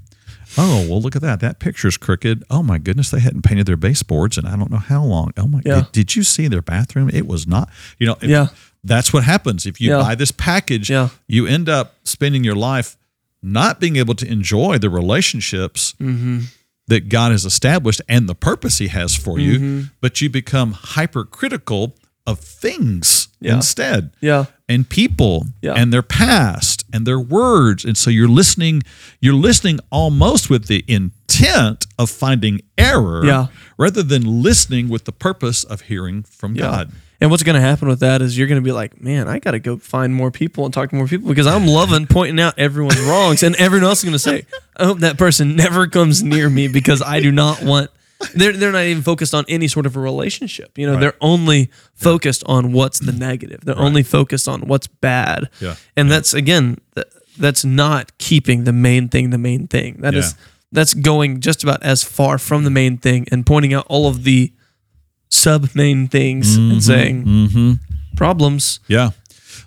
Oh, 0.56 0.86
well, 0.88 1.00
look 1.00 1.16
at 1.16 1.22
that. 1.22 1.40
That 1.40 1.58
picture's 1.58 1.96
crooked. 1.96 2.44
Oh, 2.50 2.62
my 2.62 2.78
goodness. 2.78 3.10
They 3.10 3.20
hadn't 3.20 3.42
painted 3.42 3.66
their 3.66 3.76
baseboards 3.76 4.38
and 4.38 4.46
I 4.48 4.56
don't 4.56 4.70
know 4.70 4.78
how 4.78 5.02
long. 5.04 5.32
Oh, 5.36 5.46
my 5.46 5.60
Yeah. 5.64 5.80
God. 5.82 5.92
Did 5.92 6.14
you 6.16 6.22
see 6.22 6.48
their 6.48 6.62
bathroom? 6.62 7.10
It 7.12 7.26
was 7.26 7.46
not, 7.46 7.68
you 7.98 8.06
know, 8.06 8.16
Yeah. 8.22 8.48
that's 8.82 9.12
what 9.12 9.24
happens. 9.24 9.66
If 9.66 9.80
you 9.80 9.90
Yeah. 9.90 9.98
buy 10.02 10.14
this 10.14 10.30
package, 10.30 10.90
Yeah. 10.90 11.08
you 11.28 11.46
end 11.46 11.68
up 11.68 11.96
spending 12.04 12.44
your 12.44 12.54
life 12.56 12.96
not 13.42 13.80
being 13.80 13.96
able 13.96 14.14
to 14.14 14.26
enjoy 14.30 14.78
the 14.78 14.88
relationships 14.90 15.94
Mm-hmm. 16.00 16.40
that 16.88 17.08
God 17.08 17.32
has 17.32 17.44
established 17.44 18.00
and 18.08 18.28
the 18.28 18.34
purpose 18.34 18.78
He 18.78 18.88
has 18.88 19.14
for 19.14 19.36
Mm-hmm. 19.38 19.78
you, 19.78 19.86
but 20.00 20.20
you 20.20 20.28
become 20.30 20.72
hypercritical 20.72 21.96
of 22.26 22.38
things 22.40 23.28
Yeah. 23.40 23.56
instead 23.56 24.10
Yeah. 24.20 24.46
And 24.68 24.88
people 24.88 25.46
Yeah. 25.62 25.74
and 25.74 25.92
their 25.92 26.02
past 26.02 26.84
and 26.92 27.06
their 27.06 27.20
words 27.20 27.84
and 27.84 27.96
so 27.96 28.08
you're 28.10 28.28
listening 28.28 28.82
you're 29.20 29.34
listening 29.34 29.78
almost 29.90 30.48
with 30.48 30.66
the 30.66 30.84
intent 30.88 31.86
of 31.98 32.08
finding 32.10 32.60
error 32.78 33.24
Yeah. 33.24 33.46
rather 33.76 34.02
than 34.02 34.42
listening 34.42 34.88
with 34.88 35.04
the 35.04 35.12
purpose 35.12 35.64
of 35.64 35.82
hearing 35.82 36.22
from 36.22 36.54
God 36.54 36.92
And 37.20 37.30
what's 37.30 37.42
going 37.42 37.54
to 37.54 37.60
happen 37.60 37.88
with 37.88 38.00
that 38.00 38.20
is 38.22 38.36
you're 38.36 38.48
going 38.48 38.60
to 38.60 38.64
be 38.64 38.72
like, 38.72 39.00
man, 39.00 39.28
I 39.28 39.38
got 39.38 39.52
to 39.52 39.58
go 39.58 39.78
find 39.78 40.14
more 40.14 40.30
people 40.30 40.64
and 40.66 40.74
talk 40.74 40.90
to 40.90 40.96
more 40.96 41.06
people 41.06 41.28
because 41.28 41.46
I'm 41.46 41.66
loving 41.66 42.06
pointing 42.06 42.38
out 42.40 42.58
everyone's 42.58 43.00
wrongs. 43.00 43.42
And 43.42 43.54
everyone 43.56 43.86
else 43.88 43.98
is 44.00 44.04
going 44.04 44.12
to 44.12 44.18
say, 44.18 44.46
I 44.76 44.84
hope 44.84 44.98
that 44.98 45.16
person 45.16 45.56
never 45.56 45.86
comes 45.86 46.22
near 46.22 46.50
me 46.50 46.68
because 46.68 47.00
I 47.00 47.20
do 47.20 47.30
not 47.32 47.62
want. 47.62 47.90
They're, 48.34 48.52
they're 48.52 48.72
not 48.72 48.84
even 48.84 49.02
focused 49.02 49.34
on 49.34 49.44
any 49.48 49.68
sort 49.68 49.86
of 49.86 49.96
a 49.96 50.00
relationship. 50.00 50.78
You 50.78 50.86
know, 50.86 50.98
they're 50.98 51.16
only 51.20 51.70
focused 51.94 52.42
on 52.46 52.72
what's 52.72 52.98
the 53.00 53.12
negative. 53.12 53.60
They're 53.64 53.78
only 53.78 54.02
focused 54.02 54.48
on 54.48 54.62
what's 54.62 54.86
bad. 54.86 55.48
Yeah. 55.60 55.76
And 55.96 56.10
that's, 56.10 56.34
again, 56.34 56.78
th- 56.94 57.06
that's 57.38 57.64
not 57.64 58.16
keeping 58.18 58.64
the 58.64 58.72
main 58.72 59.08
thing 59.08 59.30
the 59.30 59.38
main 59.38 59.66
thing. 59.68 59.96
That 60.00 60.14
is, 60.14 60.32
Yeah. 60.32 60.44
that's 60.72 60.94
going 60.94 61.40
just 61.40 61.62
about 61.62 61.82
as 61.82 62.02
far 62.02 62.38
from 62.38 62.64
the 62.64 62.70
main 62.70 62.96
thing 62.98 63.26
and 63.30 63.44
pointing 63.44 63.74
out 63.74 63.86
all 63.88 64.06
of 64.08 64.24
the 64.24 64.52
sub 65.30 65.68
main 65.74 66.06
things 66.08 66.56
and 66.56 66.82
saying 66.82 67.78
problems. 68.16 68.80
yeah 68.88 69.10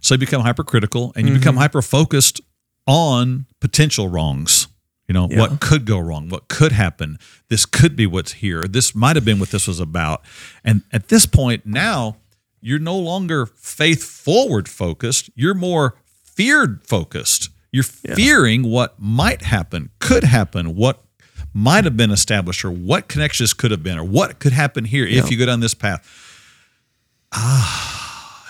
so 0.01 0.13
you 0.15 0.19
become 0.19 0.41
hypercritical 0.41 1.11
and 1.15 1.27
you 1.27 1.33
Mm-hmm. 1.33 1.39
become 1.41 1.57
hyper 1.57 1.81
focused 1.81 2.39
on 2.85 3.45
potential 3.59 4.07
wrongs 4.07 4.67
you 5.07 5.13
know 5.13 5.27
Yeah. 5.29 5.39
what 5.39 5.59
could 5.61 5.85
go 5.85 5.99
wrong 5.99 6.29
what 6.29 6.47
could 6.47 6.71
happen. 6.71 7.17
This 7.49 7.65
could 7.65 7.95
be 7.95 8.05
what's 8.05 8.33
here. 8.33 8.67
This 8.67 8.93
might 8.93 9.15
have 9.15 9.25
been 9.25 9.39
what 9.39 9.49
this 9.51 9.67
was 9.67 9.79
about. 9.79 10.21
And 10.63 10.81
at 10.91 11.07
this 11.09 11.25
point 11.25 11.65
now 11.65 12.17
you're 12.61 12.79
no 12.79 12.97
longer 12.97 13.45
faith 13.45 14.03
forward 14.03 14.67
focused. 14.67 15.29
You're 15.35 15.53
more 15.53 15.95
feared 16.23 16.85
focused. 16.85 17.49
You're 17.71 17.83
fearing 17.83 18.63
what 18.63 18.95
might 18.99 19.43
happen 19.43 19.89
could 19.99 20.23
happen 20.23 20.75
what 20.75 21.03
might 21.53 21.83
have 21.83 21.97
been 21.97 22.11
established 22.11 22.63
or 22.65 22.71
what 22.71 23.07
connections 23.07 23.53
could 23.53 23.71
have 23.71 23.83
been 23.83 23.97
or 23.97 24.03
what 24.03 24.39
could 24.39 24.53
happen 24.53 24.85
here 24.85 25.05
if 25.05 25.31
you 25.31 25.37
go 25.37 25.45
down 25.45 25.59
this 25.59 25.73
path 25.73 26.01
ah. 27.33 28.03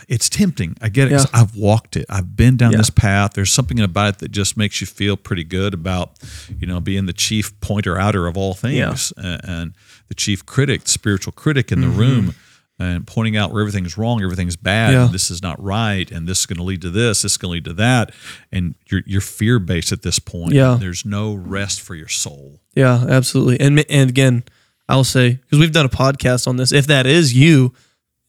It's 0.08 0.30
tempting. 0.30 0.76
I 0.82 0.89
get 0.89 1.08
it. 1.08 1.12
Yeah. 1.12 1.26
I've 1.34 1.56
walked 1.56 1.98
it. 1.98 2.06
I've 2.10 2.36
been 2.36 2.56
down 2.58 2.72
Yeah. 2.72 2.78
this 2.78 2.89
path. 2.89 3.34
There's 3.34 3.52
something 3.52 3.80
about 3.80 4.15
it 4.15 4.20
that 4.20 4.32
just 4.32 4.56
makes 4.56 4.80
you 4.80 4.88
feel 4.88 5.17
pretty 5.17 5.43
good 5.43 5.74
about, 5.74 6.13
you 6.60 6.65
know, 6.65 6.80
being 6.80 7.06
the 7.08 7.13
chief 7.13 7.60
pointer 7.60 7.98
outer 8.00 8.26
of 8.28 8.38
all 8.38 8.54
things 8.54 9.12
and, 9.17 9.41
and 9.43 9.74
the 10.08 10.15
chief 10.15 10.46
critic, 10.46 10.84
the 10.84 10.89
spiritual 10.89 11.34
critic 11.34 11.72
in 11.72 11.82
the 11.82 11.89
room 11.89 12.36
and 12.80 13.08
pointing 13.08 13.36
out 13.36 13.52
where 13.52 13.62
everything's 13.62 13.98
wrong, 13.98 14.22
everything's 14.24 14.56
bad, 14.56 14.89
Mm-hmm. 14.91 14.98
Yeah. 15.00 15.06
and 15.06 15.13
this 15.13 15.32
is 15.32 15.41
not 15.41 15.62
right, 15.62 16.10
and 16.12 16.28
this 16.28 16.41
is 16.41 16.46
going 16.46 16.58
to 16.58 16.63
lead 16.63 16.82
to 16.84 16.91
this, 16.91 17.24
this 17.24 17.32
is 17.34 17.38
going 17.38 17.50
to 17.50 17.54
lead 17.54 17.65
to 17.65 17.74
that. 17.74 18.12
And 18.52 18.76
you're, 18.89 19.02
you're 19.08 19.20
fear 19.20 19.58
based 19.60 19.91
at 19.91 20.04
this 20.04 20.20
point. 20.20 20.54
Yeah. 20.54 20.78
There's 20.80 21.04
no 21.04 21.34
rest 21.34 21.82
for 21.82 21.96
your 21.96 22.08
soul. 22.08 22.62
Yeah, 22.76 23.04
absolutely. 23.10 23.60
And 23.60 23.84
and 23.89 24.10
again, 24.12 24.43
I'll 24.88 25.04
say 25.04 25.32
because 25.34 25.58
we've 25.60 25.72
done 25.74 25.88
a 25.88 25.89
podcast 25.89 26.48
on 26.48 26.58
this. 26.58 26.72
If 26.72 26.86
that 26.88 27.08
is 27.08 27.34
you, 27.34 27.74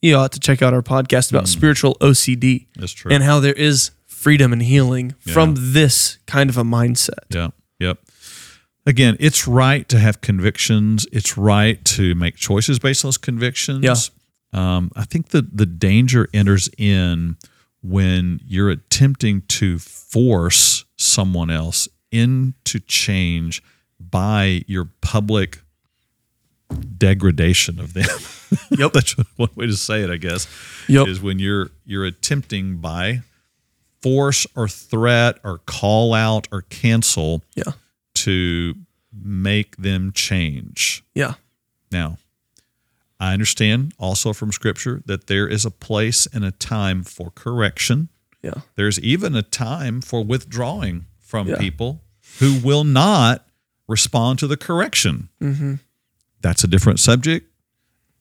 you 0.03 0.17
ought 0.17 0.33
to 0.33 0.41
check 0.41 0.63
out 0.63 0.73
our 0.75 0.83
podcast 0.83 1.31
about 1.31 1.49
spiritual 1.49 1.97
OCD 1.97 2.67
That's 2.77 2.93
true. 2.93 3.11
and 3.13 3.23
how 3.23 3.41
there 3.41 3.53
is 3.55 3.91
freedom 4.07 4.53
and 4.53 4.63
healing 4.63 5.15
from 5.33 5.55
this 5.57 6.19
kind 6.27 6.51
of 6.51 6.57
a 6.57 6.63
mindset. 6.65 7.25
Yeah. 7.31 7.49
Yep. 7.79 7.99
Again, 8.87 9.17
it's 9.21 9.47
right 9.47 9.89
to 9.91 9.99
have 9.99 10.21
convictions. 10.21 11.07
It's 11.13 11.37
right 11.37 11.85
to 11.85 12.15
make 12.15 12.37
choices 12.37 12.79
based 12.79 13.05
on 13.05 13.09
those 13.09 13.19
convictions. 13.19 13.85
Yeah. 13.85 13.95
Um, 14.53 14.91
I 14.97 15.05
think 15.05 15.29
that 15.29 15.57
the 15.57 15.67
danger 15.67 16.29
enters 16.33 16.71
in 16.79 17.37
when 17.83 18.41
you're 18.45 18.71
attempting 18.71 19.43
to 19.43 19.79
force 19.79 20.85
someone 20.97 21.51
else 21.51 21.89
into 22.11 22.81
change 22.81 23.63
by 24.01 24.63
your 24.67 24.89
public 25.01 25.61
degradation 26.97 27.79
of 27.81 27.95
them. 27.95 28.07
Yep. 28.71 28.93
That's 28.95 29.13
one 29.37 29.51
way 29.57 29.67
to 29.67 29.77
say 29.77 30.03
it, 30.03 30.09
I 30.11 30.17
guess. 30.17 30.47
Yep. 30.89 31.09
Is 31.09 31.21
when 31.21 31.39
you're 31.39 31.71
you're 31.85 32.07
attempting 32.07 32.79
by 32.79 33.21
force 34.01 34.47
or 34.57 34.69
threat 34.69 35.39
or 35.45 35.59
call 35.67 36.15
out 36.15 36.49
or 36.51 36.63
cancel 36.63 37.43
Yeah. 37.57 37.73
to 38.15 38.75
make 39.13 39.77
them 39.77 40.13
change. 40.13 41.05
Yeah. 41.15 41.35
Now, 41.93 42.17
I 43.21 43.35
understand 43.35 43.93
also 43.99 44.33
from 44.33 44.51
scripture 44.51 45.03
that 45.05 45.27
there 45.27 45.47
is 45.47 45.67
a 45.67 45.71
place 45.71 46.27
and 46.33 46.43
a 46.43 46.53
time 46.53 47.03
for 47.05 47.31
correction. 47.31 48.09
Yeah. 48.43 48.63
There's 48.77 48.99
even 49.01 49.35
a 49.35 49.43
time 49.43 50.01
for 50.01 50.25
withdrawing 50.25 51.05
from 51.21 51.49
Yeah. 51.49 51.59
people 51.59 52.03
who 52.39 52.59
will 52.63 52.85
not 52.85 53.47
respond 53.87 54.39
to 54.39 54.47
the 54.47 54.57
correction. 54.57 55.29
Mm-hmm. 55.43 55.75
That's 56.41 56.65
a 56.65 56.69
different 56.69 57.01
subject 57.01 57.47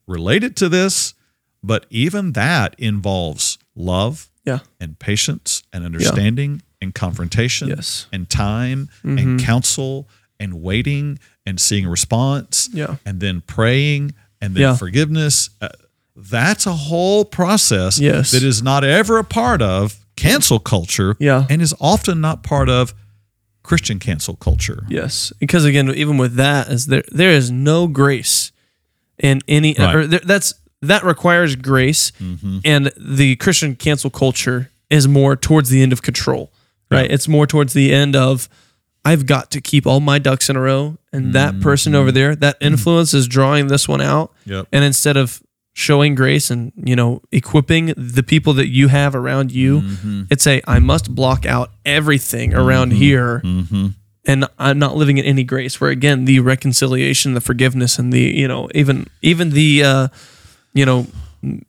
related 0.06 0.56
to 0.56 0.68
this, 0.68 1.14
but 1.62 1.86
even 1.90 2.32
that 2.32 2.74
involves 2.78 3.58
love 3.74 4.30
Yeah. 4.44 4.60
and 4.80 4.98
patience 4.98 5.62
and 5.72 5.84
understanding 5.84 6.62
and 6.80 6.94
confrontation 6.94 7.68
Yes. 7.68 8.06
Mm-hmm. 8.06 8.14
and 8.14 8.30
time 8.30 8.88
and 9.04 9.40
counsel 9.40 10.08
and 10.40 10.62
waiting 10.62 11.18
and 11.44 11.60
seeing 11.60 11.84
a 11.86 11.90
response 11.90 12.68
Yeah. 12.72 12.96
and 13.04 13.20
then 13.20 13.40
praying 13.42 14.14
and 14.40 14.54
then 14.54 14.62
Yeah. 14.62 14.76
forgiveness. 14.76 15.50
Uh, 15.60 15.68
that's 16.16 16.66
a 16.66 16.72
whole 16.74 17.24
process 17.24 17.98
Yes. 17.98 18.30
that 18.30 18.42
is 18.42 18.62
not 18.62 18.84
ever 18.84 19.18
a 19.18 19.24
part 19.24 19.60
of 19.62 19.96
cancel 20.16 20.58
culture 20.58 21.16
Yeah. 21.20 21.46
and 21.50 21.60
is 21.60 21.74
often 21.80 22.20
not 22.20 22.42
part 22.42 22.68
of 22.68 22.94
Christian 23.68 23.98
cancel 23.98 24.34
culture. 24.36 24.80
Yes, 24.88 25.32
because 25.38 25.64
again, 25.66 25.90
even 25.94 26.16
with 26.16 26.34
that, 26.36 26.68
is 26.68 26.86
there 26.86 27.04
there 27.12 27.30
is 27.40 27.50
no 27.50 27.86
grace 27.86 28.50
in 29.18 29.42
any 29.46 29.74
Right. 29.78 29.94
or 29.94 30.06
there, 30.06 30.20
that's 30.24 30.54
that 30.82 31.04
requires 31.04 31.54
grace, 31.56 32.12
Mm-hmm. 32.20 32.58
and 32.64 32.90
the 32.96 33.36
Christian 33.36 33.76
cancel 33.76 34.10
culture 34.10 34.70
is 34.90 35.06
more 35.06 35.36
towards 35.36 35.68
the 35.68 35.82
end 35.82 35.92
of 35.92 36.00
control, 36.02 36.50
right? 36.90 37.10
It's 37.10 37.28
more 37.28 37.46
towards 37.46 37.72
the 37.74 37.92
end 37.92 38.16
of 38.16 38.48
I've 39.04 39.26
got 39.26 39.50
to 39.52 39.60
keep 39.60 39.86
all 39.86 40.00
my 40.00 40.18
ducks 40.18 40.48
in 40.50 40.56
a 40.56 40.60
row, 40.60 40.96
and 41.12 41.32
that 41.34 41.60
person 41.60 41.94
over 41.94 42.10
there, 42.12 42.34
that 42.36 42.56
influence 42.60 43.12
is 43.14 43.28
drawing 43.28 43.68
this 43.68 43.86
one 43.88 44.00
out, 44.00 44.30
Mm-hmm. 44.42 44.52
Yep. 44.52 44.66
and 44.72 44.84
instead 44.84 45.16
of 45.16 45.42
showing 45.78 46.14
grace 46.16 46.50
and 46.50 46.72
you 46.90 46.96
know 46.96 47.22
equipping 47.30 47.94
the 47.96 48.22
people 48.22 48.52
that 48.52 48.66
you 48.68 48.88
have 48.88 49.14
around 49.14 49.52
you 49.52 49.80
Mm-hmm. 49.80 50.22
it's 50.30 50.46
a 50.46 50.60
i 50.66 50.78
must 50.80 51.14
block 51.14 51.46
out 51.46 51.70
everything 51.84 52.52
around 52.52 52.90
here 52.92 53.40
Mm-hmm. 53.44 53.86
and 54.26 54.44
I'm 54.58 54.78
not 54.78 54.96
living 54.96 55.18
in 55.18 55.24
any 55.24 55.44
grace. 55.44 55.80
Where 55.80 55.90
again, 55.90 56.24
the 56.26 56.40
reconciliation, 56.40 57.34
the 57.34 57.40
forgiveness, 57.40 57.98
and 58.00 58.12
the 58.12 58.20
you 58.40 58.48
know 58.48 58.68
even 58.74 59.06
even 59.22 59.50
the 59.50 59.70
uh, 59.84 60.08
you 60.74 60.84
know 60.84 61.06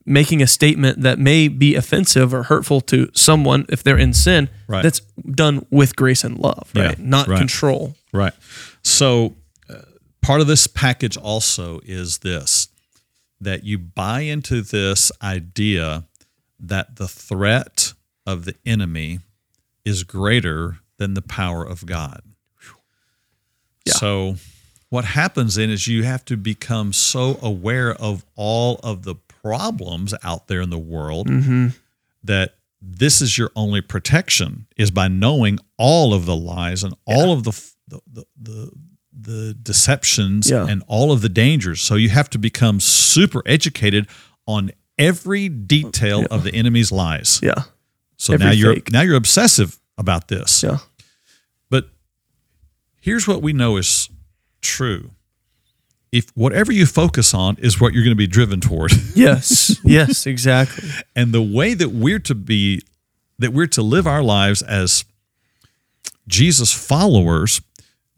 making 0.05 0.41
a 0.41 0.47
statement 0.47 1.01
that 1.03 1.19
may 1.19 1.47
be 1.47 1.75
offensive 1.75 2.33
or 2.33 2.43
hurtful 2.51 2.81
to 2.81 3.07
someone 3.13 3.65
if 3.69 3.83
they're 3.83 4.01
in 4.07 4.13
sin. 4.13 4.49
Right. 4.67 4.81
That's 4.83 5.01
done 5.43 5.65
with 5.69 5.95
grace 5.95 6.23
and 6.27 6.37
love, 6.39 6.71
Yeah, 6.73 6.87
right? 6.87 6.99
Not 6.99 7.27
right. 7.27 7.37
control. 7.37 7.93
Right. 8.11 8.33
So, 8.81 9.35
uh, 9.69 9.75
part 10.21 10.41
of 10.41 10.47
this 10.47 10.65
package 10.67 11.17
also 11.17 11.79
is 11.85 12.17
this 12.19 12.68
that 13.41 13.63
you 13.63 13.77
buy 13.77 14.21
into 14.21 14.61
this 14.61 15.11
idea 15.21 16.05
that 16.59 16.97
the 16.97 17.07
threat 17.07 17.93
of 18.25 18.45
the 18.45 18.55
enemy 18.65 19.19
is 19.85 20.03
greater 20.03 20.79
than 20.97 21.13
the 21.13 21.21
power 21.21 21.63
of 21.63 21.85
God. 21.85 22.21
Yeah. 23.85 23.93
So, 23.93 24.35
what 24.89 25.05
happens 25.05 25.55
then 25.55 25.69
is 25.69 25.87
you 25.87 26.03
have 26.03 26.25
to 26.25 26.37
become 26.37 26.93
so 26.93 27.39
aware 27.41 27.93
of 27.93 28.25
all 28.35 28.79
of 28.83 29.03
the 29.03 29.15
problems 29.15 30.13
out 30.23 30.47
there 30.47 30.61
in 30.61 30.69
the 30.69 30.79
world 30.79 31.27
mm-hmm. 31.27 31.67
that 32.23 32.55
this 32.81 33.21
is 33.21 33.37
your 33.37 33.51
only 33.55 33.81
protection 33.81 34.65
is 34.77 34.91
by 34.91 35.07
knowing 35.07 35.59
all 35.77 36.13
of 36.13 36.25
the 36.25 36.35
lies 36.35 36.83
and 36.83 36.95
all 37.05 37.31
of 37.31 37.43
the 37.43 37.51
the 37.87 38.01
the, 38.11 38.25
the, 38.41 38.71
the 39.11 39.53
deceptions 39.61 40.49
Yeah. 40.49 40.65
and 40.67 40.83
all 40.87 41.11
of 41.11 41.21
the 41.21 41.29
dangers. 41.29 41.81
So 41.81 41.95
you 41.95 42.09
have 42.09 42.29
to 42.31 42.37
become 42.37 42.79
super 42.79 43.41
educated 43.45 44.07
on 44.45 44.71
every 44.97 45.49
detail 45.49 46.25
of 46.29 46.43
the 46.43 46.53
enemy's 46.53 46.91
lies. 46.91 47.39
Yeah. 47.41 47.63
So 48.17 48.33
Every 48.33 48.45
now 48.47 48.51
you're 48.51 48.73
fake. 48.75 48.91
now 48.91 49.01
you're 49.01 49.15
obsessive 49.15 49.79
about 49.97 50.27
this. 50.27 50.61
Yeah. 50.63 50.79
But 51.69 51.89
here's 52.99 53.27
what 53.27 53.41
we 53.41 53.53
know 53.53 53.77
is 53.77 54.09
true. 54.61 55.11
If 56.11 56.29
whatever 56.35 56.71
you 56.71 56.85
focus 56.85 57.33
on 57.33 57.57
is 57.59 57.79
what 57.79 57.93
you're 57.93 58.03
going 58.03 58.11
to 58.11 58.17
be 58.17 58.27
driven 58.27 58.59
toward. 58.59 58.91
Yes. 59.15 59.77
yes. 59.83 60.25
Exactly. 60.25 60.89
and 61.15 61.31
the 61.33 61.41
way 61.41 61.73
that 61.73 61.89
we're 61.89 62.19
to 62.19 62.35
be 62.35 62.81
that 63.37 63.53
we're 63.53 63.67
to 63.67 63.81
live 63.81 64.05
our 64.07 64.21
lives 64.23 64.61
as 64.61 65.05
Jesus 66.27 66.71
followers 66.73 67.61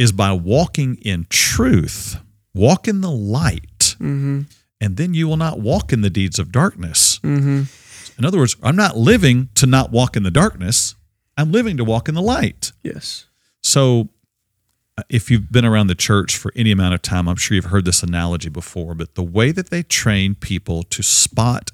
is 0.01 0.11
by 0.11 0.31
walking 0.31 0.95
in 1.03 1.25
truth, 1.29 2.17
walk 2.53 2.87
in 2.87 3.01
the 3.01 3.11
light, 3.11 3.95
and 3.99 4.47
then 4.81 5.13
you 5.13 5.27
will 5.27 5.37
not 5.37 5.59
walk 5.59 5.93
in 5.93 6.01
the 6.01 6.09
deeds 6.09 6.39
of 6.39 6.51
darkness. 6.51 7.19
In 7.23 8.25
other 8.25 8.37
words, 8.39 8.55
I'm 8.63 8.75
not 8.75 8.97
living 8.97 9.49
to 9.55 9.65
not 9.65 9.91
walk 9.91 10.15
in 10.17 10.23
the 10.23 10.31
darkness. 10.31 10.95
I'm 11.37 11.51
living 11.51 11.77
to 11.77 11.83
walk 11.83 12.09
in 12.09 12.15
the 12.15 12.21
light. 12.21 12.71
Yes. 12.83 13.25
So, 13.63 14.09
uh, 14.97 15.03
if 15.09 15.31
you've 15.31 15.51
been 15.51 15.65
around 15.65 15.87
the 15.87 15.95
church 15.95 16.35
for 16.35 16.51
any 16.55 16.71
amount 16.71 16.93
of 16.95 17.01
time, 17.01 17.27
I'm 17.29 17.35
sure 17.37 17.55
you've 17.55 17.65
heard 17.65 17.85
this 17.85 18.03
analogy 18.03 18.49
before, 18.49 18.93
but 18.95 19.15
the 19.15 19.23
way 19.23 19.51
that 19.51 19.69
they 19.69 19.83
train 19.83 20.35
people 20.35 20.83
to 20.83 21.01
spot 21.03 21.71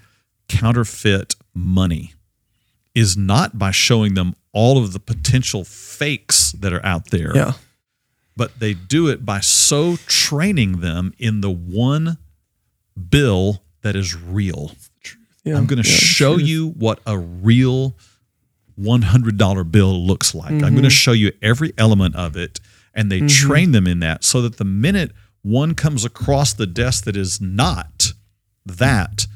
counterfeit 0.48 1.36
money 1.54 2.13
is 2.94 3.18
not 3.18 3.58
by 3.58 3.72
showing 3.72 4.13
them 4.13 4.36
all 4.54 4.78
of 4.78 4.92
the 4.94 5.00
potential 5.00 5.63
fakes 5.63 6.52
that 6.54 6.72
are 6.74 6.86
out 6.86 7.10
there, 7.12 7.32
Yeah. 7.36 7.54
But 8.38 8.60
they 8.60 8.73
do 8.73 9.08
it 9.10 9.26
by 9.26 9.39
so 9.41 9.97
training 10.06 10.80
them 10.80 11.13
in 11.17 11.41
the 11.41 11.50
one 11.52 12.17
bill 13.10 13.63
that 13.82 13.95
is 13.95 14.15
real. 14.15 14.71
Yeah. 15.43 15.58
I'm 15.58 15.65
going 15.65 15.82
to 15.82 15.89
Yeah, 15.89 15.95
show 15.95 16.38
you 16.38 16.69
what 16.69 17.00
a 17.06 17.17
real 17.17 17.95
$100 18.80 19.71
bill 19.71 20.06
looks 20.06 20.36
like. 20.36 20.52
I'm 20.52 20.60
Mm-hmm. 20.60 20.69
going 20.76 20.84
to 20.84 20.89
show 20.89 21.12
you 21.13 21.32
every 21.41 21.73
element 21.78 22.15
of 22.15 22.36
it. 22.36 22.60
And 22.93 23.12
they 23.12 23.21
train 23.28 23.71
them 23.73 23.86
in 23.88 24.00
that 24.00 24.23
so 24.23 24.41
that 24.41 24.58
the 24.58 24.65
minute 24.65 25.12
one 25.43 25.76
comes 25.76 26.04
across 26.04 26.54
the 26.54 26.65
desk 26.67 27.04
that 27.06 27.15
is 27.15 27.39
not 27.39 28.13
that, 28.65 29.28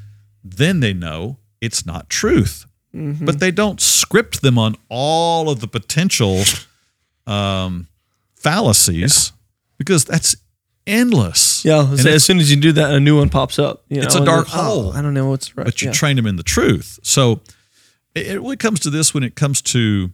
then 0.44 0.80
they 0.80 0.92
know 0.92 1.38
it's 1.60 1.86
not 1.86 2.10
truth. 2.10 2.66
Mm-hmm. 2.94 3.24
But 3.24 3.38
they 3.40 3.50
don't 3.52 3.80
script 3.80 4.42
them 4.42 4.58
on 4.58 4.76
all 4.88 5.48
of 5.48 5.60
the 5.60 5.68
potential 5.68 6.42
um, 7.26 7.86
fallacies 8.42 9.32
because 9.78 10.04
that's 10.04 10.36
endless. 10.86 11.64
Yeah. 11.64 11.88
And 11.88 12.06
as 12.06 12.24
soon 12.24 12.38
as 12.38 12.50
you 12.50 12.56
do 12.56 12.72
that, 12.72 12.92
a 12.92 13.00
new 13.00 13.16
one 13.18 13.28
pops 13.28 13.58
up. 13.58 13.84
You 13.88 14.02
It's 14.02 14.14
a 14.14 14.24
dark 14.24 14.48
then, 14.48 14.58
oh, 14.58 14.62
hole. 14.62 14.92
I 14.92 15.02
don't 15.02 15.14
know 15.14 15.28
what's 15.28 15.56
right. 15.56 15.64
but 15.64 15.80
you 15.82 15.88
yeah. 15.88 15.92
train 15.92 16.16
them 16.16 16.26
in 16.26 16.36
the 16.36 16.42
truth. 16.42 16.98
So 17.02 17.40
it, 18.14 18.26
it 18.26 18.40
really 18.40 18.56
comes 18.56 18.80
to 18.80 18.90
this 18.90 19.14
when 19.14 19.22
it 19.22 19.34
comes 19.34 19.62
to 19.62 20.10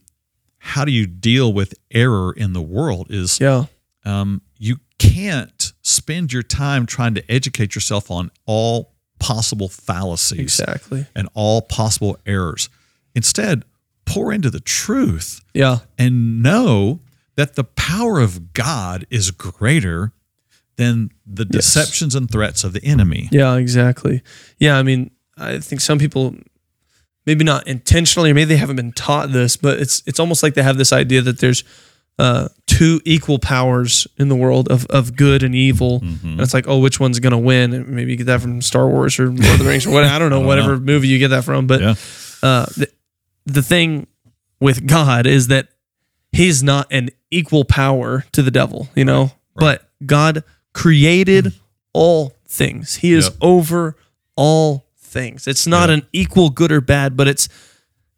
how 0.59 0.85
do 0.85 0.93
you 0.93 1.07
deal 1.07 1.53
with 1.53 1.75
error 1.91 2.33
in 2.33 2.53
the 2.53 2.61
world 2.63 3.07
is 3.11 3.41
yeah. 3.41 3.65
um, 4.05 4.43
you 4.59 4.79
can't 4.99 5.73
spend 5.83 6.33
your 6.33 6.43
time 6.43 6.85
trying 6.85 7.15
to 7.15 7.31
educate 7.31 7.75
yourself 7.75 8.11
on 8.11 8.31
all 8.45 8.93
possible 9.21 9.69
fallacies 9.69 10.41
Exactly. 10.61 11.07
and 11.15 11.29
all 11.35 11.63
possible 11.63 12.19
errors. 12.27 12.69
Instead, 13.15 13.65
pour 14.05 14.33
into 14.33 14.51
the 14.51 14.61
truth 14.61 15.41
Yeah. 15.55 15.79
and 15.97 16.43
know 16.43 17.01
that 17.39 17.55
the 17.55 17.63
power 17.63 18.19
of 18.19 18.53
God 18.53 19.07
is 19.11 19.31
greater 19.31 20.13
than 20.75 21.11
the 21.25 21.45
deceptions 21.45 22.15
and 22.17 22.29
threats 22.29 22.65
of 22.65 22.73
the 22.73 22.83
enemy. 22.85 23.29
Yeah, 23.31 23.55
exactly. 23.57 24.23
Yeah, 24.59 24.77
I 24.77 24.83
mean, 24.83 25.13
I 25.37 25.61
think 25.61 25.81
some 25.81 25.99
people 26.01 26.35
maybe 27.27 27.45
not 27.45 27.67
intentionally 27.69 28.31
or 28.31 28.35
maybe 28.35 28.47
they 28.47 28.57
haven't 28.57 28.75
been 28.77 28.91
taught 28.93 29.31
this, 29.31 29.57
but 29.57 29.79
it's 29.79 30.03
it's 30.07 30.19
almost 30.19 30.43
like 30.43 30.55
they 30.55 30.63
have 30.65 30.79
this 30.79 30.93
idea 30.93 31.23
that 31.23 31.39
there's 31.39 31.63
uh, 32.19 32.49
two 32.67 33.01
equal 33.05 33.39
powers 33.39 34.09
in 34.19 34.29
the 34.29 34.35
world 34.35 34.69
of, 34.69 34.85
of 34.87 35.15
good 35.15 35.45
and 35.45 35.55
evil. 35.55 36.01
And 36.25 36.41
it's 36.41 36.53
like, 36.53 36.67
oh, 36.67 36.81
which 36.81 36.99
one's 36.99 37.21
going 37.21 37.31
to 37.31 37.39
win? 37.39 37.73
And 37.73 37.87
maybe 37.91 38.11
you 38.11 38.17
get 38.17 38.27
that 38.27 38.41
from 38.41 38.61
Star 38.61 38.89
Wars 38.89 39.21
or 39.21 39.27
Lord 39.31 39.39
of 39.53 39.59
the 39.61 39.65
Rings 39.65 39.87
or 39.87 39.91
what, 39.93 40.03
I 40.03 40.19
don't 40.19 40.31
know, 40.31 40.41
whatever 40.51 40.79
movie 40.81 41.07
you 41.07 41.21
get 41.21 41.29
that 41.29 41.45
from. 41.45 41.69
But 41.69 41.81
Yeah. 41.81 41.95
uh, 42.43 42.67
the, 42.77 42.89
the 43.47 43.63
thing 43.63 44.09
with 44.59 44.85
God 44.89 45.27
is 45.27 45.47
that 45.47 45.69
he's 46.33 46.61
not 46.65 46.89
an 46.91 47.11
equal 47.31 47.65
power 47.65 48.25
to 48.33 48.43
the 48.43 48.51
devil, 48.51 48.89
you 48.95 49.05
know, 49.05 49.33
but 49.55 49.89
God 50.05 50.45
created 50.73 51.53
all 51.93 52.33
things. 52.47 52.97
He 52.97 53.13
is 53.13 53.27
Yep. 53.27 53.35
over 53.41 53.97
all 54.37 54.87
things. 54.99 55.47
It's 55.47 55.67
not 55.67 55.89
Yep. 55.91 55.99
an 55.99 56.07
equal 56.13 56.51
good 56.51 56.71
or 56.73 56.81
bad, 56.81 57.17
but 57.17 57.29
it's 57.29 57.49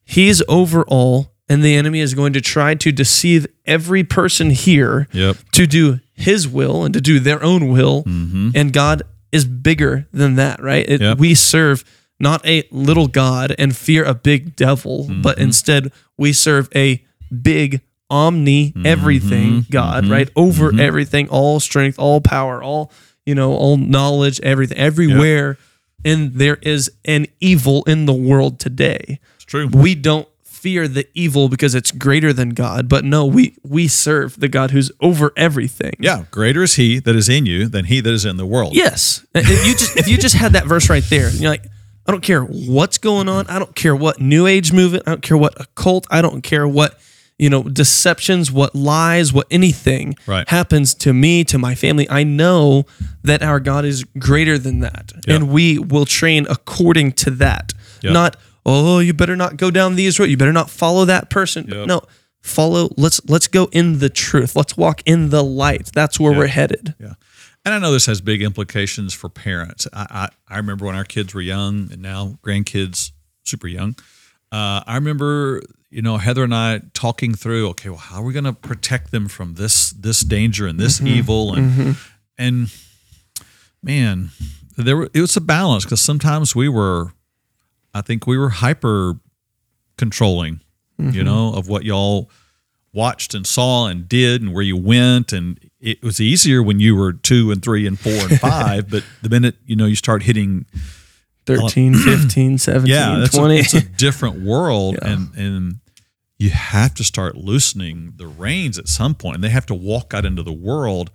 he's 0.05 0.42
over 0.49 0.83
all 0.85 1.33
and 1.49 1.64
the 1.64 1.75
enemy 1.75 1.99
is 2.01 2.14
going 2.14 2.33
to 2.35 2.40
try 2.40 2.75
to 2.77 2.92
deceive 2.92 3.46
every 3.66 4.05
person 4.05 4.51
here 4.51 5.09
Yep. 5.12 5.37
to 5.53 5.66
do 5.66 6.01
his 6.12 6.46
will 6.46 6.85
and 6.85 6.94
to 6.94 7.01
do 7.01 7.18
their 7.18 7.42
own 7.42 7.68
will. 7.68 8.05
Mm-hmm. 8.05 8.51
And 8.55 8.73
God 8.73 9.03
is 9.33 9.44
bigger 9.46 10.07
than 10.12 10.37
that, 10.37 10.62
right? 10.62 10.88
It. 10.88 11.18
We 11.18 11.35
serve 11.35 11.85
not 12.20 12.44
a 12.46 12.64
little 12.70 13.07
God 13.09 13.55
and 13.59 13.75
fear 13.75 14.05
a 14.05 14.14
big 14.14 14.55
devil, 14.55 15.09
but 15.23 15.37
Mm-hmm. 15.37 15.42
instead 15.44 15.92
we 16.18 16.33
serve 16.33 16.68
a 16.75 17.03
big 17.42 17.81
omni 18.11 18.70
mm-hmm. 18.70 18.87
everything 18.87 19.51
Mm-hmm. 19.51 19.73
God, 19.73 20.05
mm-hmm. 20.05 20.12
right? 20.12 20.31
Over 20.37 20.70
mm-hmm. 20.70 20.81
everything, 20.81 21.29
all 21.29 21.61
strength, 21.61 21.99
all 21.99 22.20
power, 22.20 22.62
all, 22.62 22.92
you 23.25 23.35
know, 23.35 23.53
all 23.53 23.77
knowledge, 23.77 24.40
everything, 24.40 24.77
everywhere. 24.77 25.57
And 26.05 26.35
there 26.35 26.57
is 26.62 26.90
an 27.05 27.27
evil 27.40 27.85
in 27.85 28.07
the 28.07 28.12
world 28.12 28.59
today 28.59 29.20
It's 29.37 29.44
true. 29.44 29.68
we 29.68 29.94
don't 29.94 30.29
fear 30.61 30.87
the 30.87 31.07
evil 31.14 31.49
because 31.49 31.75
it's 31.75 31.90
greater 31.90 32.33
than 32.33 32.51
God, 32.51 32.88
but 32.88 33.05
no, 33.05 33.25
we 33.25 33.57
we 33.62 33.88
serve 33.88 34.38
the 34.38 34.49
God 34.49 34.70
who's 34.73 34.92
over 35.01 35.33
everything. 35.37 35.94
Yeah, 35.99 36.25
greater 36.31 36.62
is 36.62 36.75
he 36.75 36.99
that 37.01 37.16
is 37.16 37.29
in 37.29 37.46
you 37.46 37.66
than 37.66 37.87
he 37.87 38.01
that 38.01 38.12
is 38.12 38.25
in 38.27 38.37
the 38.37 38.46
world. 38.46 38.75
Yes. 38.75 39.25
If 39.35 39.66
you 39.66 39.75
just 39.75 39.96
if 39.96 40.09
you 40.09 40.18
just 40.18 40.35
had 40.35 40.53
that 40.53 40.66
verse 40.66 40.90
right 40.90 41.05
there, 41.09 41.31
you're 41.31 41.51
like, 41.51 41.64
I 42.07 42.12
don't 42.12 42.23
care 42.23 42.42
what's 42.42 42.99
going 42.99 43.29
on. 43.29 43.46
I 43.46 43.59
don't 43.59 43.75
care 43.75 43.96
what 43.96 44.20
new 44.20 44.46
age 44.46 44.73
movement. 44.73 45.05
I 45.07 45.12
don't 45.12 45.23
care 45.23 45.37
what 45.37 45.59
occult. 45.61 46.07
I 46.11 46.20
don't 46.23 46.42
care 46.42 46.68
what 46.68 46.99
you 47.40 47.48
know 47.50 47.62
deceptions, 47.62 48.53
what 48.53 48.74
lies, 48.74 49.33
what 49.33 49.46
anything 49.50 50.14
Right. 50.26 50.48
happens 50.48 50.94
to 51.05 51.12
me, 51.12 51.44
to 51.44 51.59
my 51.59 51.74
family. 51.74 52.07
I 52.11 52.22
know 52.24 52.85
that 53.24 53.42
our 53.42 53.61
God 53.61 53.85
is 53.85 54.05
greater 54.18 54.59
than 54.59 54.81
that, 54.81 55.12
Yeah. 55.26 55.35
and 55.35 55.48
we 55.48 55.79
will 55.79 56.07
train 56.07 56.46
according 56.48 57.12
to 57.24 57.31
that. 57.44 57.72
Yeah. 58.03 58.12
Not 58.12 58.37
oh, 58.66 58.98
you 59.00 59.12
better 59.14 59.37
not 59.37 59.57
go 59.57 59.70
down 59.70 59.96
these 59.96 60.18
road. 60.20 60.29
You 60.31 60.37
better 60.37 60.53
not 60.53 60.68
follow 60.70 61.05
that 61.07 61.31
person. 61.31 61.64
No. 61.66 62.03
Follow. 62.42 62.90
Let's 62.96 63.20
let's 63.29 63.48
go 63.48 63.68
in 63.72 63.98
the 63.98 64.09
truth. 64.11 64.55
Let's 64.57 64.76
walk 64.76 65.03
in 65.07 65.31
the 65.31 65.42
light. 65.42 65.90
That's 65.94 66.20
where 66.20 66.33
we're 66.33 66.46
headed. 66.46 66.94
Yeah. 67.00 67.14
And 67.64 67.74
I 67.74 67.79
know 67.79 67.92
this 67.92 68.07
has 68.07 68.20
big 68.22 68.42
implications 68.42 69.12
for 69.12 69.29
parents. 69.29 69.87
I, 69.92 70.07
I, 70.48 70.55
I 70.55 70.57
remember 70.59 70.87
when 70.87 70.94
our 70.94 71.05
kids 71.05 71.35
were 71.35 71.42
young 71.42 71.88
and 71.92 72.00
now 72.00 72.38
grandkids 72.42 73.12
super 73.44 73.68
young. 73.68 73.96
Uh, 74.50 74.83
I 74.87 74.94
remember, 74.94 75.61
you 75.90 76.03
know, 76.03 76.16
Heather 76.16 76.44
and 76.44 76.55
I 76.55 76.83
talking 76.94 77.35
through, 77.35 77.68
okay, 77.70 77.88
well, 77.88 77.98
how 77.98 78.20
are 78.20 78.24
we 78.24 78.33
going 78.33 78.44
to 78.44 78.53
protect 78.53 79.11
them 79.11 79.29
from 79.29 79.55
this 79.55 79.90
this 79.90 80.20
danger 80.20 80.66
and 80.66 80.79
this 80.79 80.98
mm-hmm. 80.98 81.09
evil 81.09 81.55
and 81.55 81.70
mm-hmm. 81.70 81.92
and 82.38 82.72
man, 83.83 84.31
there 84.76 84.96
were, 84.96 85.11
it 85.12 85.20
was 85.20 85.37
a 85.37 85.40
balance 85.40 85.85
because 85.85 86.00
sometimes 86.00 86.55
we 86.55 86.68
were, 86.68 87.12
I 87.92 88.03
think 88.03 88.26
we 88.26 88.38
were 88.38 88.50
hyper 88.50 89.18
controlling, 89.96 90.61
you 90.98 91.05
mm-hmm. 91.07 91.24
know, 91.24 91.55
of 91.55 91.68
what 91.68 91.85
y'all 91.85 92.31
watched 92.92 93.35
and 93.35 93.46
saw 93.46 93.87
and 93.87 94.09
did 94.09 94.42
and 94.42 94.55
where 94.55 94.62
you 94.62 94.76
went. 94.76 95.33
And 95.33 95.59
it 95.81 96.03
was 96.03 96.20
easier 96.20 96.62
when 96.62 96.79
you 96.79 96.94
were 96.94 97.12
two 97.12 97.50
and 97.50 97.62
three 97.62 97.87
and 97.87 97.98
four 97.98 98.12
and 98.12 98.40
five 98.40 98.90
but 98.90 99.05
the 99.22 99.29
minute 99.29 99.57
you 99.64 99.74
know 99.74 99.87
you 99.87 99.96
start 99.96 100.22
hitting 100.22 100.66
13, 101.46 101.94
15, 102.05 102.59
17, 102.59 102.87
yeah 102.90 103.18
that's 103.18 103.35
a, 103.35 103.38
20. 103.38 103.59
it's 103.59 103.74
a 103.74 103.81
different 103.83 104.40
world 104.42 104.96
Yeah. 105.03 105.12
and 105.12 105.35
and 105.37 105.74
you 106.38 106.50
have 106.50 106.94
to 106.94 107.05
start 107.05 107.37
loosening 107.37 108.14
the 108.16 108.26
reins 108.26 108.79
at 108.79 108.88
some 108.88 109.14
point 109.14 109.37
and 109.37 109.44
they 109.44 109.50
have 109.50 109.66
to 109.66 109.74
walk 109.74 110.14
out 110.14 110.24
into 110.24 110.42
the 110.42 110.53
world 110.53 111.11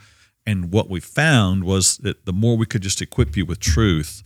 and 0.45 0.71
what 0.71 0.89
we 0.89 0.99
found 0.99 1.63
was 1.63 1.97
that 1.97 2.25
the 2.25 2.33
more 2.33 2.55
we 2.57 2.65
could 2.67 2.81
just 2.83 3.01
equip 3.01 3.35
you 3.38 3.45
with 3.45 3.59
truth 3.59 4.21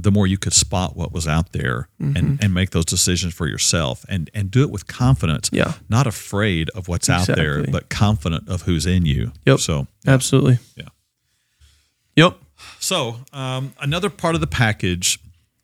the 0.00 0.12
more 0.12 0.28
you 0.28 0.38
could 0.38 0.52
spot 0.52 0.96
what 0.96 1.10
was 1.12 1.26
out 1.26 1.52
there 1.52 1.88
Mm-hmm. 2.00 2.16
and, 2.16 2.44
and 2.44 2.54
make 2.54 2.70
those 2.70 2.84
decisions 2.84 3.34
for 3.34 3.48
yourself 3.48 4.04
and 4.08 4.30
and 4.32 4.50
do 4.50 4.62
it 4.62 4.70
with 4.70 4.86
confidence 4.86 5.50
Yeah. 5.52 5.72
not 5.88 6.06
afraid 6.06 6.70
of 6.70 6.86
what's 6.88 7.10
out 7.10 7.26
there 7.26 7.64
but 7.64 7.88
confident 7.88 8.48
of 8.48 8.62
who's 8.62 8.86
in 8.86 9.04
you 9.06 9.32
Yep. 9.46 9.58
so 9.60 9.86
Absolutely. 10.06 10.58
Yeah. 10.76 10.88
Yep. 12.16 12.38
so 12.80 13.16
um, 13.32 13.72
another 13.80 14.10
part 14.10 14.34
of 14.34 14.40
the 14.40 14.46
package 14.46 15.18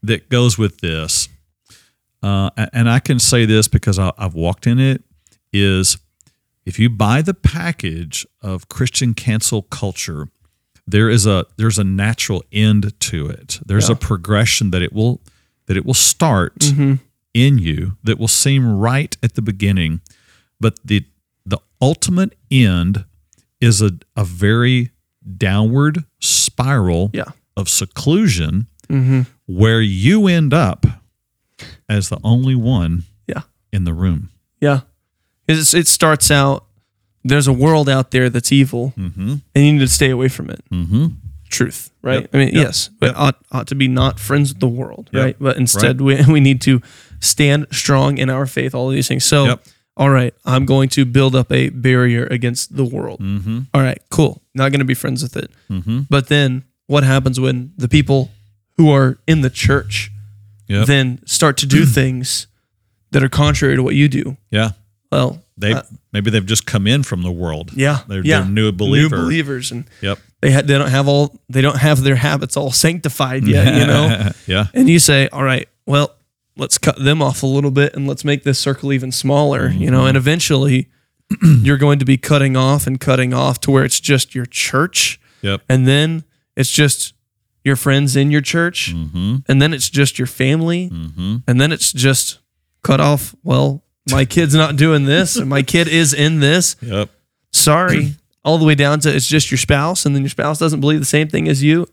that 0.07 0.29
goes 0.29 0.57
with 0.59 0.79
this, 0.81 1.29
uh, 2.23 2.51
and 2.73 2.88
I 2.88 3.01
can 3.01 3.19
say 3.19 3.45
this 3.47 3.69
because 3.69 3.99
I, 3.99 4.12
I've 4.19 4.35
walked 4.35 4.67
in 4.67 4.79
it, 4.79 5.03
is 5.53 5.99
if 6.64 6.79
you 6.79 6.88
buy 6.90 7.23
the 7.23 7.35
package 7.35 8.27
of 8.43 8.69
Christian 8.69 9.14
cancel 9.14 9.62
culture, 9.62 10.29
there 10.87 11.09
is 11.11 11.27
a 11.27 11.47
there's 11.57 11.79
a 11.79 11.85
natural 11.85 12.43
end 12.53 12.99
to 13.01 13.27
it. 13.29 13.59
There's 13.64 13.88
a 13.88 13.97
progression 13.97 14.71
that 14.71 14.83
it 14.83 14.93
will 14.93 15.21
that 15.67 15.77
it 15.77 15.85
will 15.87 15.95
start 15.95 16.62
in 17.35 17.59
you 17.59 17.97
that 18.05 18.19
will 18.19 18.29
seem 18.29 18.79
right 18.79 19.17
at 19.23 19.35
the 19.35 19.43
beginning, 19.43 20.01
but 20.61 20.79
the 20.85 21.05
the 21.47 21.59
ultimate 21.81 22.35
end 22.51 23.05
is 23.61 23.81
a, 23.83 23.93
a 24.17 24.25
very 24.25 24.90
downward 25.37 26.05
spiral 26.21 27.11
Yeah. 27.14 27.25
of 27.57 27.69
seclusion 27.69 28.67
where 29.46 29.80
you 29.80 30.26
end 30.26 30.52
up 30.54 30.87
as 31.88 32.09
the 32.09 32.18
only 32.24 32.54
one 32.54 33.04
Yeah. 33.26 33.42
in 33.72 33.85
the 33.85 33.92
room. 33.92 34.30
Yeah. 34.61 34.80
It's, 35.46 35.74
it 35.74 35.87
starts 35.87 36.30
out, 36.30 36.64
there's 37.22 37.46
a 37.46 37.52
world 37.52 37.88
out 37.88 38.11
there 38.11 38.30
that's 38.30 38.52
evil, 38.52 38.92
and 38.96 39.40
you 39.54 39.72
need 39.72 39.78
to 39.80 39.88
stay 39.88 40.11
away 40.11 40.28
from 40.28 40.50
it. 40.50 40.62
Mm-hmm. 40.70 41.07
Truth, 41.50 41.90
right? 42.02 42.22
Yep. 42.22 42.30
I 42.33 42.37
mean, 42.38 42.48
Yep. 42.48 42.54
yes, 42.54 42.90
but 42.98 43.07
Yep. 43.09 43.14
ought, 43.18 43.37
ought 43.52 43.66
to 43.68 43.74
be 43.74 43.87
not 43.88 44.18
friends 44.18 44.50
with 44.52 44.61
the 44.61 44.68
world, 44.68 45.11
right? 45.12 45.37
But 45.38 45.57
instead, 45.57 46.00
we, 46.00 46.22
we 46.28 46.40
need 46.40 46.61
to 46.62 46.80
stand 47.20 47.66
strong 47.70 48.18
in 48.18 48.28
our 48.30 48.46
faith, 48.46 48.74
all 48.74 48.88
of 48.88 48.94
these 48.94 49.09
things. 49.09 49.24
So, 49.24 49.59
all 49.96 50.11
right, 50.11 50.35
I'm 50.44 50.64
going 50.66 50.88
to 50.90 51.04
build 51.04 51.37
up 51.37 51.52
a 51.52 51.68
barrier 51.68 52.26
against 52.26 52.74
the 52.76 52.85
world. 52.85 53.20
Mm-hmm. 53.20 53.61
All 53.72 53.80
right, 53.83 54.00
cool. 54.11 54.42
Not 54.54 54.70
going 54.72 54.80
to 54.80 54.85
be 54.87 54.94
friends 54.94 55.22
with 55.22 55.37
it. 55.37 55.50
Mm-hmm. 55.70 56.00
But 56.11 56.28
then 56.28 56.64
what 56.87 57.04
happens 57.04 57.38
when 57.38 57.72
the 57.76 57.88
people 57.88 58.30
who 58.77 58.91
are 58.91 59.19
in 59.27 59.41
the 59.43 59.51
church 59.51 60.11
Yep. 60.67 60.87
then 60.87 61.21
start 61.27 61.57
to 61.59 61.67
do 61.67 61.85
things 62.01 62.47
that 63.11 63.23
are 63.23 63.29
contrary 63.29 63.77
to 63.77 63.83
what 63.83 63.95
you 63.95 64.09
do? 64.09 64.37
Yeah. 64.51 64.71
Well, 65.13 65.43
They 65.59 65.73
uh, 65.75 65.83
maybe 66.13 66.31
they've 66.31 66.45
just 66.47 66.67
come 66.67 66.87
in 66.87 67.03
from 67.03 67.23
the 67.23 67.31
world. 67.31 67.71
yeah, 67.75 68.01
They're, 68.09 68.25
yeah. 68.25 68.41
they're 68.41 68.51
new 68.51 68.73
believer. 68.73 69.17
New 69.17 69.23
believers, 69.25 69.71
and 69.71 69.85
Yep. 70.01 70.19
they 70.41 70.51
ha- 70.53 70.63
they 70.63 70.77
don't 70.79 70.91
have 70.91 71.07
all 71.07 71.39
they 71.49 71.61
don't 71.61 71.77
have 71.79 72.03
their 72.03 72.17
habits 72.17 72.57
all 72.57 72.73
sanctified 72.73 73.47
yet, 73.47 73.75
you 73.79 73.87
know. 73.87 74.31
yeah. 74.47 74.67
and 74.75 74.89
you 74.89 74.99
say, 74.99 75.29
all 75.29 75.45
right, 75.45 75.69
well, 75.87 76.15
let's 76.57 76.79
cut 76.79 76.99
them 77.03 77.21
off 77.23 77.43
a 77.43 77.47
little 77.47 77.71
bit 77.71 77.95
and 77.95 78.09
let's 78.09 78.25
make 78.25 78.43
this 78.43 78.59
circle 78.59 78.93
even 78.93 79.13
smaller, 79.13 79.69
you 79.69 79.91
know. 79.91 80.07
And 80.07 80.17
eventually, 80.17 80.89
you're 81.63 81.79
going 81.79 81.99
to 82.01 82.05
be 82.05 82.17
cutting 82.17 82.57
off 82.57 82.87
and 82.87 82.99
cutting 82.99 83.33
off 83.35 83.61
to 83.61 83.71
where 83.71 83.85
it's 83.85 84.01
just 84.01 84.35
your 84.35 84.47
church, 84.47 85.21
Yep. 85.43 85.61
and 85.69 85.87
then 85.87 86.25
it's 86.57 86.71
just 86.73 87.13
your 87.64 87.77
friends 87.77 88.14
in 88.14 88.31
your 88.31 88.40
church, 88.42 88.92
Mm-hmm. 88.94 89.37
and 89.48 89.61
then 89.62 89.72
it's 89.74 89.88
just 89.90 90.18
your 90.18 90.27
family, 90.27 90.90
Mm-hmm. 90.90 91.37
and 91.48 91.61
then 91.61 91.72
it's 91.72 91.92
just 91.92 92.38
cut 92.83 93.00
off. 93.00 93.35
Well, 93.42 93.83
my 94.11 94.24
kid's 94.27 94.55
not 94.55 94.77
doing 94.77 95.07
this, 95.07 95.37
and 95.37 95.48
my 95.48 95.62
kid 95.62 95.88
is 95.88 96.12
in 96.14 96.40
this. 96.40 96.77
Yep. 96.83 97.09
Sorry. 97.53 98.14
All 98.44 98.59
the 98.59 98.66
way 98.66 98.74
down 98.74 99.00
to 99.00 99.14
it's 99.16 99.27
just 99.27 99.50
your 99.50 99.57
spouse, 99.59 100.05
and 100.05 100.14
then 100.14 100.22
your 100.22 100.29
spouse 100.29 100.59
doesn't 100.59 100.81
believe 100.81 101.00
the 101.00 101.07
same 101.07 101.29
thing 101.29 101.48
as 101.48 101.62
you. 101.62 101.87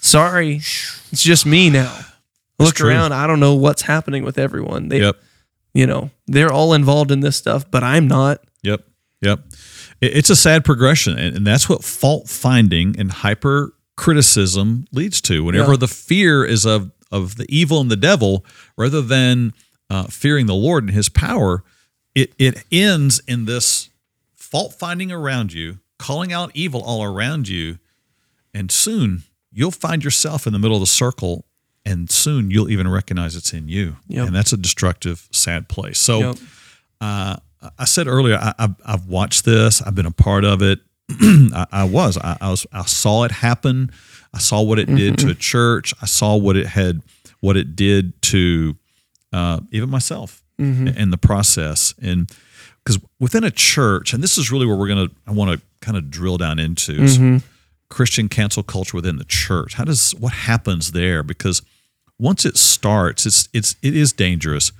Sorry. 0.00 0.56
It's 0.56 1.22
just 1.22 1.44
me 1.46 1.68
now. 1.70 1.94
Look 2.58 2.76
true. 2.76 2.88
around. 2.88 3.12
I 3.12 3.26
don't 3.26 3.40
know 3.40 3.54
what's 3.54 3.82
happening 3.82 4.24
with 4.24 4.38
everyone. 4.38 4.88
They, 4.88 5.00
Yep. 5.00 5.16
you 5.74 5.86
know, 5.86 6.10
they're 6.26 6.50
all 6.52 6.72
involved 6.72 7.10
in 7.10 7.20
this 7.20 7.36
stuff, 7.36 7.70
but 7.70 7.82
I'm 7.84 8.08
not. 8.08 8.40
Yep. 8.62 8.86
Yep. 9.20 9.40
It's 10.00 10.30
a 10.30 10.36
sad 10.36 10.64
progression. 10.64 11.18
And 11.18 11.46
that's 11.46 11.68
what 11.68 11.84
fault 11.84 12.28
finding 12.28 12.98
and 12.98 13.10
hyper 13.12 13.72
criticism 13.96 14.86
leads 14.92 15.20
to. 15.22 15.42
Whenever 15.44 15.72
Yeah. 15.72 15.78
the 15.78 15.88
fear 15.88 16.44
is 16.44 16.64
of, 16.64 16.90
of 17.10 17.36
the 17.36 17.46
evil 17.48 17.80
and 17.80 17.90
the 17.90 17.96
devil, 17.96 18.44
rather 18.76 19.00
than 19.02 19.52
uh, 19.90 20.04
fearing 20.04 20.46
the 20.46 20.54
Lord 20.54 20.84
and 20.84 20.92
his 20.92 21.08
power, 21.08 21.64
it, 22.14 22.32
it 22.38 22.64
ends 22.72 23.20
in 23.26 23.44
this 23.46 23.90
fault 24.34 24.74
finding 24.74 25.10
around 25.12 25.52
you, 25.52 25.78
calling 25.98 26.32
out 26.32 26.50
evil 26.54 26.82
all 26.82 27.02
around 27.02 27.48
you. 27.48 27.78
And 28.54 28.70
soon 28.70 29.22
you'll 29.52 29.70
find 29.70 30.04
yourself 30.04 30.46
in 30.46 30.52
the 30.52 30.58
middle 30.58 30.76
of 30.76 30.80
the 30.82 30.86
circle. 30.86 31.44
And 31.84 32.10
soon 32.10 32.50
you'll 32.50 32.68
even 32.70 32.88
recognize 32.88 33.36
it's 33.36 33.52
in 33.52 33.68
you. 33.68 33.96
Yep. 34.08 34.26
And 34.26 34.36
that's 34.36 34.52
a 34.52 34.56
destructive, 34.56 35.28
sad 35.30 35.68
place. 35.68 35.98
So, 35.98 36.18
Yep. 36.20 36.36
uh, 37.00 37.36
I 37.78 37.84
said 37.84 38.06
earlier, 38.06 38.36
I, 38.36 38.52
I've, 38.58 38.74
I've 38.84 39.06
watched 39.06 39.44
this. 39.44 39.80
I've 39.82 39.94
been 39.94 40.06
a 40.06 40.10
part 40.10 40.44
of 40.44 40.62
it. 40.62 40.80
I, 41.20 41.66
I 41.72 41.84
was. 41.84 42.18
I, 42.18 42.36
I 42.40 42.50
was. 42.50 42.66
I 42.72 42.84
saw 42.84 43.24
it 43.24 43.30
happen. 43.30 43.90
I 44.34 44.38
saw 44.38 44.60
what 44.60 44.78
it 44.78 44.86
did 44.94 45.18
to 45.18 45.24
mm-hmm. 45.24 45.32
a 45.32 45.34
church. 45.34 45.94
I 46.02 46.06
saw 46.06 46.36
what 46.36 46.56
it 46.56 46.66
had, 46.66 47.02
what 47.40 47.56
it 47.56 47.74
did 47.74 48.20
to 48.22 48.76
uh, 49.32 49.60
even 49.70 49.88
myself 49.88 50.42
mm-hmm. 50.60 50.88
in 50.88 51.10
the 51.10 51.16
process. 51.16 51.94
And 52.02 52.30
because 52.84 53.00
within 53.18 53.44
a 53.44 53.50
church, 53.50 54.12
and 54.12 54.22
this 54.22 54.36
is 54.36 54.50
really 54.50 54.66
where 54.66 54.76
we're 54.76 54.88
gonna, 54.88 55.08
I 55.26 55.32
want 55.32 55.58
to 55.58 55.66
kind 55.80 55.96
of 55.96 56.10
drill 56.10 56.38
down 56.38 56.58
into 56.58 56.92
is 57.02 57.18
mm-hmm. 57.18 57.38
Christian 57.88 58.28
cancel 58.28 58.62
culture 58.62 58.96
within 58.96 59.16
the 59.16 59.24
church. 59.24 59.74
How 59.74 59.84
does 59.84 60.12
what 60.16 60.32
happens 60.32 60.92
there? 60.92 61.22
Because 61.22 61.62
once 62.18 62.44
it 62.44 62.56
starts, 62.56 63.26
it's 63.26 63.48
it's 63.52 63.76
it 63.82 63.96
is 63.96 64.12
dangerous. 64.12 64.72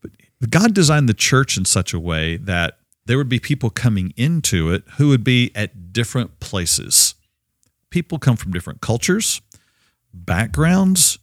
But 0.00 0.10
God 0.50 0.74
designed 0.74 1.08
the 1.08 1.14
church 1.14 1.56
in 1.56 1.64
such 1.64 1.92
a 1.92 2.00
way 2.00 2.36
that 2.38 2.78
there 3.06 3.16
would 3.16 3.28
be 3.28 3.38
people 3.38 3.70
coming 3.70 4.12
into 4.16 4.70
it 4.70 4.84
who 4.96 5.08
would 5.08 5.24
be 5.24 5.50
at 5.54 5.92
different 5.92 6.40
places. 6.40 7.14
People 7.90 8.18
come 8.18 8.36
from 8.36 8.52
different 8.52 8.80
cultures, 8.80 9.40
backgrounds. 10.12 11.18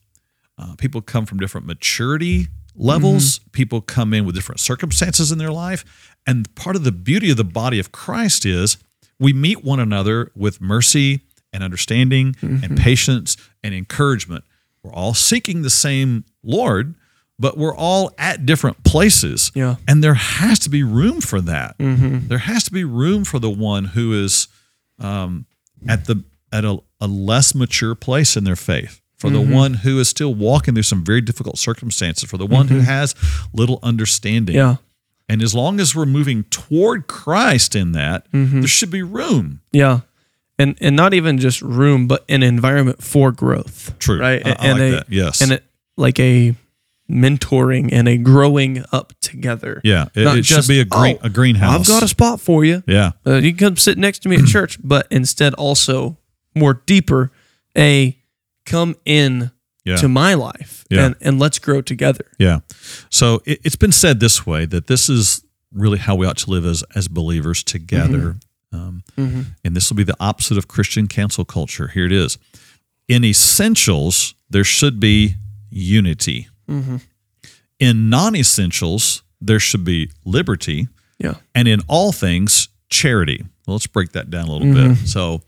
Uh, 0.57 0.75
people 0.75 1.01
come 1.01 1.25
from 1.25 1.39
different 1.39 1.67
maturity 1.67 2.47
levels. 2.75 3.39
People 3.51 3.81
come 3.81 4.13
in 4.13 4.25
with 4.25 4.35
different 4.35 4.59
circumstances 4.59 5.31
in 5.31 5.37
their 5.37 5.51
life. 5.51 5.83
And 6.25 6.53
part 6.55 6.75
of 6.75 6.83
the 6.83 6.91
beauty 6.91 7.29
of 7.29 7.37
the 7.37 7.43
body 7.43 7.79
of 7.79 7.91
Christ 7.91 8.45
is 8.45 8.77
we 9.19 9.33
meet 9.33 9.63
one 9.63 9.79
another 9.79 10.31
with 10.35 10.61
mercy 10.61 11.21
and 11.51 11.63
understanding 11.63 12.35
and 12.41 12.77
patience 12.77 13.37
and 13.63 13.73
encouragement. 13.73 14.43
We're 14.81 14.93
all 14.93 15.13
seeking 15.13 15.61
the 15.61 15.69
same 15.69 16.25
Lord, 16.43 16.95
but 17.39 17.57
we're 17.57 17.75
all 17.75 18.11
at 18.17 18.45
different 18.45 18.83
places. 18.83 19.51
Yeah. 19.55 19.75
And 19.87 20.03
there 20.03 20.13
has 20.13 20.59
to 20.59 20.69
be 20.69 20.83
room 20.83 21.21
for 21.21 21.41
that. 21.41 21.77
Mm-hmm. 21.77 22.27
There 22.27 22.37
has 22.39 22.63
to 22.65 22.71
be 22.71 22.83
room 22.83 23.23
for 23.23 23.39
the 23.39 23.49
one 23.49 23.85
who 23.85 24.13
is 24.13 24.47
um, 24.99 25.45
at 25.87 26.05
the 26.05 26.23
at 26.51 26.63
a, 26.63 26.81
a 27.01 27.07
less 27.07 27.55
mature 27.55 27.95
place 27.95 28.37
in 28.37 28.43
their 28.43 28.55
faith. 28.55 29.01
For 29.17 29.29
the 29.29 29.39
mm-hmm. 29.39 29.53
one 29.53 29.73
who 29.75 29.99
is 30.01 30.09
still 30.09 30.35
walking 30.35 30.73
through 30.73 30.83
some 30.83 31.01
very 31.05 31.21
difficult 31.21 31.57
circumstances, 31.57 32.29
for 32.29 32.37
the 32.37 32.45
one 32.45 32.67
who 32.67 32.79
mm-hmm. 32.79 32.85
has 32.85 33.15
little 33.53 33.79
understanding. 33.81 34.55
Yeah. 34.55 34.75
And 35.29 35.41
as 35.41 35.55
long 35.55 35.79
as 35.79 35.95
we're 35.95 36.05
moving 36.05 36.43
toward 36.45 37.07
Christ 37.07 37.73
in 37.73 37.93
that, 37.93 38.27
there 38.33 38.67
should 38.67 38.91
be 38.91 39.01
room. 39.01 39.61
Yeah. 39.71 40.01
And 40.59 40.77
and 40.81 40.97
not 40.97 41.13
even 41.13 41.37
just 41.37 41.61
room, 41.61 42.05
but 42.05 42.25
an 42.27 42.43
environment 42.43 43.01
for 43.01 43.31
growth. 43.31 43.97
True. 43.97 44.19
Right. 44.19 44.45
I- 44.45 44.49
I 44.49 44.67
and 44.67 44.79
like 44.79 44.87
a, 44.87 44.91
that. 44.91 45.05
Yes. 45.09 45.41
And 45.41 45.53
it, 45.53 45.63
like 45.95 46.19
a 46.19 46.53
mentoring 47.09 47.89
and 47.91 48.07
a 48.07 48.17
growing 48.17 48.83
up 48.91 49.13
together. 49.21 49.81
Yeah, 49.83 50.05
it, 50.15 50.23
Not 50.23 50.37
it 50.37 50.45
should 50.45 50.55
just, 50.57 50.67
be 50.69 50.79
a 50.79 50.85
green 50.85 51.17
"Oh, 51.21 51.25
a 51.27 51.29
greenhouse. 51.29 51.81
I've 51.81 51.87
got 51.87 52.03
a 52.03 52.07
spot 52.07 52.39
for 52.41 52.63
you. 52.65 52.83
yeah, 52.87 53.11
Uh, 53.25 53.35
you 53.35 53.51
can 53.53 53.69
come 53.69 53.77
sit 53.77 53.97
next 53.97 54.19
to 54.23 54.29
me 54.29 54.37
at 54.37 54.45
church, 54.45 54.77
but 54.83 55.07
instead 55.11 55.53
also 55.55 56.17
more 56.55 56.81
deeper, 56.85 57.31
a 57.77 58.17
come 58.65 58.95
in 59.05 59.51
Yeah. 59.85 59.97
to 59.97 60.07
my 60.07 60.33
life 60.35 60.85
Yeah. 60.89 61.05
and, 61.07 61.15
and 61.21 61.39
let's 61.39 61.59
grow 61.59 61.81
together. 61.81 62.25
yeah. 62.39 62.59
So 63.09 63.41
it, 63.45 63.59
it's 63.63 63.75
been 63.75 63.91
said 63.91 64.19
this 64.19 64.45
way 64.45 64.65
that 64.65 64.87
this 64.87 65.09
is 65.09 65.43
really 65.73 65.97
how 65.97 66.15
we 66.15 66.25
ought 66.25 66.37
to 66.37 66.49
live 66.51 66.65
as 66.65 66.83
as 66.95 67.07
believers 67.07 67.63
together. 67.63 68.37
Um, 68.71 69.03
And 69.17 69.75
this 69.75 69.89
will 69.89 69.97
be 69.97 70.03
the 70.03 70.15
opposite 70.19 70.57
of 70.57 70.67
Christian 70.67 71.07
cancel 71.07 71.43
culture. 71.45 71.89
Here 71.89 72.05
it 72.05 72.11
is. 72.11 72.37
In 73.07 73.23
essentials, 73.25 74.33
there 74.49 74.63
should 74.63 74.99
be 74.99 75.35
unity. 75.69 76.47
Mm-hmm. 76.67 76.97
In 77.79 78.09
non 78.09 78.35
essentials, 78.35 79.23
there 79.41 79.59
should 79.59 79.83
be 79.83 80.11
liberty. 80.25 80.87
Yeah. 81.19 81.35
and 81.55 81.69
in 81.69 81.79
all 81.87 82.11
things 82.11 82.67
charity. 82.89 83.45
Well, 83.65 83.75
let's 83.75 83.87
break 83.87 84.11
that 84.11 84.29
down 84.29 84.47
a 84.47 84.51
little 84.51 84.73
bit. 84.73 84.91
Mm-hmm. 84.91 85.05
So, 85.05 85.41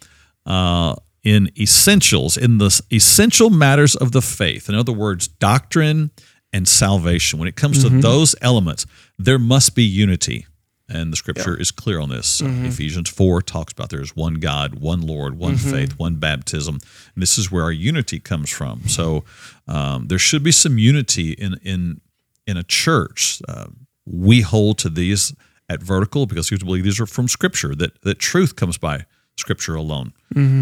uh, 0.45 0.95
in 1.23 1.49
essentials, 1.59 2.37
in 2.37 2.59
the 2.59 2.81
essential 2.91 3.49
matters 3.49 3.95
of 3.95 4.11
the 4.11 4.21
faith, 4.21 4.69
in 4.69 4.75
other 4.75 4.93
words, 4.93 5.27
doctrine 5.27 6.11
and 6.53 6.67
salvation, 6.67 7.39
when 7.39 7.47
it 7.47 7.55
comes 7.55 7.83
to 7.83 7.89
mm-hmm. 7.89 8.01
those 8.01 8.35
elements, 8.41 8.85
there 9.17 9.39
must 9.39 9.75
be 9.75 9.83
unity. 9.83 10.45
And 10.87 11.11
the 11.11 11.17
scripture 11.17 11.59
is 11.59 11.71
clear 11.71 11.99
on 11.99 12.09
this. 12.09 12.41
Uh, 12.41 12.45
Ephesians 12.67 13.09
4 13.09 13.41
talks 13.41 13.73
about 13.73 13.89
there's 13.89 14.15
one 14.15 14.35
God, 14.35 14.75
one 14.75 15.01
Lord, 15.01 15.35
one 15.37 15.55
faith, 15.57 15.97
one 15.97 16.17
baptism. 16.17 16.75
And 17.15 17.21
this 17.21 17.37
is 17.39 17.51
where 17.51 17.63
our 17.63 17.71
unity 17.71 18.19
comes 18.19 18.51
from. 18.51 18.87
So 18.87 19.23
um, 19.67 20.07
there 20.07 20.19
should 20.19 20.43
be 20.43 20.51
some 20.51 20.77
unity 20.77 21.31
in, 21.31 21.55
in, 21.63 22.01
in 22.45 22.57
a 22.57 22.63
church. 22.63 23.41
Uh, 23.47 23.67
we 24.05 24.41
hold 24.41 24.77
to 24.79 24.89
these 24.89 25.33
at 25.67 25.81
vertical 25.81 26.27
because 26.27 26.51
we 26.51 26.57
believe 26.57 26.83
these 26.83 26.99
are 26.99 27.07
from 27.07 27.27
scripture, 27.27 27.73
that, 27.75 27.99
that 28.03 28.19
truth 28.19 28.55
comes 28.55 28.77
by 28.77 29.05
scripture 29.37 29.75
alone, 29.75 30.13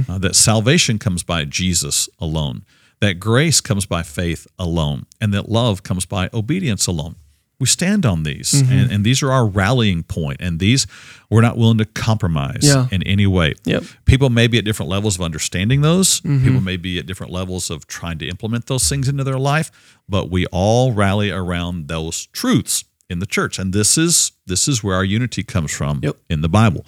uh, 0.10 0.18
that 0.18 0.36
salvation 0.36 0.98
comes 0.98 1.24
by 1.24 1.44
Jesus 1.46 2.08
alone, 2.20 2.64
that 3.02 3.16
grace 3.20 3.60
comes 3.60 3.86
by 3.86 4.02
faith 4.04 4.48
alone, 4.58 5.06
and 5.20 5.34
that 5.34 5.50
love 5.50 5.84
comes 5.84 6.06
by 6.06 6.30
obedience 6.34 6.88
alone. 6.88 7.16
We 7.60 7.68
stand 7.68 8.06
on 8.06 8.24
these, 8.24 8.54
and, 8.54 8.92
and 8.92 9.06
these 9.06 9.24
are 9.24 9.32
our 9.32 9.46
rallying 9.48 10.04
point, 10.04 10.38
and 10.42 10.60
these 10.60 10.86
we're 11.30 11.42
not 11.42 11.56
willing 11.58 11.78
to 11.78 11.86
compromise 11.86 12.60
Yeah. 12.64 12.88
in 12.92 13.04
any 13.04 13.26
way. 13.26 13.54
Yep. 13.64 13.84
People 14.06 14.30
may 14.30 14.48
be 14.48 14.58
at 14.58 14.66
different 14.66 14.90
levels 14.90 15.16
of 15.16 15.22
understanding 15.22 15.82
those. 15.82 16.20
People 16.22 16.60
may 16.62 16.76
be 16.78 17.00
at 17.00 17.06
different 17.06 17.32
levels 17.32 17.70
of 17.70 17.88
trying 17.88 18.18
to 18.20 18.28
implement 18.28 18.66
those 18.66 18.90
things 18.90 19.08
into 19.08 19.24
their 19.24 19.40
life, 19.40 19.72
but 20.10 20.30
we 20.30 20.46
all 20.48 20.92
rally 20.92 21.32
around 21.32 21.88
those 21.88 22.26
truths 22.28 22.84
in 23.10 23.20
the 23.20 23.26
church, 23.26 23.60
and 23.60 23.72
this 23.72 23.98
is 23.98 24.32
this 24.46 24.68
is 24.68 24.84
where 24.84 24.96
our 24.96 25.06
unity 25.06 25.44
comes 25.44 25.72
from 25.72 26.00
Yep. 26.04 26.18
in 26.30 26.42
the 26.42 26.50
Bible. 26.50 26.86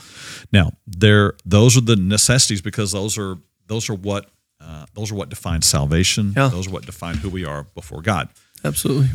Now, 0.51 0.71
there 0.85 1.33
those 1.45 1.77
are 1.77 1.81
the 1.81 1.95
necessities 1.95 2.61
because 2.61 2.91
those 2.91 3.17
are 3.17 3.37
those 3.67 3.89
are 3.89 3.95
what 3.95 4.29
uh, 4.59 4.87
those 4.93 5.11
are 5.11 5.15
what 5.15 5.29
define 5.29 5.61
salvation. 5.61 6.33
Yeah. 6.35 6.49
Those 6.49 6.67
are 6.67 6.71
what 6.71 6.85
define 6.85 7.17
who 7.17 7.29
we 7.29 7.45
are 7.45 7.63
before 7.75 8.01
God. 8.01 8.27
Absolutely. 8.63 9.09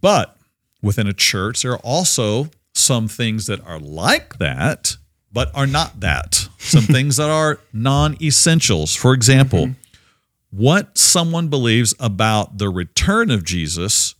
But 0.00 0.36
within 0.84 1.06
a 1.06 1.12
church, 1.12 1.62
there 1.62 1.72
are 1.72 1.78
also 1.78 2.50
some 2.74 3.08
things 3.08 3.46
that 3.46 3.64
are 3.66 3.78
like 3.78 4.38
that, 4.38 4.96
but 5.32 5.50
are 5.54 5.66
not 5.66 6.00
that. 6.00 6.48
Some 6.58 6.82
things 6.84 7.16
that 7.16 7.30
are 7.30 7.58
non 7.72 8.16
essentials. 8.22 8.94
For 8.94 9.14
example, 9.14 9.66
mm-hmm. 9.66 9.72
what 10.50 10.96
someone 10.98 11.48
believes 11.48 11.94
about 11.98 12.58
the 12.58 12.68
return 12.68 13.30
of 13.30 13.44
Jesus 13.44 14.14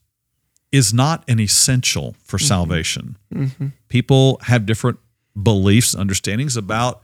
is 0.72 0.92
not 0.92 1.22
an 1.28 1.38
essential 1.38 2.16
for 2.24 2.38
mm-hmm. 2.38 2.46
salvation. 2.46 3.16
Mm-hmm. 3.32 3.68
People 3.88 4.38
have 4.44 4.66
different 4.66 4.98
beliefs, 5.40 5.94
understandings 5.94 6.56
about 6.56 7.02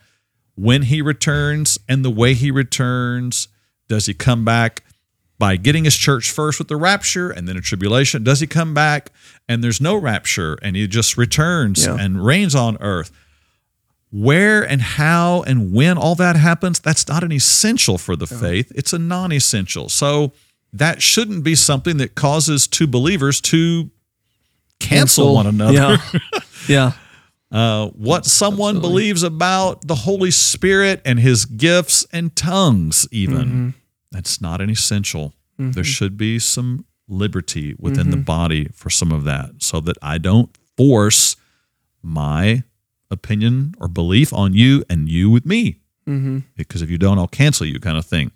when 0.55 0.83
he 0.83 1.03
returns 1.03 1.79
and 1.89 2.05
the 2.05 2.11
way 2.11 2.35
he 2.35 2.51
returns. 2.51 3.49
Does 3.89 4.07
he 4.07 4.15
come 4.15 4.45
back 4.45 4.85
by 5.41 5.57
getting 5.57 5.83
his 5.85 5.97
church 5.97 6.31
first 6.31 6.61
with 6.61 6.69
the 6.69 6.77
rapture 6.77 7.31
and 7.31 7.49
then 7.49 7.57
a 7.57 7.61
tribulation? 7.61 8.23
Does 8.23 8.39
he 8.39 8.47
come 8.47 8.75
back 8.75 9.11
and 9.49 9.65
there's 9.65 9.81
no 9.81 9.97
rapture 9.97 10.57
and 10.63 10.77
he 10.77 10.87
just 10.87 11.17
returns 11.17 11.85
Yeah. 11.85 11.97
and 11.99 12.25
reigns 12.25 12.55
on 12.55 12.77
earth? 12.81 13.11
Where 14.13 14.63
and 14.63 14.83
how 14.83 15.43
and 15.43 15.73
when 15.73 15.97
all 15.97 16.15
that 16.17 16.37
happens, 16.37 16.79
that's 16.81 17.09
not 17.09 17.23
an 17.25 17.33
essential 17.33 17.97
for 17.97 18.17
the 18.17 18.27
faith. 18.27 18.71
It's 18.75 18.93
a 18.93 18.99
non 18.99 19.33
essential. 19.33 19.89
So 19.89 20.33
that 20.73 21.01
shouldn't 21.01 21.43
be 21.43 21.55
something 21.55 21.97
that 21.97 22.15
causes 22.15 22.67
two 22.67 22.87
believers 22.87 23.41
to 23.43 23.91
cancel, 24.81 25.35
one 25.35 25.47
another. 25.47 25.73
Yeah. 25.73 25.97
yeah. 26.69 26.93
Uh, 27.53 27.89
what 27.89 28.27
someone 28.27 28.81
believes 28.81 29.23
about 29.25 29.87
the 29.87 29.95
Holy 29.97 30.31
Spirit 30.31 31.01
and 31.05 31.19
his 31.19 31.45
gifts 31.45 32.07
and 32.13 32.35
tongues, 32.37 33.09
even. 33.11 33.75
That's 34.11 34.41
not 34.41 34.61
an 34.61 34.71
essential. 34.71 35.35
There 35.59 35.69
mm-hmm. 35.69 35.83
should 35.83 36.17
be 36.17 36.39
some 36.39 36.87
liberty 37.07 37.75
within 37.79 38.11
the 38.11 38.17
mm-hmm. 38.17 38.25
body 38.25 38.69
for 38.73 38.89
some 38.89 39.13
of 39.13 39.25
that 39.25 39.51
so 39.59 39.79
that 39.81 39.99
I 40.01 40.17
don't 40.17 40.57
force 40.77 41.37
my 42.03 42.63
opinion 43.11 43.75
or 43.79 43.89
belief 43.89 44.33
on 44.33 44.55
you 44.55 44.85
and 44.89 45.09
you 45.09 45.29
with 45.29 45.45
me. 45.45 45.81
Mm-hmm. 46.09 46.39
Because 46.57 46.81
if 46.81 46.91
you 46.91 46.97
don't, 46.97 47.19
I'll 47.19 47.29
cancel 47.29 47.67
you, 47.67 47.79
kind 47.79 47.99
of 47.99 48.07
thing. 48.07 48.33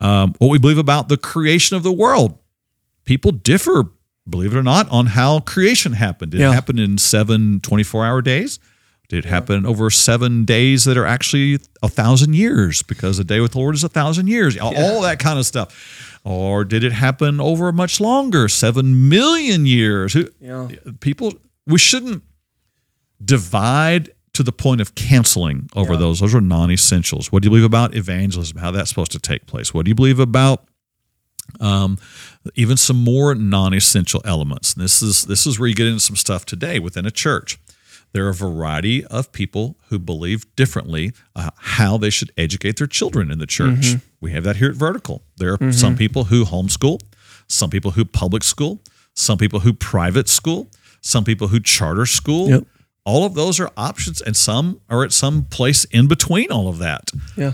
Um, 0.00 0.34
what 0.38 0.48
we 0.48 0.58
believe 0.58 0.78
about 0.78 1.08
the 1.08 1.16
creation 1.16 1.76
of 1.76 1.82
the 1.82 1.92
world. 1.92 2.38
People 3.04 3.32
differ, 3.32 3.84
believe 4.28 4.54
it 4.54 4.58
or 4.58 4.62
not, 4.62 4.90
on 4.90 5.06
how 5.06 5.40
creation 5.40 5.94
happened. 5.94 6.32
Did 6.32 6.40
Yeah. 6.40 6.50
it 6.50 6.54
happen 6.54 6.78
in 6.78 6.98
seven 6.98 7.60
24 7.60 8.04
hour 8.04 8.20
days? 8.20 8.58
Did 9.08 9.24
it 9.24 9.28
happen 9.28 9.64
over 9.64 9.88
seven 9.88 10.44
days 10.44 10.84
that 10.84 10.98
are 10.98 11.06
actually 11.06 11.58
a 11.82 11.88
thousand 11.88 12.34
years? 12.34 12.82
Because 12.82 13.16
the 13.16 13.24
day 13.24 13.40
with 13.40 13.52
the 13.52 13.58
Lord 13.58 13.74
is 13.74 13.82
a 13.82 13.88
thousand 13.88 14.26
years. 14.28 14.56
All- 14.58 14.76
All 14.76 15.00
that 15.02 15.18
kind 15.18 15.38
of 15.38 15.46
stuff. 15.46 16.20
Or 16.24 16.62
did 16.64 16.84
it 16.84 16.92
happen 16.92 17.40
over 17.40 17.72
much 17.72 18.00
longer, 18.00 18.48
seven 18.48 19.08
million 19.08 19.64
years? 19.64 20.14
Yeah. 20.40 20.68
People, 21.00 21.32
we 21.66 21.78
shouldn't 21.78 22.22
divide 23.24 24.10
to 24.34 24.42
the 24.42 24.52
point 24.52 24.80
of 24.80 24.94
canceling 24.94 25.68
over 25.74 25.96
those. 25.96 26.20
Those 26.20 26.34
are 26.34 26.40
non 26.40 26.70
essentials. 26.70 27.32
What 27.32 27.42
do 27.42 27.46
you 27.46 27.50
believe 27.50 27.64
about 27.64 27.94
evangelism? 27.96 28.58
How 28.58 28.70
that's 28.70 28.90
supposed 28.90 29.12
to 29.12 29.18
take 29.18 29.46
place? 29.46 29.72
What 29.72 29.84
do 29.86 29.90
you 29.90 29.94
believe 29.94 30.18
about 30.20 30.64
um, 31.60 31.98
even 32.56 32.76
some 32.76 33.02
more 33.02 33.34
non-essential 33.34 34.20
elements. 34.26 34.74
And 34.74 34.84
this 34.84 35.00
is 35.00 35.24
this 35.24 35.46
is 35.46 35.58
where 35.58 35.66
you 35.66 35.74
get 35.74 35.86
into 35.86 35.98
some 36.00 36.14
stuff 36.14 36.44
today 36.44 36.78
within 36.78 37.06
a 37.06 37.10
church. 37.10 37.58
There 38.12 38.26
are 38.26 38.30
a 38.30 38.34
variety 38.34 39.04
of 39.06 39.32
people 39.32 39.76
who 39.88 39.98
believe 39.98 40.44
differently 40.56 41.12
uh, 41.36 41.50
how 41.56 41.98
they 41.98 42.10
should 42.10 42.32
educate 42.36 42.78
their 42.78 42.86
children 42.86 43.30
in 43.30 43.38
the 43.38 43.46
church. 43.46 43.96
We 44.20 44.32
have 44.32 44.44
that 44.44 44.56
here 44.56 44.70
at 44.70 44.76
Vertical. 44.76 45.22
There 45.36 45.56
are 45.60 45.72
some 45.72 45.96
people 45.96 46.24
who 46.24 46.44
homeschool, 46.44 47.00
some 47.48 47.70
people 47.70 47.92
who 47.92 48.04
public 48.04 48.42
school, 48.42 48.80
some 49.14 49.38
people 49.38 49.60
who 49.60 49.72
private 49.72 50.28
school, 50.28 50.68
some 51.00 51.24
people 51.24 51.48
who 51.48 51.60
charter 51.60 52.06
school. 52.06 52.48
Yep. 52.48 52.64
All 53.04 53.24
of 53.24 53.34
those 53.34 53.58
are 53.58 53.70
options, 53.76 54.20
and 54.20 54.36
some 54.36 54.80
are 54.90 55.02
at 55.02 55.12
some 55.12 55.44
place 55.44 55.84
in 55.84 56.08
between 56.08 56.50
all 56.52 56.68
of 56.68 56.78
that 56.78 57.10
Yeah. 57.36 57.52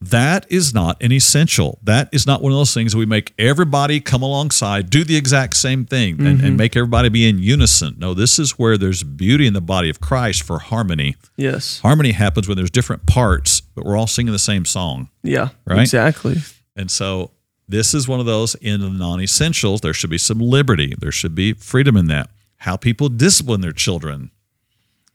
That 0.00 0.46
is 0.50 0.74
not 0.74 1.02
an 1.02 1.12
essential. 1.12 1.78
That 1.82 2.08
is 2.12 2.26
not 2.26 2.42
one 2.42 2.52
of 2.52 2.58
those 2.58 2.74
things 2.74 2.94
we 2.94 3.06
make 3.06 3.32
everybody 3.38 4.00
come 4.00 4.22
alongside, 4.22 4.90
do 4.90 5.02
the 5.02 5.16
exact 5.16 5.56
same 5.56 5.86
thing, 5.86 6.18
and, 6.18 6.26
and 6.26 6.40
mm-hmm. 6.40 6.56
make 6.56 6.76
everybody 6.76 7.08
be 7.08 7.28
in 7.28 7.38
unison. 7.38 7.94
No, 7.98 8.12
this 8.12 8.38
is 8.38 8.58
where 8.58 8.76
there's 8.76 9.02
beauty 9.02 9.46
in 9.46 9.54
the 9.54 9.60
body 9.60 9.88
of 9.88 10.00
Christ 10.00 10.42
for 10.42 10.58
harmony. 10.58 11.16
Yes. 11.36 11.80
Harmony 11.80 12.12
happens 12.12 12.48
when 12.48 12.56
there's 12.56 12.70
different 12.70 13.06
parts, 13.06 13.60
but 13.60 13.84
we're 13.84 13.96
all 13.96 14.06
singing 14.06 14.32
the 14.32 14.38
same 14.38 14.64
song. 14.64 15.08
Yeah. 15.22 15.50
Right? 15.64 15.80
Exactly. 15.80 16.36
And 16.76 16.90
so 16.90 17.30
this 17.68 17.94
is 17.94 18.06
one 18.06 18.20
of 18.20 18.26
those 18.26 18.54
in 18.56 18.80
the 18.80 18.90
non 18.90 19.20
essentials. 19.20 19.80
There 19.80 19.94
should 19.94 20.10
be 20.10 20.18
some 20.18 20.38
liberty, 20.38 20.94
there 20.98 21.12
should 21.12 21.34
be 21.34 21.54
freedom 21.54 21.96
in 21.96 22.06
that. 22.08 22.30
How 22.58 22.76
people 22.76 23.08
discipline 23.08 23.60
their 23.60 23.72
children, 23.72 24.30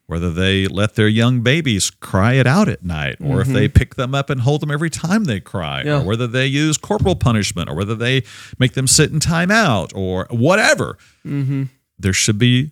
whether 0.10 0.32
they 0.32 0.66
let 0.66 0.96
their 0.96 1.08
young 1.08 1.42
babies 1.42 1.92
cry 1.92 2.34
it 2.34 2.48
out 2.48 2.68
at 2.68 2.84
night, 2.84 3.18
or 3.22 3.42
if 3.42 3.48
they 3.48 3.68
mm-hmm. 3.68 3.74
pick 3.78 3.94
them 3.94 4.16
up 4.16 4.32
and 4.32 4.42
hold 4.42 4.60
them 4.60 4.72
every 4.72 4.90
time 4.90 5.26
they 5.26 5.40
cry, 5.40 5.84
Yeah. 5.84 6.00
or 6.00 6.04
whether 6.04 6.26
they 6.26 6.48
use 6.48 6.78
corporal 6.78 7.16
punishment, 7.16 7.70
or 7.70 7.76
whether 7.76 7.94
they 7.94 8.24
make 8.58 8.74
them 8.74 8.88
sit 8.88 9.12
in 9.12 9.20
timeout, 9.20 9.92
or 9.96 10.26
whatever. 10.32 10.98
Mm-hmm. 11.24 11.66
There 12.00 12.12
should 12.12 12.40
be 12.40 12.72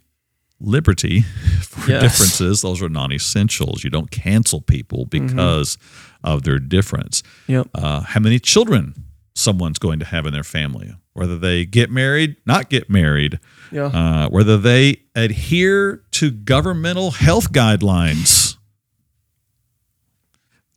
liberty 0.59 1.21
for 1.61 1.91
Yes. 1.91 2.01
differences. 2.01 2.63
Those 2.63 2.81
are 2.81 2.89
non 2.89 3.11
essentials. 3.11 3.83
You 3.83 3.91
don't 3.91 4.09
cancel 4.09 4.59
people 4.59 5.05
mm-hmm. 5.05 5.27
because 5.27 5.77
of 6.23 6.41
their 6.41 6.57
difference 6.57 7.21
Yep. 7.45 7.67
uh, 7.75 7.99
how 7.99 8.19
many 8.19 8.39
children 8.39 8.95
someone's 9.35 9.77
going 9.77 9.99
to 9.99 10.05
have 10.05 10.25
in 10.25 10.33
their 10.33 10.43
family, 10.43 10.91
whether 11.13 11.37
they 11.37 11.65
get 11.65 11.91
married, 11.91 12.35
not 12.47 12.71
get 12.71 12.89
married, 12.89 13.39
Yeah. 13.71 13.85
uh, 13.85 14.29
whether 14.29 14.57
they 14.57 15.01
adhere 15.15 16.03
to 16.11 16.31
governmental 16.31 17.11
health 17.11 17.51
guidelines. 17.51 18.55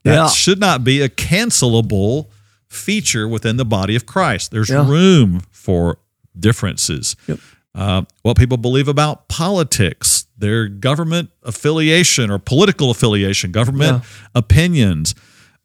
That 0.05 0.15
Yeah. 0.15 0.29
should 0.29 0.59
not 0.61 0.83
be 0.83 1.01
a 1.03 1.09
cancelable 1.09 2.29
feature 2.69 3.29
within 3.29 3.57
the 3.57 3.65
body 3.65 3.97
of 3.97 4.07
Christ. 4.07 4.51
There's 4.51 4.71
Yeah. 4.71 4.89
room 4.89 5.43
for 5.51 5.99
differences. 6.39 7.17
Yep. 7.27 7.39
Uh, 7.75 8.03
what 8.23 8.37
people 8.37 8.57
believe 8.57 8.89
about 8.89 9.29
politics, 9.29 10.27
their 10.39 10.69
government 10.69 11.31
affiliation 11.45 12.31
or 12.31 12.39
political 12.39 12.91
affiliation, 12.91 13.53
government 13.53 14.03
opinions. 14.35 15.15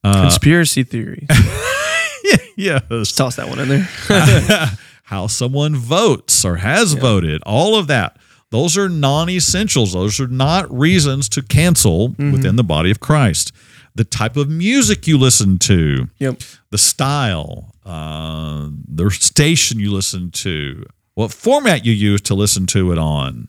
Conspiracy 0.03 0.83
theory. 0.83 1.27
yes. 2.57 3.11
Toss 3.13 3.37
that 3.37 3.49
one 3.49 3.59
in 3.59 3.69
there. 3.69 3.89
how 5.05 5.27
someone 5.27 5.75
votes 5.75 6.43
or 6.45 6.57
has 6.57 6.93
voted, 6.93 7.41
all 7.45 7.77
of 7.77 7.87
that. 7.87 8.17
Those 8.51 8.77
are 8.77 8.89
non 8.89 9.29
essentials. 9.29 9.93
Those 9.93 10.19
are 10.19 10.27
not 10.27 10.71
reasons 10.75 11.27
to 11.29 11.41
cancel 11.41 12.09
within 12.17 12.55
the 12.55 12.63
body 12.63 12.91
of 12.91 12.99
Christ. 12.99 13.51
The 13.95 14.03
type 14.03 14.35
of 14.37 14.49
music 14.49 15.07
you 15.07 15.17
listen 15.17 15.57
to, 15.59 16.09
Yep. 16.19 16.41
the 16.69 16.77
style, 16.77 17.73
uh, 17.85 18.69
the 18.87 19.09
station 19.11 19.79
you 19.79 19.91
listen 19.91 20.31
to, 20.31 20.85
what 21.15 21.31
format 21.31 21.85
you 21.85 21.93
use 21.93 22.21
to 22.21 22.35
listen 22.35 22.65
to 22.67 22.91
it 22.91 22.97
on, 22.97 23.47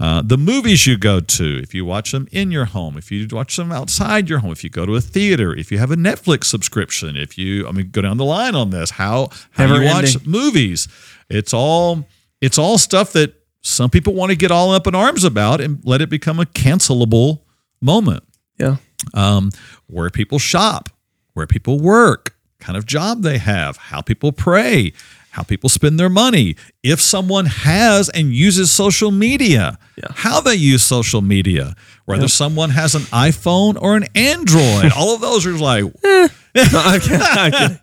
uh, 0.00 0.20
the 0.22 0.36
movies 0.36 0.86
you 0.86 0.98
go 0.98 1.20
to, 1.20 1.58
if 1.62 1.72
you 1.74 1.84
watch 1.84 2.10
them 2.12 2.26
in 2.32 2.50
your 2.50 2.64
home, 2.66 2.98
if 2.98 3.10
you 3.12 3.26
watch 3.30 3.56
them 3.56 3.70
outside 3.72 4.28
your 4.28 4.40
home, 4.40 4.50
if 4.52 4.62
you 4.64 4.70
go 4.70 4.84
to 4.84 4.94
a 4.96 5.00
theater, 5.00 5.54
if 5.54 5.70
you 5.72 5.78
have 5.78 5.90
a 5.92 5.96
Netflix 5.96 6.44
subscription, 6.44 7.16
if 7.16 7.38
you, 7.38 7.66
I 7.68 7.72
mean, 7.72 7.90
go 7.90 8.02
down 8.02 8.16
the 8.16 8.24
line 8.24 8.54
on 8.56 8.70
this, 8.70 8.90
how 8.90 9.30
how 9.52 9.66
Never 9.66 9.80
you 9.82 9.88
watch 9.88 10.16
ending. 10.16 10.30
movies, 10.30 10.88
it's 11.30 11.54
all 11.54 12.04
it's 12.40 12.58
all 12.58 12.78
stuff 12.78 13.12
that 13.12 13.34
some 13.62 13.90
people 13.90 14.14
want 14.14 14.30
to 14.30 14.36
get 14.36 14.50
all 14.50 14.72
up 14.72 14.86
in 14.86 14.94
arms 14.94 15.24
about 15.24 15.60
and 15.60 15.80
let 15.84 16.00
it 16.00 16.08
become 16.08 16.38
a 16.40 16.44
cancelable 16.46 17.40
moment 17.80 18.22
Yeah. 18.58 18.76
um, 19.14 19.50
where 19.86 20.10
people 20.10 20.38
shop, 20.38 20.88
where 21.34 21.46
people 21.46 21.78
work, 21.80 22.34
kind 22.60 22.76
of 22.76 22.86
job 22.86 23.22
they 23.22 23.38
have, 23.38 23.76
how 23.76 24.00
people 24.00 24.30
pray, 24.32 24.92
how 25.38 25.44
people 25.44 25.68
spend 25.68 26.00
their 26.00 26.08
money. 26.08 26.56
If 26.82 27.00
someone 27.00 27.46
has 27.46 28.08
and 28.08 28.34
uses 28.34 28.72
social 28.72 29.12
media, 29.12 29.78
Yeah. 29.96 30.08
how 30.14 30.40
they 30.40 30.56
use 30.56 30.82
social 30.82 31.22
media, 31.22 31.76
whether 32.06 32.26
someone 32.26 32.70
has 32.70 32.94
an 32.96 33.02
iPhone 33.12 33.80
or 33.80 33.96
an 33.96 34.06
Android, 34.16 34.90
all 34.96 35.14
of 35.14 35.20
those 35.20 35.46
are 35.46 35.52
like 35.56 35.84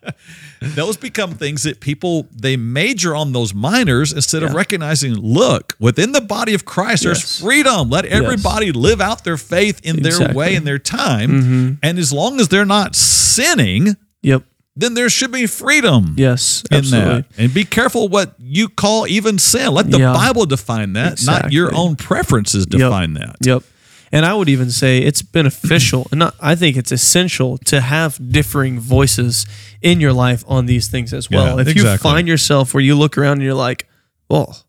those 0.75 0.97
become 0.97 1.35
things 1.35 1.63
that 1.63 1.79
people 1.79 2.27
they 2.31 2.57
major 2.57 3.15
on 3.15 3.31
those 3.31 3.53
minors 3.53 4.11
instead 4.11 4.43
of 4.43 4.53
recognizing 4.53 5.13
look 5.13 5.75
within 5.79 6.11
the 6.11 6.21
body 6.21 6.53
of 6.55 6.65
christ 6.65 7.03
there's 7.03 7.39
freedom 7.39 7.89
let 7.89 8.03
everybody 8.05 8.71
live 8.71 8.99
out 8.99 9.23
their 9.23 9.37
faith 9.37 9.79
in 9.83 9.97
their 9.97 10.07
Exactly. 10.13 10.27
Mm-hmm. 10.29 10.37
way 10.37 10.55
and 10.55 10.65
their 10.65 10.79
time 10.79 11.77
and 11.83 11.99
as 11.99 12.11
long 12.11 12.39
as 12.39 12.47
they're 12.49 12.65
not 12.65 12.95
sinning 12.95 13.95
Yep. 14.23 14.43
Then 14.75 14.93
there 14.93 15.09
should 15.09 15.31
be 15.31 15.47
freedom 15.47 16.13
Yes. 16.17 16.63
Absolutely. 16.71 17.21
that 17.21 17.25
and 17.37 17.53
be 17.53 17.63
careful 17.65 18.07
what 18.09 18.35
you 18.39 18.67
call 18.69 19.07
even 19.07 19.39
sin 19.39 19.71
let 19.73 19.89
the 19.89 19.99
Yeah. 19.99 20.13
bible 20.13 20.45
define 20.45 20.93
that 20.93 21.23
not 21.25 21.51
your 21.51 21.73
own 21.75 21.95
preferences 21.95 22.65
define 22.65 23.13
that 23.13 23.35
Yep. 23.41 23.63
And 24.11 24.25
I 24.25 24.33
would 24.33 24.47
even 24.47 24.71
say 24.71 24.99
it's 24.99 25.21
beneficial, 25.21 26.07
and 26.11 26.19
not, 26.23 26.35
I 26.39 26.55
think 26.55 26.77
it's 26.77 26.91
essential 26.91 27.57
to 27.65 27.81
have 27.81 28.17
differing 28.31 28.79
voices 28.79 29.45
in 29.81 29.99
your 29.99 30.13
life 30.13 30.43
on 30.47 30.67
these 30.67 30.87
things 30.87 31.11
as 31.11 31.29
well. 31.29 31.57
Yeah, 31.57 31.67
if 31.67 31.75
you 31.75 31.97
find 31.97 32.25
yourself 32.27 32.73
where 32.73 32.83
you 32.83 32.95
look 32.95 33.17
around 33.17 33.33
and 33.37 33.43
you're 33.43 33.55
like, 33.55 33.89
well, 34.29 34.63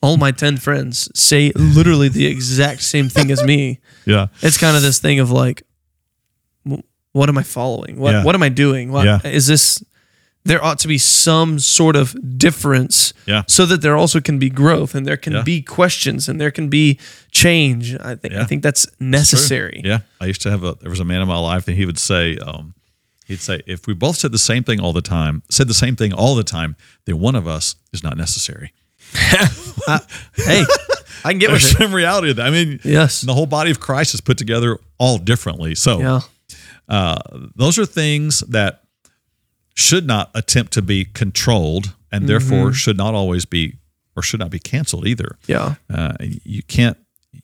all 0.00 0.16
my 0.16 0.30
10 0.30 0.56
friends 0.58 1.10
say 1.14 1.50
literally 1.56 2.08
the 2.08 2.26
exact 2.26 2.82
same 2.82 3.08
thing 3.10 3.30
as 3.30 3.42
me, 3.42 3.80
yeah 4.06 4.28
it's 4.40 4.56
kind 4.56 4.76
of 4.76 4.82
this 4.82 4.98
thing 4.98 5.18
of 5.18 5.30
like, 5.30 5.62
what 7.14 7.28
am 7.30 7.38
I 7.38 7.42
following? 7.42 7.98
What, 7.98 8.12
Yeah. 8.12 8.24
what 8.24 8.34
am 8.34 8.42
I 8.42 8.50
doing? 8.50 8.92
What, 8.92 9.06
Yeah. 9.06 9.20
Is 9.24 9.46
this, 9.46 9.82
there 10.44 10.62
ought 10.62 10.78
to 10.80 10.88
be 10.88 10.98
some 10.98 11.58
sort 11.58 11.96
of 11.96 12.14
difference 12.38 13.14
Yeah. 13.26 13.44
so 13.46 13.64
that 13.66 13.80
there 13.80 13.96
also 13.96 14.20
can 14.20 14.38
be 14.38 14.50
growth 14.50 14.94
and 14.94 15.06
there 15.06 15.16
can 15.16 15.42
be 15.44 15.62
questions 15.62 16.28
and 16.28 16.38
there 16.38 16.50
can 16.50 16.68
be 16.68 16.98
change. 17.30 17.94
I 17.98 18.14
think 18.16 18.34
I 18.34 18.44
think 18.44 18.62
that's 18.62 18.86
necessary. 19.00 19.80
Yeah, 19.84 20.00
I 20.20 20.26
used 20.26 20.42
to 20.42 20.50
have 20.50 20.62
a. 20.62 20.74
There 20.80 20.90
was 20.90 21.00
a 21.00 21.04
man 21.04 21.22
in 21.22 21.28
my 21.28 21.38
life, 21.38 21.66
and 21.68 21.76
he 21.78 21.86
would 21.86 21.98
say, 21.98 22.36
um, 22.38 22.74
he'd 23.26 23.40
say, 23.40 23.62
if 23.66 23.86
we 23.86 23.94
both 23.94 24.16
said 24.16 24.32
the 24.32 24.38
same 24.52 24.62
thing 24.64 24.80
all 24.80 24.92
the 24.92 25.00
time, 25.16 25.42
said 25.48 25.66
the 25.66 25.72
same 25.84 25.96
thing 25.96 26.12
all 26.12 26.34
the 26.34 26.44
time, 26.44 26.76
then 27.06 27.18
one 27.20 27.34
of 27.38 27.46
us 27.48 27.76
is 27.94 28.02
not 28.02 28.16
necessary. 28.18 28.72
Hey, 30.36 30.64
I 31.24 31.30
can 31.30 31.38
get 31.38 31.50
with 31.52 31.62
There's 31.62 31.72
it. 31.74 31.78
some 31.78 31.94
reality 31.94 32.30
of 32.30 32.36
that. 32.36 32.46
I 32.46 32.50
mean, 32.50 32.80
Yes. 32.84 33.20
the 33.22 33.34
whole 33.34 33.46
body 33.46 33.70
of 33.70 33.80
Christ 33.80 34.14
is 34.14 34.20
put 34.20 34.36
together 34.38 34.78
all 34.98 35.18
differently. 35.18 35.74
So 35.74 36.00
Yeah. 36.00 36.20
Uh, 36.88 37.18
those 37.54 37.78
are 37.78 37.86
things 37.86 38.40
that 38.48 38.82
should 39.74 40.06
not 40.06 40.30
attempt 40.34 40.72
to 40.74 40.82
be 40.82 41.04
controlled, 41.04 41.94
and 42.12 42.28
therefore 42.28 42.72
should 42.72 42.96
not 42.96 43.14
always 43.14 43.44
be 43.44 43.76
or 44.16 44.22
should 44.22 44.38
not 44.40 44.50
be 44.50 44.58
canceled 44.60 45.06
either. 45.06 45.36
Yeah. 45.46 45.74
uh, 45.92 46.14
you 46.20 46.62
can't 46.62 46.96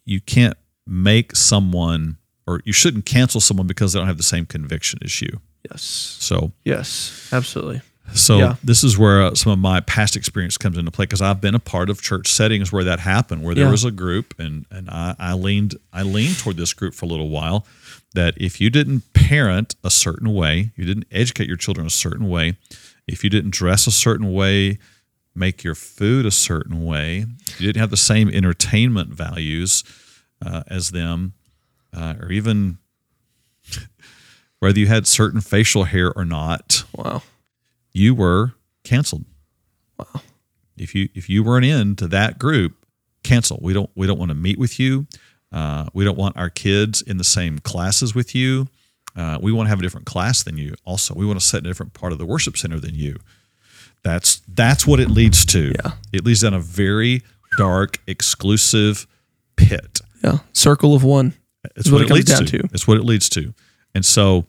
you 0.05 0.21
can't 0.21 0.57
make 0.87 1.35
someone 1.35 2.17
or 2.47 2.61
you 2.65 2.73
shouldn't 2.73 3.05
cancel 3.07 3.41
someone 3.41 3.67
because 3.67 3.93
they 3.93 3.99
don't 3.99 4.07
have 4.07 4.17
the 4.17 4.23
same 4.23 4.47
conviction 4.47 5.01
as 5.05 5.21
you. 5.21 5.41
Yes. 5.71 5.83
So 5.83 6.53
Yes. 6.65 7.29
Absolutely. 7.33 7.81
so 8.15 8.39
Yeah. 8.39 8.55
this 8.63 8.83
is 8.85 8.97
where 8.97 9.23
uh, 9.25 9.35
some 9.35 9.53
of 9.53 9.59
my 9.59 9.81
past 9.81 10.15
experience 10.17 10.57
comes 10.57 10.79
into 10.79 10.91
play 10.93 11.05
because 11.05 11.21
I've 11.21 11.41
been 11.41 11.55
a 11.57 11.61
part 11.61 11.91
of 11.91 12.01
church 12.01 12.29
settings 12.29 12.73
where 12.73 12.85
that 12.85 13.01
happened, 13.01 13.43
where 13.43 13.55
there 13.55 13.65
Yeah. 13.67 13.71
was 13.73 13.85
a 13.85 13.91
group 13.91 14.35
and 14.39 14.65
and 14.71 14.89
I, 14.89 15.17
I 15.19 15.33
leaned 15.35 15.75
I 15.93 16.03
leaned 16.03 16.39
toward 16.39 16.57
this 16.57 16.73
group 16.73 16.95
for 16.95 17.07
a 17.07 17.09
little 17.09 17.29
while 17.31 17.67
that 18.15 18.35
if 18.37 18.61
you 18.61 18.71
didn't 18.71 19.13
parent 19.13 19.75
a 19.85 19.91
certain 19.91 20.33
way, 20.35 20.73
you 20.77 20.85
didn't 20.85 21.07
educate 21.13 21.47
your 21.49 21.57
children 21.57 21.87
a 21.87 21.91
certain 21.91 22.29
way, 22.29 22.57
if 23.07 23.23
you 23.25 23.31
didn't 23.31 23.51
dress 23.53 23.87
a 23.87 23.91
certain 23.93 24.33
way, 24.33 24.79
make 25.35 25.63
your 25.63 25.75
food 25.77 26.27
a 26.27 26.31
certain 26.31 26.85
way, 26.85 27.19
you 27.59 27.67
didn't 27.67 27.81
have 27.81 27.91
the 27.91 27.97
same 27.97 28.29
entertainment 28.29 29.11
values 29.11 29.85
uh, 30.45 30.63
as 30.69 30.91
them, 30.91 31.35
uh, 31.97 32.15
or 32.21 32.31
even 32.33 32.79
whether 34.59 34.79
you 34.79 34.87
had 34.87 35.07
certain 35.07 35.41
facial 35.41 35.85
hair 35.85 36.13
or 36.13 36.25
not, 36.25 36.85
Wow. 36.95 37.23
you 37.93 38.15
were 38.15 38.53
canceled. 38.85 39.25
Wow. 39.99 40.23
If 40.77 40.95
you 40.95 41.09
if 41.15 41.29
you 41.29 41.43
weren't 41.45 41.67
into 41.67 42.09
that 42.09 42.39
group, 42.39 42.75
cancel. 43.23 43.59
We 43.63 43.73
don't 43.75 43.91
we 43.95 44.07
don't 44.07 44.19
want 44.19 44.31
to 44.31 44.35
meet 44.35 44.59
with 44.59 44.81
you. 44.81 45.07
Uh, 45.53 45.87
we 45.93 46.05
don't 46.05 46.19
want 46.19 46.37
our 46.37 46.51
kids 46.51 47.03
in 47.03 47.17
the 47.17 47.25
same 47.25 47.59
classes 47.59 48.15
with 48.15 48.35
you. 48.35 48.69
Uh, 49.17 49.39
we 49.43 49.51
want 49.53 49.67
to 49.67 49.71
have 49.71 49.81
a 49.81 49.83
different 49.83 50.07
class 50.07 50.43
than 50.43 50.57
you. 50.57 50.75
Also, 50.85 51.15
we 51.15 51.27
want 51.27 51.39
to 51.39 51.45
set 51.45 51.59
in 51.59 51.67
a 51.67 51.69
different 51.69 51.93
part 51.95 52.13
of 52.13 52.19
the 52.19 52.27
worship 52.27 52.57
center 52.57 52.79
than 52.79 52.95
you. 52.95 53.17
That's 54.03 54.41
that's 54.49 54.87
what 54.87 55.01
it 55.01 55.11
leads 55.11 55.45
to. 55.47 55.73
Yeah. 55.85 55.93
It 56.13 56.25
leads 56.25 56.43
down 56.43 56.55
a 56.55 56.61
very 56.61 57.23
dark, 57.57 58.01
exclusive 58.07 59.07
pit. 59.57 60.01
Yeah. 60.23 60.39
Circle 60.53 60.95
of 60.95 61.05
one. 61.05 61.35
It's 61.77 61.91
what, 61.91 62.03
what 62.03 62.11
it 62.11 62.15
leads 62.15 62.31
down 62.31 62.47
to. 62.47 62.59
to. 62.59 62.69
It's 62.73 62.87
what 62.87 62.97
it 62.97 63.05
leads 63.05 63.29
to. 63.31 63.53
And 63.95 64.05
so, 64.05 64.47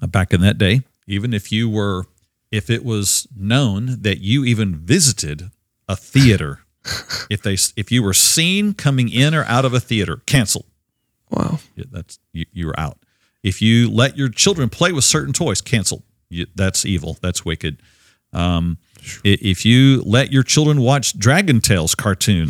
uh, 0.00 0.06
back 0.06 0.32
in 0.32 0.40
that 0.42 0.58
day, 0.58 0.82
even 1.06 1.32
if 1.32 1.50
you 1.50 1.68
were, 1.68 2.04
if 2.50 2.70
it 2.70 2.84
was 2.84 3.26
known 3.36 4.02
that 4.02 4.20
you 4.20 4.44
even 4.44 4.76
visited 4.76 5.50
a 5.88 5.96
theater, 5.96 6.60
if 7.30 7.42
they, 7.42 7.54
if 7.76 7.90
you 7.92 8.02
were 8.02 8.14
seen 8.14 8.74
coming 8.74 9.08
in 9.08 9.34
or 9.34 9.44
out 9.44 9.64
of 9.64 9.74
a 9.74 9.80
theater, 9.80 10.22
canceled. 10.26 10.66
Wow. 11.30 11.58
Yeah, 11.76 11.84
That's 11.90 12.18
you, 12.32 12.46
you 12.52 12.66
were 12.66 12.78
out. 12.78 12.98
If 13.42 13.60
you 13.60 13.90
let 13.90 14.16
your 14.16 14.28
children 14.28 14.68
play 14.68 14.92
with 14.92 15.04
certain 15.04 15.32
toys, 15.32 15.60
canceled. 15.60 16.02
You, 16.28 16.46
that's 16.54 16.84
evil. 16.86 17.18
That's 17.22 17.44
wicked. 17.44 17.78
Um, 18.32 18.78
if 19.24 19.66
you 19.66 20.02
let 20.02 20.32
your 20.32 20.42
children 20.42 20.80
watch 20.80 21.18
Dragon 21.18 21.60
Tales 21.60 21.94
cartoon, 21.94 22.48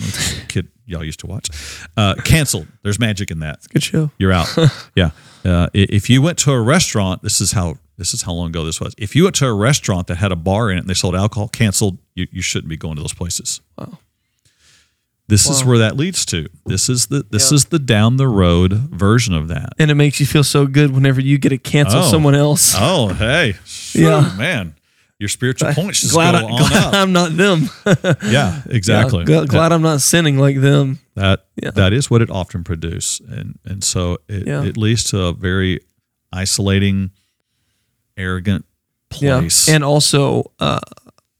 kid 0.48 0.68
y'all 0.86 1.02
used 1.02 1.20
to 1.20 1.26
watch, 1.26 1.48
uh, 1.96 2.14
canceled. 2.24 2.66
There's 2.82 2.98
magic 2.98 3.30
in 3.30 3.40
that 3.40 3.60
Good 3.72 3.82
show. 3.82 4.10
you're 4.18 4.32
out. 4.32 4.54
yeah. 4.94 5.10
Uh, 5.44 5.68
if 5.72 6.08
you 6.10 6.22
went 6.22 6.38
to 6.38 6.52
a 6.52 6.60
restaurant, 6.60 7.22
this 7.22 7.40
is 7.40 7.52
how 7.52 7.76
this 7.96 8.14
is 8.14 8.22
how 8.22 8.32
long 8.32 8.48
ago 8.48 8.64
this 8.64 8.80
was. 8.80 8.94
If 8.98 9.16
you 9.16 9.24
went 9.24 9.36
to 9.36 9.46
a 9.46 9.52
restaurant 9.54 10.06
that 10.08 10.16
had 10.16 10.30
a 10.32 10.36
bar 10.36 10.70
in 10.70 10.76
it 10.76 10.80
and 10.80 10.88
they 10.90 10.94
sold 10.94 11.16
alcohol, 11.16 11.48
canceled. 11.48 11.98
You, 12.14 12.26
you 12.30 12.42
shouldn't 12.42 12.68
be 12.68 12.76
going 12.76 12.96
to 12.96 13.02
those 13.02 13.14
places. 13.14 13.60
Wow. 13.78 13.98
This 15.28 15.48
is 15.48 15.64
where 15.64 15.78
that 15.78 15.96
leads 15.96 16.26
to. 16.26 16.46
This 16.66 16.88
is 16.90 17.06
the 17.06 17.24
this 17.30 17.50
Yeah. 17.50 17.54
is 17.56 17.64
the 17.66 17.78
down 17.78 18.16
the 18.16 18.28
road 18.28 18.72
version 18.90 19.34
of 19.34 19.48
that. 19.48 19.72
And 19.78 19.90
it 19.90 19.94
makes 19.94 20.20
you 20.20 20.26
feel 20.26 20.44
so 20.44 20.66
good 20.66 20.90
whenever 20.92 21.20
you 21.20 21.38
get 21.38 21.50
to 21.50 21.58
cancel 21.58 22.00
Oh. 22.00 22.10
someone 22.10 22.34
else. 22.34 22.74
Oh, 22.78 23.08
hey, 23.14 23.54
Yeah. 23.94 24.34
Man, 24.36 24.74
your 25.18 25.28
spiritual 25.30 25.72
points 25.74 26.00
just 26.02 26.12
glad, 26.12 26.32
go 26.32 26.38
I, 26.46 26.50
on 26.50 26.58
glad 26.58 26.72
up. 26.84 26.94
I'm 27.00 27.12
not 27.12 27.36
them. 27.36 27.70
Yeah, 28.30 28.60
exactly. 28.68 29.20
Yeah, 29.20 29.42
gl- 29.42 29.48
glad 29.48 29.72
I'm 29.72 29.80
not 29.82 30.02
sinning 30.02 30.38
like 30.38 30.60
them. 30.60 30.98
That 31.14 31.46
Yeah. 31.62 31.70
that 31.70 31.92
is 31.94 32.10
what 32.10 32.20
it 32.20 32.28
often 32.30 32.62
produces, 32.64 33.20
and 33.26 33.58
and 33.64 33.82
so 33.84 34.18
it, 34.28 34.46
Yeah. 34.46 34.64
it 34.64 34.76
leads 34.76 35.04
to 35.10 35.22
a 35.22 35.32
very 35.32 35.80
isolating, 36.32 37.10
arrogant 38.16 38.64
place. 39.08 39.68
Yeah. 39.68 39.76
And 39.76 39.84
also, 39.84 40.50
uh, 40.58 40.80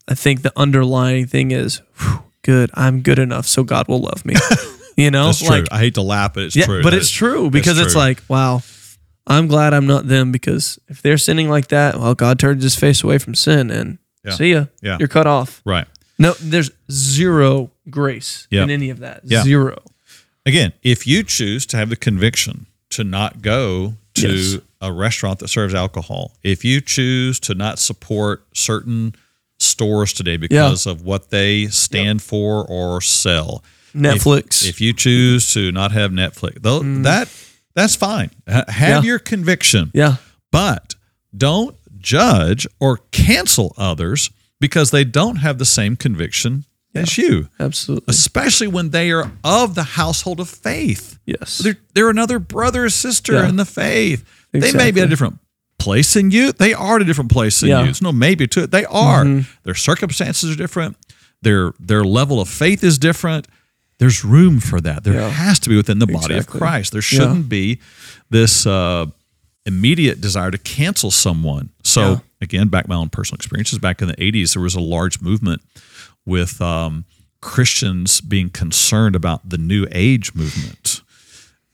I 0.09 0.15
think 0.15 0.43
the 0.43 0.53
underlying 0.57 1.27
thing 1.27 1.51
is, 1.51 1.81
whew, 1.99 2.23
good. 2.43 2.71
I'm 2.75 3.01
good 3.03 3.19
enough, 3.19 3.47
so 3.47 3.65
God 3.65 3.89
will 3.89 4.01
love 4.01 4.25
me. 4.25 4.35
You 4.95 5.11
know, 5.11 5.25
That's 5.27 5.39
true. 5.39 5.49
like 5.49 5.65
I 5.73 5.79
hate 5.79 5.95
to 5.95 6.03
laugh, 6.03 6.35
but 6.35 6.43
it's 6.43 6.55
yeah, 6.55 6.67
true. 6.67 6.83
but 6.83 6.91
That 6.91 6.99
it's 6.99 7.07
is- 7.07 7.13
true 7.13 7.49
because 7.49 7.79
it's 7.79 7.93
true. 7.95 8.03
like, 8.03 8.23
wow, 8.29 8.61
I'm 9.27 9.47
glad 9.47 9.73
I'm 9.73 9.87
not 9.87 10.07
them 10.07 10.33
because 10.33 10.79
if 10.87 11.01
they're 11.01 11.17
sinning 11.17 11.49
like 11.49 11.69
that, 11.69 11.97
well, 11.99 12.15
God 12.15 12.39
turns 12.39 12.63
His 12.63 12.77
face 12.77 13.03
away 13.03 13.17
from 13.17 13.35
sin, 13.35 13.71
and 13.71 13.97
Yeah. 14.23 14.35
see 14.35 14.53
ya, 14.53 14.67
Yeah. 14.83 14.99
you're 14.99 15.09
cut 15.09 15.27
off. 15.27 15.63
right. 15.65 15.87
No, 16.19 16.35
there's 16.39 16.71
zero 16.91 17.71
grace 17.89 18.47
Yeah. 18.51 18.65
in 18.65 18.71
any 18.71 18.91
of 18.91 18.99
that. 18.99 19.23
Yeah. 19.25 19.43
Zero. 19.45 19.79
Again, 20.45 20.75
if 20.83 21.07
you 21.07 21.23
choose 21.23 21.65
to 21.67 21.79
have 21.79 21.89
the 21.89 21.97
conviction 21.97 22.67
to 22.91 23.03
not 23.03 23.41
go 23.41 23.95
to 24.17 24.29
Yes. 24.37 24.61
a 24.83 24.93
restaurant 24.93 25.39
that 25.39 25.49
serves 25.49 25.73
alcohol, 25.73 26.37
if 26.43 26.67
you 26.67 26.83
choose 26.83 27.41
to 27.41 27.55
not 27.55 27.79
support 27.79 28.45
certain 28.53 29.15
stores 29.63 30.13
today 30.13 30.37
because 30.37 30.87
of 30.87 31.03
what 31.03 31.31
they 31.31 31.67
stand 31.67 32.23
for 32.23 32.65
or 32.69 33.01
sell, 33.01 33.63
Netflix. 33.95 34.63
If, 34.63 34.71
if 34.71 34.81
you 34.81 34.93
choose 34.93 35.53
to 35.55 35.71
not 35.73 35.93
have 35.93 36.11
Netflix, 36.11 36.61
though, 36.63 36.81
mm. 36.81 37.03
that 37.05 37.29
that's 37.75 37.97
fine. 37.97 38.31
Have 38.47 38.67
Yeah. 38.79 39.03
your 39.03 39.19
conviction. 39.19 39.91
yeah. 39.95 40.17
But 40.51 40.95
don't 41.37 41.77
judge 41.99 42.67
or 42.81 42.99
cancel 43.13 43.75
others 43.79 44.31
because 44.61 44.91
they 44.91 45.05
don't 45.05 45.37
have 45.37 45.59
the 45.59 45.65
same 45.65 45.97
conviction 45.97 46.65
as 46.95 47.17
you, 47.17 47.49
Absolutely. 47.59 48.05
especially 48.13 48.67
when 48.67 48.91
they 48.91 49.11
are 49.11 49.33
of 49.43 49.75
the 49.75 49.83
household 49.83 50.41
of 50.41 50.49
faith. 50.51 51.19
Yes. 51.25 51.59
They're, 51.59 51.79
they're 51.95 52.11
another 52.11 52.39
brother 52.39 52.85
or 52.85 52.91
sister 52.91 53.33
Yeah. 53.35 53.49
in 53.49 53.57
the 53.57 53.65
faith. 53.65 54.25
They 54.53 54.73
may 54.73 54.91
be 54.91 55.01
a 55.01 55.07
different 55.07 55.39
place 55.83 56.15
than 56.15 56.31
you. 56.31 56.53
They 56.53 56.73
are 56.75 56.97
at 56.97 57.03
a 57.03 57.05
different 57.05 57.31
place 57.33 57.61
than 57.61 57.69
Yeah. 57.69 57.77
Mm-hmm. 57.77 57.85
you. 57.85 57.91
It's 57.91 58.03
no 58.03 58.13
maybe 58.13 58.47
to 58.49 58.63
it. 58.65 58.71
They 58.71 58.85
are. 58.87 59.25
Their 59.65 59.75
circumstances 59.75 60.51
are 60.51 60.57
different. 60.57 60.97
Their 61.43 61.73
their 61.81 62.05
level 62.05 62.41
of 62.41 62.49
faith 62.49 62.85
is 62.85 62.99
different. 62.99 63.47
There's 63.99 64.25
room 64.25 64.61
for 64.61 64.81
that. 64.81 65.05
There 65.05 65.15
Yeah. 65.15 65.29
has 65.31 65.59
to 65.61 65.69
be 65.69 65.77
within 65.77 65.99
the 65.99 66.07
body 66.07 66.37
of 66.37 66.47
Christ. 66.47 66.93
There 66.93 67.03
shouldn't 67.03 67.49
be 67.49 67.79
this 68.31 68.67
uh, 68.67 69.07
immediate 69.67 70.21
desire 70.21 70.51
to 70.51 70.59
cancel 70.59 71.11
someone. 71.11 71.71
So 71.85 72.01
Yeah. 72.11 72.19
again, 72.41 72.69
back 72.69 72.89
my 72.89 72.97
own 72.97 73.11
personal 73.11 73.37
experiences. 73.37 73.79
Back 73.79 74.03
in 74.03 74.09
the 74.09 74.17
'80s, 74.23 74.55
there 74.55 74.63
was 74.63 74.75
a 74.75 74.81
large 74.81 75.21
movement 75.21 75.61
with 76.27 76.61
um, 76.61 77.05
Christians 77.41 78.21
being 78.21 78.51
concerned 78.51 79.15
about 79.17 79.49
the 79.51 79.59
New 79.59 79.87
Age 79.93 80.35
movement. 80.35 81.02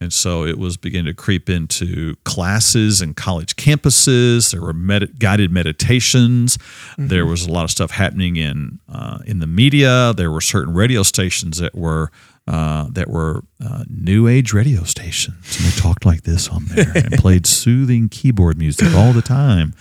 And 0.01 0.13
so 0.13 0.45
it 0.45 0.59
was 0.59 0.77
beginning 0.77 1.07
to 1.07 1.15
creep 1.15 1.51
into 1.51 2.15
classes 2.25 3.01
and 3.01 3.17
college 3.17 3.57
campuses. 3.57 4.53
There 4.53 4.61
were 4.61 4.73
med- 4.73 5.19
guided 5.19 5.51
meditations. 5.51 6.57
There 6.97 7.27
was 7.27 7.47
a 7.47 7.51
lot 7.51 7.65
of 7.65 7.71
stuff 7.71 7.91
happening 7.91 8.37
in 8.37 8.79
uh, 8.89 9.19
in 9.27 9.41
the 9.41 9.47
media. 9.47 10.13
There 10.17 10.31
were 10.31 10.41
certain 10.41 10.73
radio 10.75 11.03
stations 11.03 11.59
that 11.59 11.75
were 11.75 12.13
uh, 12.49 12.87
that 12.93 13.11
were 13.11 13.45
uh, 13.63 13.85
new 13.91 14.27
age 14.27 14.55
radio 14.55 14.83
stations, 14.83 15.59
and 15.59 15.67
they 15.67 15.77
talked 15.77 16.07
like 16.07 16.23
this 16.23 16.49
on 16.49 16.65
there 16.65 16.91
and 16.95 17.13
played 17.19 17.47
soothing 17.47 18.09
keyboard 18.09 18.57
music 18.57 18.89
all 18.95 19.13
the 19.13 19.21
time. 19.21 19.75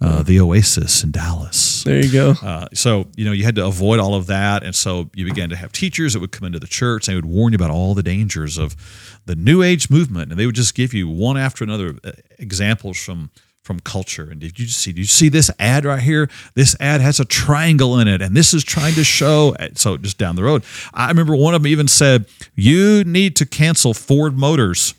Uh, 0.00 0.22
the 0.22 0.40
Oasis 0.40 1.04
in 1.04 1.10
Dallas. 1.10 1.84
There 1.84 2.02
you 2.02 2.10
go. 2.10 2.30
Uh, 2.42 2.66
so 2.72 3.08
you 3.14 3.26
know 3.26 3.32
you 3.32 3.44
had 3.44 3.54
to 3.56 3.66
avoid 3.66 4.00
all 4.00 4.14
of 4.14 4.26
that, 4.28 4.62
and 4.62 4.74
so 4.74 5.10
you 5.14 5.26
began 5.26 5.50
to 5.50 5.56
have 5.56 5.70
teachers 5.70 6.14
that 6.14 6.20
would 6.20 6.32
come 6.32 6.46
into 6.46 6.58
the 6.58 6.66
church. 6.66 7.06
And 7.06 7.12
they 7.12 7.16
would 7.16 7.30
warn 7.30 7.52
you 7.52 7.56
about 7.56 7.70
all 7.70 7.92
the 7.94 8.02
dangers 8.02 8.56
of 8.56 8.74
the 9.26 9.36
New 9.36 9.62
Age 9.62 9.90
movement, 9.90 10.30
and 10.30 10.40
they 10.40 10.46
would 10.46 10.54
just 10.54 10.74
give 10.74 10.94
you 10.94 11.08
one 11.10 11.36
after 11.36 11.62
another 11.62 11.96
uh, 12.04 12.12
examples 12.38 12.96
from 12.96 13.30
from 13.64 13.80
culture. 13.80 14.28
And 14.30 14.38
did 14.40 14.58
you 14.58 14.66
see? 14.66 14.92
Did 14.92 15.00
you 15.00 15.06
see 15.06 15.28
this 15.28 15.50
ad 15.58 15.84
right 15.84 16.02
here? 16.02 16.28
This 16.54 16.76
ad 16.78 17.00
has 17.00 17.18
a 17.18 17.24
triangle 17.24 17.98
in 17.98 18.06
it, 18.06 18.22
and 18.22 18.36
this 18.36 18.54
is 18.54 18.62
trying 18.62 18.94
to 18.94 19.04
show. 19.04 19.56
So 19.74 19.96
just 19.96 20.18
down 20.18 20.36
the 20.36 20.44
road, 20.44 20.62
I 20.92 21.08
remember 21.08 21.34
one 21.34 21.54
of 21.54 21.62
them 21.62 21.70
even 21.70 21.88
said, 21.88 22.26
"You 22.54 23.02
need 23.04 23.34
to 23.36 23.46
cancel 23.46 23.94
Ford 23.94 24.36
Motors 24.36 24.94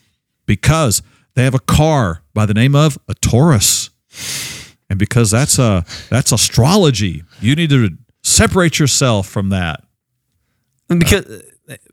because 0.45 1.01
they 1.35 1.43
have 1.43 1.55
a 1.55 1.59
car 1.59 2.23
by 2.33 2.45
the 2.45 2.53
name 2.53 2.75
of 2.75 2.97
a 3.07 3.13
Taurus." 3.13 3.91
and 4.89 4.99
because 4.99 5.31
that's 5.31 5.59
a 5.59 5.83
that's 6.09 6.31
astrology 6.31 7.23
you 7.41 7.55
need 7.55 7.69
to 7.69 7.89
separate 8.23 8.79
yourself 8.79 9.27
from 9.27 9.49
that 9.49 9.83
because 10.97 11.43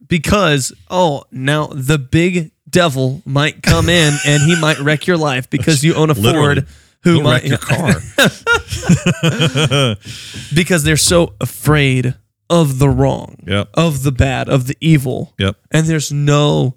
because 0.06 0.72
oh 0.90 1.24
now 1.30 1.66
the 1.66 1.98
big 1.98 2.52
devil 2.72 3.22
might 3.24 3.62
come 3.62 3.88
in 3.88 4.12
and 4.26 4.42
he 4.42 4.60
might 4.60 4.78
wreck 4.80 5.06
your 5.06 5.16
life 5.16 5.48
because 5.48 5.84
you 5.84 5.94
own 5.94 6.10
a 6.10 6.14
Literally. 6.14 6.54
Ford 6.62 6.68
who 7.04 7.14
He'll 7.14 7.22
might 7.22 7.42
wreck 7.42 7.50
your 7.50 7.58
car 7.58 7.94
because 10.54 10.82
they're 10.84 10.96
so 10.96 11.34
afraid 11.40 12.14
of 12.50 12.78
the 12.78 12.88
wrong, 12.88 13.36
Yep. 13.46 13.68
of 13.74 14.02
the 14.02 14.12
bad, 14.12 14.48
of 14.48 14.66
the 14.66 14.76
evil, 14.80 15.32
yep 15.38 15.56
and 15.70 15.86
there's 15.86 16.12
no 16.12 16.76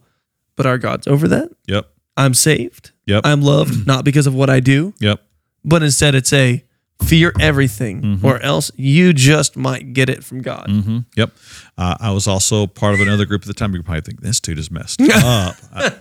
but 0.55 0.65
our 0.65 0.77
God's 0.77 1.07
over 1.07 1.27
that. 1.27 1.49
yep 1.67 1.89
I'm 2.17 2.33
saved. 2.33 2.91
Yep. 3.07 3.21
I'm 3.25 3.41
loved 3.41 3.85
not 3.85 4.05
because 4.05 4.25
of 4.25 4.33
what 4.33 4.49
I 4.49 4.59
do, 4.61 4.93
yep 4.99 5.21
but 5.63 5.83
instead 5.83 6.15
it's 6.15 6.31
a 6.33 6.63
fear 7.03 7.33
everything 7.41 8.01
Mm-hmm. 8.01 8.25
or 8.25 8.39
else 8.39 8.71
you 8.77 9.11
just 9.13 9.57
might 9.57 9.91
get 9.93 10.09
it 10.09 10.23
from 10.23 10.41
God. 10.41 10.67
hmm 10.69 10.99
yep 11.15 11.31
uh, 11.77 11.95
i 11.99 12.11
was 12.11 12.27
also 12.27 12.67
part 12.67 12.93
of 12.93 13.01
another 13.01 13.25
group 13.25 13.41
at 13.41 13.47
the 13.47 13.53
time. 13.53 13.73
You 13.75 13.83
probably 13.83 14.01
think 14.01 14.21
this 14.21 14.39
dude 14.39 14.59
is 14.59 14.71
messed 14.71 15.01
up. 15.13 15.55
I- 15.73 15.95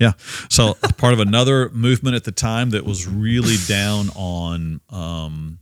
yeah. 0.00 0.12
So 0.48 0.74
part 0.96 1.12
of 1.12 1.18
another 1.18 1.70
movement 1.70 2.14
at 2.14 2.22
the 2.22 2.30
time 2.30 2.70
that 2.70 2.84
was 2.84 3.08
really 3.08 3.56
down 3.66 4.10
on 4.14 4.80
um, 4.90 5.58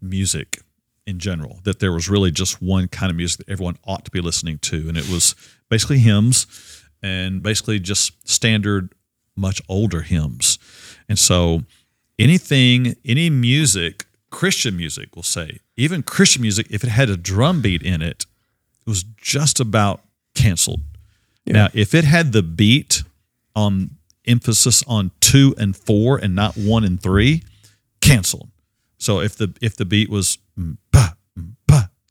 music 0.00 0.60
in 1.06 1.18
general 1.18 1.58
that 1.64 1.80
there 1.80 1.92
was 1.92 2.08
really 2.08 2.30
just 2.30 2.62
one 2.62 2.86
kind 2.88 3.10
of 3.10 3.16
music 3.16 3.38
that 3.44 3.52
everyone 3.52 3.76
ought 3.84 4.04
to 4.04 4.10
be 4.12 4.20
listening 4.20 4.58
to. 4.58 4.88
And 4.88 4.96
it 4.96 5.08
was 5.08 5.34
basically 5.68 5.98
hymns 5.98 6.46
and 7.02 7.42
basically 7.42 7.80
just 7.80 8.28
standard 8.28 8.92
much 9.36 9.60
older 9.68 10.02
hymns. 10.02 10.58
And 11.08 11.18
so 11.18 11.62
anything 12.18 12.94
any 13.04 13.28
music 13.28 14.06
christian 14.30 14.76
music 14.76 15.14
we'll 15.16 15.22
say 15.24 15.58
even 15.76 16.02
christian 16.02 16.42
music 16.42 16.66
if 16.70 16.84
it 16.84 16.90
had 16.90 17.08
a 17.08 17.16
drum 17.16 17.60
beat 17.60 17.82
in 17.82 18.02
it 18.02 18.26
it 18.86 18.88
was 18.88 19.04
just 19.16 19.60
about 19.60 20.00
canceled 20.34 20.80
now 21.46 21.68
if 21.74 21.94
it 21.94 22.04
had 22.04 22.32
the 22.32 22.42
beat 22.42 23.02
on 23.54 23.90
emphasis 24.26 24.82
on 24.86 25.10
two 25.20 25.54
and 25.58 25.76
four 25.76 26.16
and 26.18 26.34
not 26.34 26.56
one 26.56 26.84
and 26.84 27.02
three 27.02 27.42
canceled 28.00 28.48
so 28.98 29.20
if 29.20 29.36
the 29.36 29.54
if 29.60 29.76
the 29.76 29.84
beat 29.84 30.08
was 30.08 30.38
mm, 30.58 30.78
ba, 30.90 31.16
mm, 31.38 31.54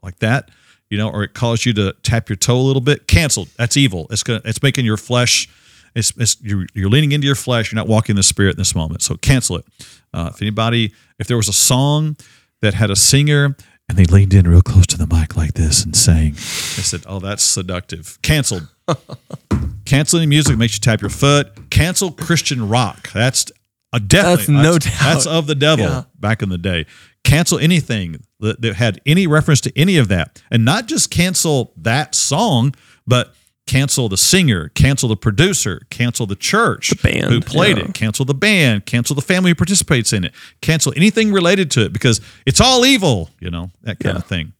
like 0.03 0.19
that, 0.19 0.49
you 0.89 0.97
know, 0.97 1.09
or 1.09 1.23
it 1.23 1.33
caused 1.33 1.65
you 1.65 1.73
to 1.73 1.95
tap 2.03 2.29
your 2.29 2.35
toe 2.35 2.57
a 2.57 2.61
little 2.61 2.81
bit, 2.81 3.07
canceled. 3.07 3.47
That's 3.57 3.77
evil. 3.77 4.05
It's 4.11 4.21
gonna 4.21 4.41
it's 4.45 4.61
making 4.61 4.85
your 4.85 4.97
flesh. 4.97 5.49
It's, 5.95 6.11
it's 6.17 6.37
you're, 6.41 6.65
you're 6.73 6.89
leaning 6.89 7.11
into 7.11 7.27
your 7.27 7.35
flesh. 7.35 7.71
You're 7.71 7.77
not 7.77 7.87
walking 7.87 8.13
in 8.13 8.17
the 8.17 8.23
spirit 8.23 8.51
in 8.51 8.57
this 8.57 8.75
moment. 8.75 9.01
So 9.03 9.15
cancel 9.15 9.57
it. 9.57 9.65
Uh, 10.13 10.31
if 10.33 10.41
anybody, 10.41 10.93
if 11.19 11.27
there 11.27 11.37
was 11.37 11.47
a 11.47 11.53
song 11.53 12.15
that 12.63 12.73
had 12.73 12.89
a 12.89 12.95
singer 12.95 13.55
and 13.89 13.97
they 13.97 14.05
leaned 14.05 14.33
in 14.33 14.47
real 14.47 14.61
close 14.61 14.87
to 14.87 14.97
the 14.97 15.05
mic 15.05 15.35
like 15.35 15.53
this 15.53 15.83
and 15.83 15.95
sang, 15.95 16.31
I 16.31 16.81
said, 16.81 17.03
"Oh, 17.05 17.19
that's 17.19 17.43
seductive." 17.43 18.17
Canceled. 18.21 18.67
Canceling 19.85 20.29
music 20.29 20.57
makes 20.57 20.73
you 20.75 20.79
tap 20.79 21.01
your 21.01 21.09
foot. 21.09 21.69
Cancel 21.69 22.11
Christian 22.11 22.67
rock. 22.69 23.11
That's 23.11 23.51
a 23.91 23.99
definitely 23.99 24.55
That's 24.55 24.63
no 24.65 24.77
doubt. 24.79 24.99
That's 25.13 25.25
of 25.27 25.47
the 25.47 25.55
devil 25.55 25.85
Yeah. 25.85 26.03
back 26.19 26.41
in 26.41 26.49
the 26.49 26.57
day. 26.57 26.85
Cancel 27.23 27.59
anything 27.59 28.23
that, 28.39 28.61
that 28.61 28.75
had 28.75 28.99
any 29.05 29.27
reference 29.27 29.61
to 29.61 29.77
any 29.77 29.97
of 29.97 30.07
that, 30.07 30.41
and 30.49 30.65
not 30.65 30.87
just 30.87 31.11
cancel 31.11 31.73
that 31.77 32.15
song, 32.15 32.73
but 33.05 33.33
cancel 33.65 34.09
the 34.09 34.17
singer, 34.17 34.69
cancel 34.69 35.09
the 35.09 35.15
producer, 35.15 35.81
cancel 35.89 36.25
the 36.25 36.35
church 36.35 36.89
the 36.89 36.95
band, 37.11 37.31
who 37.31 37.39
played 37.39 37.77
yeah. 37.77 37.85
it, 37.85 37.93
cancel 37.93 38.25
the 38.25 38.33
band, 38.33 38.85
cancel 38.85 39.15
the 39.15 39.21
family 39.21 39.51
who 39.51 39.55
participates 39.55 40.11
in 40.13 40.23
it, 40.25 40.33
cancel 40.61 40.93
anything 40.95 41.31
related 41.31 41.71
to 41.71 41.85
it 41.85 41.93
because 41.93 42.19
it's 42.45 42.59
all 42.59 42.85
evil. 42.85 43.29
You 43.39 43.49
know 43.51 43.71
that 43.83 43.99
kind 43.99 44.15
Yeah. 44.15 44.19
of 44.19 44.25
thing. 44.25 44.53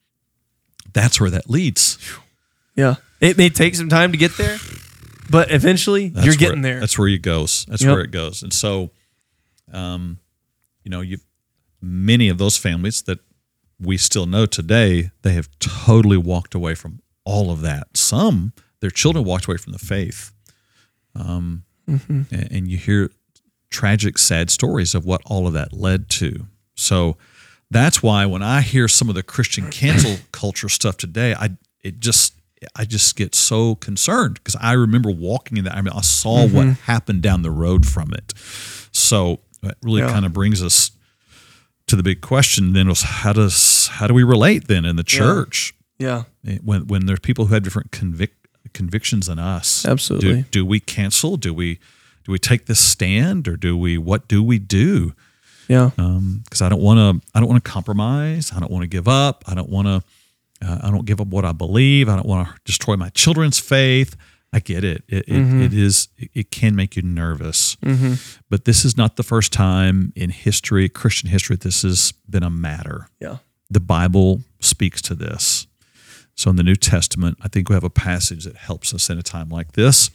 That's 0.94 1.20
where 1.20 1.30
that 1.32 1.50
leads. 1.50 1.98
Yeah. 2.76 2.96
It 3.20 3.38
may 3.38 3.50
take 3.50 3.76
some 3.76 3.90
time 3.90 4.12
to 4.12 4.18
get 4.18 4.38
there, 4.38 4.58
but 5.30 5.52
eventually 5.52 6.10
That's 6.10 6.26
you're 6.26 6.36
getting 6.36 6.62
there. 6.62 6.80
That's 6.80 6.98
where 6.98 7.08
you 7.08 7.20
goes. 7.20 7.66
That's 7.68 7.82
Yep. 7.84 7.92
where 7.92 8.04
it 8.04 8.12
goes. 8.12 8.44
And 8.44 8.54
so, 8.54 8.92
um, 9.72 10.20
you 10.84 10.92
know, 10.92 11.02
you 11.02 11.18
many 11.82 12.30
of 12.30 12.38
those 12.38 12.58
families 12.58 13.02
that 13.04 13.20
we 13.80 13.98
still 13.98 14.26
know 14.26 14.46
today, 14.46 15.12
they 15.24 15.34
have 15.34 15.50
totally 15.60 16.18
walked 16.18 16.56
away 16.56 16.76
from 16.76 17.02
all 17.26 17.52
of 17.52 17.62
that. 17.62 17.98
Some 17.98 18.54
their 18.84 18.92
children 18.92 19.24
walked 19.26 19.46
away 19.48 19.58
from 19.58 19.72
the 19.74 19.80
faith. 19.80 20.32
Um, 21.16 21.64
Mm-hmm. 21.90 22.22
and, 22.34 22.52
and 22.52 22.68
you 22.70 22.78
hear 22.78 23.12
tragic, 23.70 24.18
sad 24.18 24.50
stories 24.50 24.96
of 24.96 25.04
what 25.06 25.22
all 25.26 25.48
of 25.48 25.54
that 25.54 25.74
led 25.74 26.10
to. 26.12 26.46
So 26.76 27.18
that's 27.70 28.02
why 28.02 28.26
when 28.26 28.42
I 28.42 28.62
hear 28.62 28.88
some 28.88 29.10
of 29.10 29.16
the 29.16 29.24
Christian 29.24 29.70
cancel 29.70 30.16
culture 30.32 30.70
stuff 30.70 30.96
today, 30.96 31.34
I 31.38 31.58
it 31.84 32.00
just 32.00 32.36
I 32.74 32.86
just 32.86 33.18
get 33.18 33.36
so 33.36 33.76
concerned 33.76 34.36
because 34.36 34.56
I 34.62 34.72
remember 34.72 35.12
walking 35.12 35.58
in 35.58 35.66
that. 35.66 35.76
I 35.76 35.82
mean, 35.82 35.92
I 35.94 36.00
saw 36.02 36.48
what 36.48 36.68
happened 36.86 37.22
down 37.22 37.42
the 37.42 37.52
road 37.52 37.86
from 37.86 38.14
it. 38.14 38.32
So 38.94 39.40
it 39.62 39.76
really 39.84 40.02
Yeah. 40.04 40.08
kind 40.14 40.26
of 40.26 40.32
brings 40.32 40.64
us 40.64 40.92
to 41.88 41.98
the 41.98 42.04
big 42.04 42.22
question. 42.22 42.72
Then 42.72 42.88
was 42.88 43.02
how 43.02 43.34
does 43.34 43.90
how 43.90 44.08
do 44.08 44.14
we 44.14 44.24
relate 44.24 44.70
then 44.70 44.86
in 44.86 44.96
the 44.96 45.04
church 45.04 45.74
yeah. 46.00 46.24
when 46.64 46.88
when 46.88 47.08
there's 47.08 47.20
people 47.20 47.48
who 47.48 47.54
have 47.56 47.64
different 47.64 47.92
convic- 47.92 48.30
convictions 48.74 49.28
than 49.28 49.40
us? 49.40 49.86
Absolutely. 49.86 50.44
Do, 50.44 50.50
do 50.50 50.66
we 50.66 50.80
cancel? 50.80 51.38
Do 51.38 51.54
we 51.54 51.80
do 52.24 52.32
we 52.32 52.40
take 52.40 52.66
this 52.66 52.80
stand 52.80 53.48
or 53.48 53.58
do 53.58 53.78
we 53.78 53.98
what 53.98 54.28
do 54.28 54.42
we 54.42 54.60
do? 54.60 55.14
Yeah. 55.68 55.92
Um, 55.98 56.42
because 56.44 56.62
I 56.62 56.70
don't 56.70 56.82
want 56.82 57.00
to. 57.22 57.28
I 57.34 57.40
don't 57.40 57.50
want 57.50 57.64
to 57.64 57.70
compromise. 57.70 58.52
I 58.56 58.60
don't 58.60 58.72
want 58.72 58.84
to 58.84 58.88
give 58.88 59.08
up. 59.08 59.44
I 59.48 59.56
don't 59.56 59.70
want 59.70 59.88
to. 59.88 60.04
Uh, 60.66 60.80
I 60.84 60.92
don't 60.92 61.06
give 61.06 61.20
up 61.20 61.28
what 61.28 61.46
I 61.46 61.52
believe. 61.52 62.10
I 62.10 62.16
don't 62.16 62.26
want 62.26 62.48
to 62.48 62.56
destroy 62.66 62.96
my 62.96 63.10
children's 63.10 63.60
faith. 63.60 64.16
I 64.54 64.60
get 64.60 64.84
it. 64.84 65.04
It, 65.08 65.28
it, 65.28 65.34
mm-hmm. 65.34 65.62
it 65.62 65.74
is. 65.74 66.10
It, 66.18 66.30
it 66.34 66.52
can 66.52 66.76
make 66.76 66.96
you 66.96 67.02
nervous. 67.02 67.76
Mm-hmm. 67.78 68.14
But 68.50 68.66
this 68.66 68.86
is 68.86 68.96
not 68.96 69.16
the 69.16 69.24
first 69.24 69.52
time 69.52 70.14
in 70.16 70.30
history, 70.30 70.88
Christian 70.90 71.30
history, 71.30 71.56
this 71.56 71.82
has 71.82 72.14
been 72.30 72.44
a 72.44 72.50
matter. 72.50 73.08
Yeah. 73.20 73.38
The 73.70 73.80
Bible 73.80 74.42
speaks 74.60 75.02
to 75.04 75.16
this. 75.16 75.66
So 76.36 76.50
in 76.50 76.56
the 76.56 76.64
New 76.64 76.76
Testament, 76.76 77.38
I 77.42 77.48
think 77.48 77.70
we 77.70 77.76
have 77.76 77.84
a 77.84 77.90
passage 77.90 78.44
that 78.46 78.56
helps 78.58 78.94
us 78.94 79.10
in 79.10 79.18
a 79.18 79.24
time 79.24 79.50
like 79.50 79.74
this. 79.74 80.10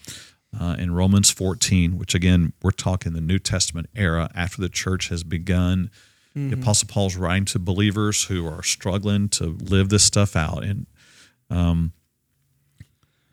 Uh, 0.59 0.75
in 0.79 0.95
Romans 0.95 1.31
14, 1.31 1.99
which 1.99 2.14
again, 2.14 2.55
we're 2.62 2.71
talking 2.71 3.12
the 3.12 3.21
New 3.21 3.39
Testament 3.39 3.89
era 3.95 4.31
after 4.35 4.62
the 4.62 4.71
church 4.71 5.09
has 5.11 5.23
begun 5.23 5.91
The 6.51 6.55
Apostle 6.55 6.89
Paul's 6.89 7.16
writing 7.16 7.45
to 7.47 7.59
believers 7.59 8.25
who 8.25 8.47
are 8.47 8.62
struggling 8.62 9.29
to 9.31 9.57
live 9.61 9.89
this 9.91 10.05
stuff 10.05 10.37
out. 10.37 10.62
And 10.64 10.87
um, 11.51 11.93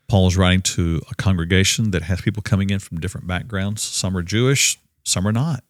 Paul 0.08 0.26
is 0.28 0.36
writing 0.36 0.60
to 0.62 1.00
a 1.10 1.14
congregation 1.14 1.90
that 1.92 2.02
has 2.02 2.20
people 2.20 2.42
coming 2.42 2.70
in 2.70 2.78
from 2.80 2.98
different 3.00 3.26
backgrounds. 3.26 3.82
Some 3.82 4.16
are 4.16 4.22
Jewish, 4.22 4.78
some 5.04 5.26
are 5.26 5.32
not. 5.32 5.62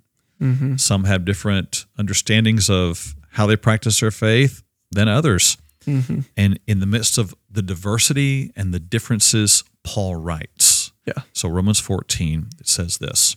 Some 0.76 1.04
have 1.04 1.24
different 1.24 1.86
understandings 1.98 2.68
of 2.68 3.14
how 3.32 3.46
they 3.46 3.56
practice 3.56 4.00
their 4.00 4.10
faith 4.10 4.62
than 4.90 5.08
others. 5.08 5.56
Mm-hmm. 5.86 6.20
And 6.36 6.58
in 6.66 6.80
the 6.80 6.86
midst 6.86 7.18
of 7.18 7.34
the 7.50 7.62
diversity 7.62 8.52
and 8.56 8.74
the 8.74 8.80
differences, 8.80 9.64
Paul 9.82 10.16
writes. 10.16 10.92
Yeah. 11.06 11.22
So 11.32 11.48
Romans 11.48 11.80
14, 11.80 12.48
it 12.60 12.68
says 12.68 12.98
this 12.98 13.36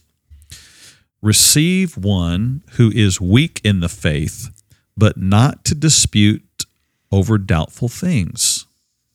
Receive 1.22 1.98
one 1.98 2.64
who 2.72 2.92
is 2.92 3.22
weak 3.22 3.62
in 3.64 3.82
the 3.82 3.90
faith, 3.90 4.50
but 4.98 5.18
not 5.18 5.64
to 5.66 5.76
dispute 5.76 6.66
over 7.12 7.38
doubtful 7.38 7.90
things. 7.90 8.66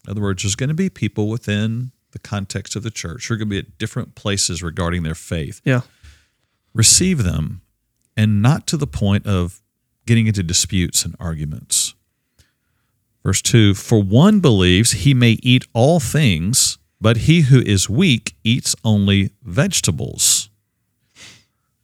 In 0.05 0.11
other 0.11 0.20
words, 0.20 0.43
there's 0.43 0.55
going 0.55 0.68
to 0.68 0.74
be 0.74 0.91
people 0.91 1.28
within 1.28 1.93
the 2.12 2.18
context 2.18 2.76
of 2.76 2.82
the 2.82 2.91
church 2.91 3.26
who 3.26 3.35
are 3.35 3.37
going 3.37 3.49
to 3.49 3.51
be 3.51 3.59
at 3.59 3.78
different 3.78 4.14
places 4.14 4.62
regarding 4.62 5.03
their 5.03 5.14
faith. 5.14 5.61
Yeah. 5.64 5.82
Receive 6.74 7.22
them, 7.22 7.62
and 8.16 8.43
not 8.43 8.66
to 8.68 8.76
the 8.76 8.87
point 8.87 9.26
of 9.26 9.61
getting 10.07 10.26
into 10.26 10.43
disputes 10.43 11.05
and 11.05 11.14
arguments. 11.18 11.93
Verse 13.25 13.41
2 13.43 13.75
For 13.75 14.01
one 14.03 14.41
believes 14.41 14.93
he 14.93 15.14
may 15.14 15.39
eat 15.43 15.64
all 15.72 15.99
things, 16.01 16.79
but 17.01 17.18
he 17.18 17.43
who 17.43 17.61
is 17.61 17.89
weak 17.91 18.35
eats 18.45 18.75
only 18.85 19.31
vegetables. 19.43 20.51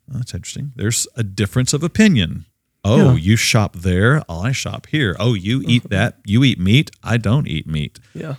That's 0.09 0.34
interesting. 0.34 0.72
There's 0.76 1.07
a 1.16 1.22
difference 1.22 1.72
of 1.72 1.82
opinion. 1.82 2.47
Oh, 2.84 3.12
Yeah. 3.12 3.16
you 3.16 3.36
shop 3.36 3.76
there, 3.76 4.22
I 4.28 4.53
shop 4.53 4.86
here. 4.88 5.16
Oh, 5.20 5.34
you 5.34 5.62
eat 5.66 5.88
that, 5.91 6.18
you 6.24 6.43
eat 6.45 6.59
meat, 6.59 6.91
I 7.03 7.16
don't 7.16 7.47
eat 7.47 7.66
meat. 7.66 7.99
Yeah. 8.14 8.36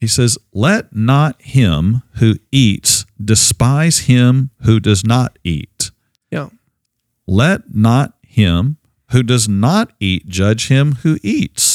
He 0.00 0.06
says, 0.06 0.36
Let 0.52 0.94
not 0.94 1.40
him 1.42 2.02
who 2.14 2.36
eats 2.50 3.04
despise 3.22 4.00
him 4.00 4.50
who 4.62 4.80
does 4.80 5.04
not 5.04 5.38
eat. 5.44 5.90
Yeah. 6.30 6.48
Let 7.26 7.74
not 7.74 8.14
him 8.26 8.78
who 9.10 9.22
does 9.22 9.48
not 9.48 9.92
eat 10.00 10.26
judge 10.28 10.68
him 10.68 10.92
who 11.02 11.18
eats, 11.22 11.71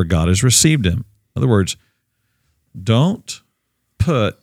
for 0.00 0.04
God 0.04 0.28
has 0.28 0.42
received 0.42 0.86
him. 0.86 1.04
In 1.36 1.42
other 1.42 1.46
words, 1.46 1.76
don't 2.82 3.42
put 3.98 4.38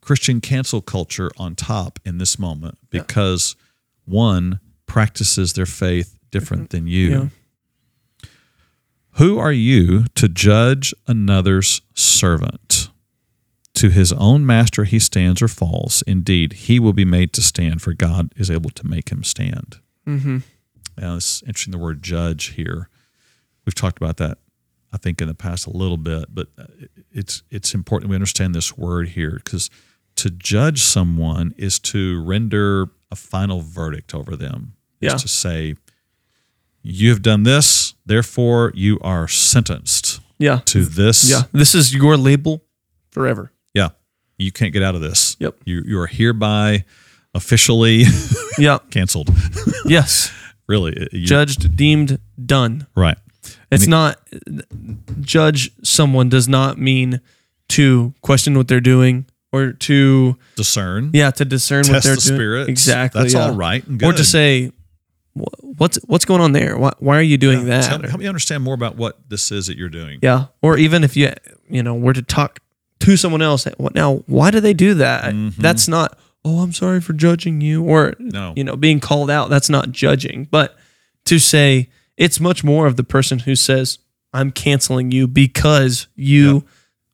Christian 0.00 0.40
cancel 0.40 0.80
culture 0.80 1.28
on 1.36 1.56
top 1.56 1.98
in 2.04 2.18
this 2.18 2.38
moment 2.38 2.78
because 2.88 3.56
one 4.04 4.60
practices 4.86 5.54
their 5.54 5.66
faith 5.66 6.16
different 6.30 6.70
than 6.70 6.86
you. 6.86 7.10
Yeah. 7.10 8.28
Who 9.14 9.40
are 9.40 9.50
you 9.50 10.04
to 10.14 10.28
judge 10.28 10.94
another's 11.08 11.82
servant? 11.94 12.88
To 13.74 13.90
his 13.90 14.12
own 14.12 14.46
master 14.46 14.84
he 14.84 15.00
stands 15.00 15.42
or 15.42 15.48
falls. 15.48 16.02
Indeed, 16.06 16.52
he 16.52 16.78
will 16.78 16.92
be 16.92 17.04
made 17.04 17.32
to 17.32 17.42
stand, 17.42 17.82
for 17.82 17.92
God 17.92 18.32
is 18.36 18.52
able 18.52 18.70
to 18.70 18.86
make 18.86 19.08
him 19.08 19.24
stand. 19.24 19.80
Mm-hmm. 20.06 20.38
Now, 20.96 21.16
it's 21.16 21.42
interesting 21.42 21.72
the 21.72 21.78
word 21.78 22.04
judge 22.04 22.50
here. 22.50 22.88
We've 23.66 23.74
talked 23.74 24.00
about 24.00 24.18
that, 24.18 24.38
I 24.92 24.98
think, 24.98 25.20
in 25.22 25.28
the 25.28 25.34
past 25.34 25.66
a 25.66 25.70
little 25.70 25.96
bit, 25.96 26.26
but 26.34 26.48
uh, 26.58 26.64
it's 27.12 27.42
it's 27.50 27.74
important 27.74 28.10
we 28.10 28.16
understand 28.16 28.54
this 28.54 28.76
word 28.76 29.08
here 29.08 29.40
because 29.42 29.70
to 30.16 30.28
judge 30.30 30.82
someone 30.82 31.54
is 31.56 31.78
to 31.78 32.22
render 32.22 32.88
a 33.10 33.16
final 33.16 33.60
verdict 33.62 34.14
over 34.14 34.36
them. 34.36 34.74
Yeah. 35.00 35.14
Is 35.14 35.22
to 35.22 35.28
say, 35.28 35.74
you 36.82 37.10
have 37.10 37.22
done 37.22 37.42
this, 37.44 37.94
therefore 38.06 38.72
you 38.74 38.98
are 39.00 39.26
sentenced 39.28 40.20
Yeah. 40.38 40.60
to 40.66 40.84
this. 40.84 41.28
Yeah. 41.30 41.42
This 41.52 41.74
is 41.74 41.94
your 41.94 42.16
label 42.16 42.62
forever. 43.10 43.52
Yeah. 43.74 43.90
You 44.38 44.52
can't 44.52 44.72
get 44.72 44.82
out 44.82 44.94
of 44.94 45.00
this. 45.00 45.36
Yep. 45.40 45.56
You 45.64 45.82
you 45.86 45.98
are 46.00 46.06
hereby 46.06 46.84
officially 47.34 48.04
Yeah. 48.58 48.78
canceled. 48.90 49.30
yes. 49.86 50.30
really. 50.68 51.08
You- 51.12 51.26
Judged, 51.26 51.76
deemed, 51.76 52.18
done. 52.44 52.86
Right. 52.94 53.16
It's 53.72 53.82
mean- 53.86 53.90
not 53.90 54.20
judge 55.20 55.70
someone 55.82 56.28
does 56.28 56.48
not 56.48 56.78
mean 56.78 57.20
to 57.68 58.14
question 58.22 58.56
what 58.56 58.68
they're 58.68 58.80
doing 58.80 59.26
or 59.52 59.72
to 59.72 60.36
Discern. 60.56 61.10
yeah 61.12 61.30
to 61.32 61.44
discern 61.44 61.84
what 61.86 62.02
Test 62.02 62.04
they're 62.06 62.14
the 62.16 62.20
doing. 62.22 62.36
spirits. 62.38 62.68
Exactly. 62.68 63.22
That's 63.22 63.34
yeah. 63.34 63.46
all 63.46 63.54
right 63.54 63.86
and 63.86 64.02
Or 64.02 64.12
to 64.12 64.24
say 64.24 64.72
what's 65.34 65.96
what's 66.06 66.24
going 66.24 66.40
on 66.40 66.52
there? 66.52 66.76
Why, 66.76 66.92
why 66.98 67.16
are 67.18 67.22
you 67.22 67.38
doing 67.38 67.66
that? 67.66 67.84
Tell, 67.84 68.02
help 68.02 68.20
me 68.20 68.26
understand 68.26 68.62
more 68.62 68.74
about 68.74 68.96
what 68.96 69.18
this 69.28 69.50
is 69.50 69.66
that 69.68 69.76
you're 69.78 69.88
doing. 69.88 70.18
Yeah. 70.22 70.46
Or 70.60 70.76
even 70.76 71.04
if 71.04 71.16
you 71.16 71.32
you 71.68 71.82
know 71.82 71.94
were 71.94 72.12
to 72.12 72.22
talk 72.22 72.60
to 73.00 73.16
someone 73.16 73.42
else, 73.42 73.66
what 73.78 73.94
now? 73.94 74.16
Why 74.26 74.50
do 74.50 74.60
they 74.60 74.74
do 74.74 74.94
that? 74.94 75.32
Mm-hmm. 75.34 75.60
That's 75.60 75.88
not. 75.88 76.18
Oh, 76.44 76.58
I'm 76.60 76.72
sorry 76.72 77.00
for 77.00 77.12
judging 77.12 77.60
you, 77.60 77.84
or 77.84 78.14
No. 78.18 78.52
you 78.56 78.64
know, 78.64 78.74
being 78.76 78.98
called 79.00 79.30
out. 79.30 79.48
That's 79.48 79.70
not 79.70 79.92
judging, 79.92 80.48
but 80.50 80.76
to 81.26 81.38
say 81.38 81.88
it's 82.24 82.38
much 82.40 82.62
more 82.64 82.86
of 82.86 82.94
the 82.96 83.04
person 83.04 83.40
who 83.40 83.54
says, 83.56 83.98
"I'm 84.32 84.50
canceling 84.52 85.12
you 85.12 85.26
because 85.26 86.06
you 86.14 86.64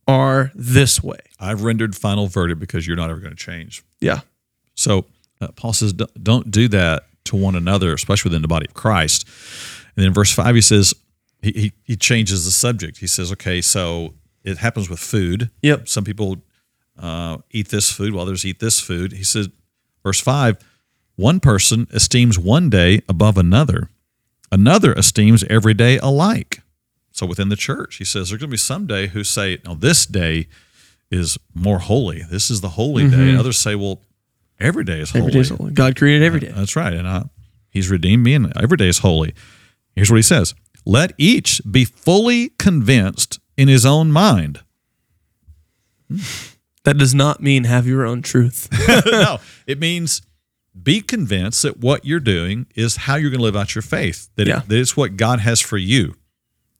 are 0.07 0.51
this 0.55 1.03
way." 1.03 1.21
I've 1.41 1.63
rendered 1.63 1.95
final 1.97 2.27
verdict 2.27 2.61
because 2.61 2.87
you're 2.87 2.97
not 2.97 3.11
ever 3.11 3.21
going 3.21 3.37
to 3.37 3.45
change. 3.45 3.83
Yeah. 4.01 4.21
So 4.75 5.07
uh, 5.41 5.49
Paul 5.57 5.73
says, 5.73 5.93
"Don't- 5.93 6.25
don't 6.25 6.51
do 6.51 6.69
that 6.69 7.05
to 7.25 7.37
one 7.37 7.55
another, 7.57 7.93
especially 7.93 8.31
within 8.31 8.43
the 8.43 8.49
body 8.49 8.67
of 8.67 8.75
Christ. 8.75 9.27
And 9.27 9.97
then 9.97 10.07
in 10.07 10.15
verse 10.15 10.33
five, 10.33 10.55
he 10.55 10.61
says, 10.63 10.95
he, 11.43 11.53
he, 11.53 11.73
he 11.85 11.97
changes 11.97 12.45
the 12.45 12.51
subject. 12.51 12.99
He 12.99 13.07
says, 13.07 13.31
okay, 13.33 13.61
so 13.61 14.15
it 14.45 14.59
happens 14.59 14.89
with 14.89 14.99
food. 14.99 15.51
Yep. 15.63 15.89
Some 15.89 16.05
people 16.05 16.39
uh, 16.99 17.39
eat 17.51 17.69
this 17.69 17.93
food 17.93 18.15
while 18.15 18.23
others 18.23 18.45
eat 18.47 18.61
this 18.61 18.81
food. 18.81 19.13
He 19.13 19.25
says, 19.25 19.49
verse 20.03 20.21
five, 20.21 20.57
one 21.17 21.39
person 21.39 21.87
esteems 21.91 22.39
one 22.39 22.71
day 22.71 23.03
above 23.09 23.37
another, 23.37 23.91
another 24.51 24.93
esteems 24.95 25.45
every 25.45 25.75
day 25.75 25.99
alike. 25.99 26.61
So 27.13 27.27
within 27.27 27.49
the 27.49 27.57
church, 27.57 27.97
he 27.97 28.05
says 28.05 28.29
there's 28.29 28.41
going 28.41 28.51
to 28.51 28.55
be 28.55 28.57
some 28.57 28.87
day 28.87 29.09
who 29.09 29.25
say, 29.25 29.59
"No, 29.65 29.75
this 29.75 30.07
day 30.07 30.49
is 31.11 31.39
more 31.55 31.79
holy. 31.81 32.23
This 32.23 32.51
is 32.51 32.61
the 32.61 32.71
holy 32.71 33.09
day." 33.09 33.31
And 33.31 33.39
others 33.39 33.59
say, 33.59 33.75
"Well, 33.75 34.01
every 34.61 34.85
day 34.85 35.01
is 35.01 35.11
holy." 35.11 35.23
Every 35.23 35.33
day's 35.33 35.49
holy. 35.51 35.73
God 35.73 35.97
created 35.97 36.25
every 36.25 36.41
day. 36.41 36.53
That's 36.55 36.77
right, 36.77 36.93
and 36.93 37.07
uh, 37.07 37.25
He's 37.71 37.91
redeemed 37.91 38.25
me, 38.25 38.35
and 38.35 38.53
every 38.57 38.77
day 38.77 38.89
is 38.89 38.99
holy. 38.99 39.35
Here's 39.95 40.11
what 40.11 40.17
He 40.17 40.23
says: 40.23 40.55
Let 40.85 41.13
each 41.19 41.61
be 41.69 41.85
fully 41.85 42.51
convinced 42.51 43.41
in 43.57 43.69
his 43.69 43.85
own 43.85 44.13
mind. 44.13 44.61
That 46.85 46.97
does 46.97 47.15
not 47.15 47.43
mean 47.43 47.65
have 47.65 47.87
your 47.87 48.07
own 48.07 48.23
truth. 48.23 48.69
no, 49.07 49.41
it 49.67 49.79
means 49.79 50.23
be 50.83 51.01
convinced 51.01 51.63
that 51.63 51.79
what 51.79 52.05
you're 52.05 52.21
doing 52.21 52.67
is 52.75 52.97
how 52.97 53.17
you're 53.17 53.31
going 53.31 53.39
to 53.41 53.45
live 53.45 53.57
out 53.57 53.75
your 53.75 53.83
faith. 53.83 54.29
That, 54.37 54.47
Yeah. 54.47 54.59
it, 54.59 54.69
that 54.69 54.79
it's 54.79 54.97
what 54.97 55.17
God 55.17 55.41
has 55.41 55.61
for 55.61 55.79
you. 55.79 56.15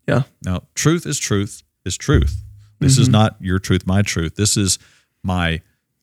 yeah. 0.07 0.23
Now, 0.43 0.63
truth 0.75 1.07
is 1.07 1.19
truth 1.19 1.63
is 1.85 1.97
truth. 1.97 2.45
This 2.81 2.93
Mm-hmm. 2.95 3.03
is 3.03 3.09
not 3.09 3.37
your 3.41 3.59
truth, 3.59 3.87
my 3.87 4.03
truth. 4.03 4.37
This 4.37 4.57
is 4.57 4.79
my 5.23 5.61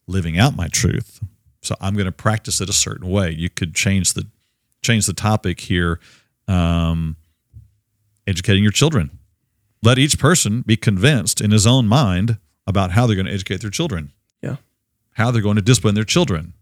living 0.08 0.38
out 0.38 0.56
my 0.56 0.68
truth. 0.68 1.20
So 1.62 1.76
I'm 1.82 1.94
going 1.94 2.06
to 2.06 2.12
practice 2.12 2.60
it 2.62 2.70
a 2.70 2.74
certain 2.74 3.08
way. 3.10 3.32
You 3.32 3.50
could 3.50 3.74
change 3.74 4.14
the 4.14 4.28
change 4.84 5.06
the 5.08 5.14
topic 5.14 5.62
here. 5.62 6.00
Um, 6.48 7.16
educating 8.28 8.64
your 8.64 8.72
children. 8.72 9.10
Let 9.84 9.98
each 10.00 10.18
person 10.20 10.62
be 10.62 10.76
convinced 10.78 11.42
in 11.42 11.52
his 11.52 11.66
own 11.68 11.88
mind 11.88 12.38
about 12.68 12.92
how 12.92 13.06
they're 13.06 13.16
going 13.16 13.28
to 13.28 13.32
educate 13.34 13.62
their 13.62 13.70
children, 13.70 14.12
Yeah. 14.42 14.58
how 15.14 15.30
they're 15.32 15.42
going 15.44 15.58
to 15.58 15.62
discipline 15.62 15.94
their 15.96 16.04
children, 16.04 16.54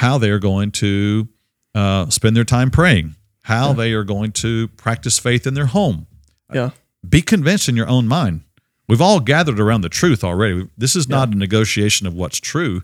how 0.00 0.18
they 0.18 0.30
are 0.30 0.38
going 0.38 0.70
to 0.70 1.28
uh, 1.74 2.08
spend 2.10 2.36
their 2.36 2.44
time 2.44 2.70
praying, 2.70 3.14
how 3.42 3.72
they 3.72 3.92
are 3.92 4.04
going 4.04 4.32
to 4.32 4.68
practice 4.76 5.18
faith 5.18 5.46
in 5.46 5.54
their 5.54 5.66
home 5.66 6.06
Yeah. 6.52 6.70
be 7.08 7.22
convinced 7.22 7.68
in 7.68 7.76
your 7.76 7.88
own 7.88 8.06
mind. 8.08 8.42
We've 8.88 9.00
all 9.00 9.20
gathered 9.20 9.58
around 9.58 9.80
the 9.82 9.88
truth 9.88 10.22
already. 10.22 10.68
This 10.78 10.94
is 10.96 11.08
not 11.08 11.32
a 11.32 11.36
negotiation 11.36 12.06
of 12.06 12.14
what's 12.14 12.38
true. 12.38 12.82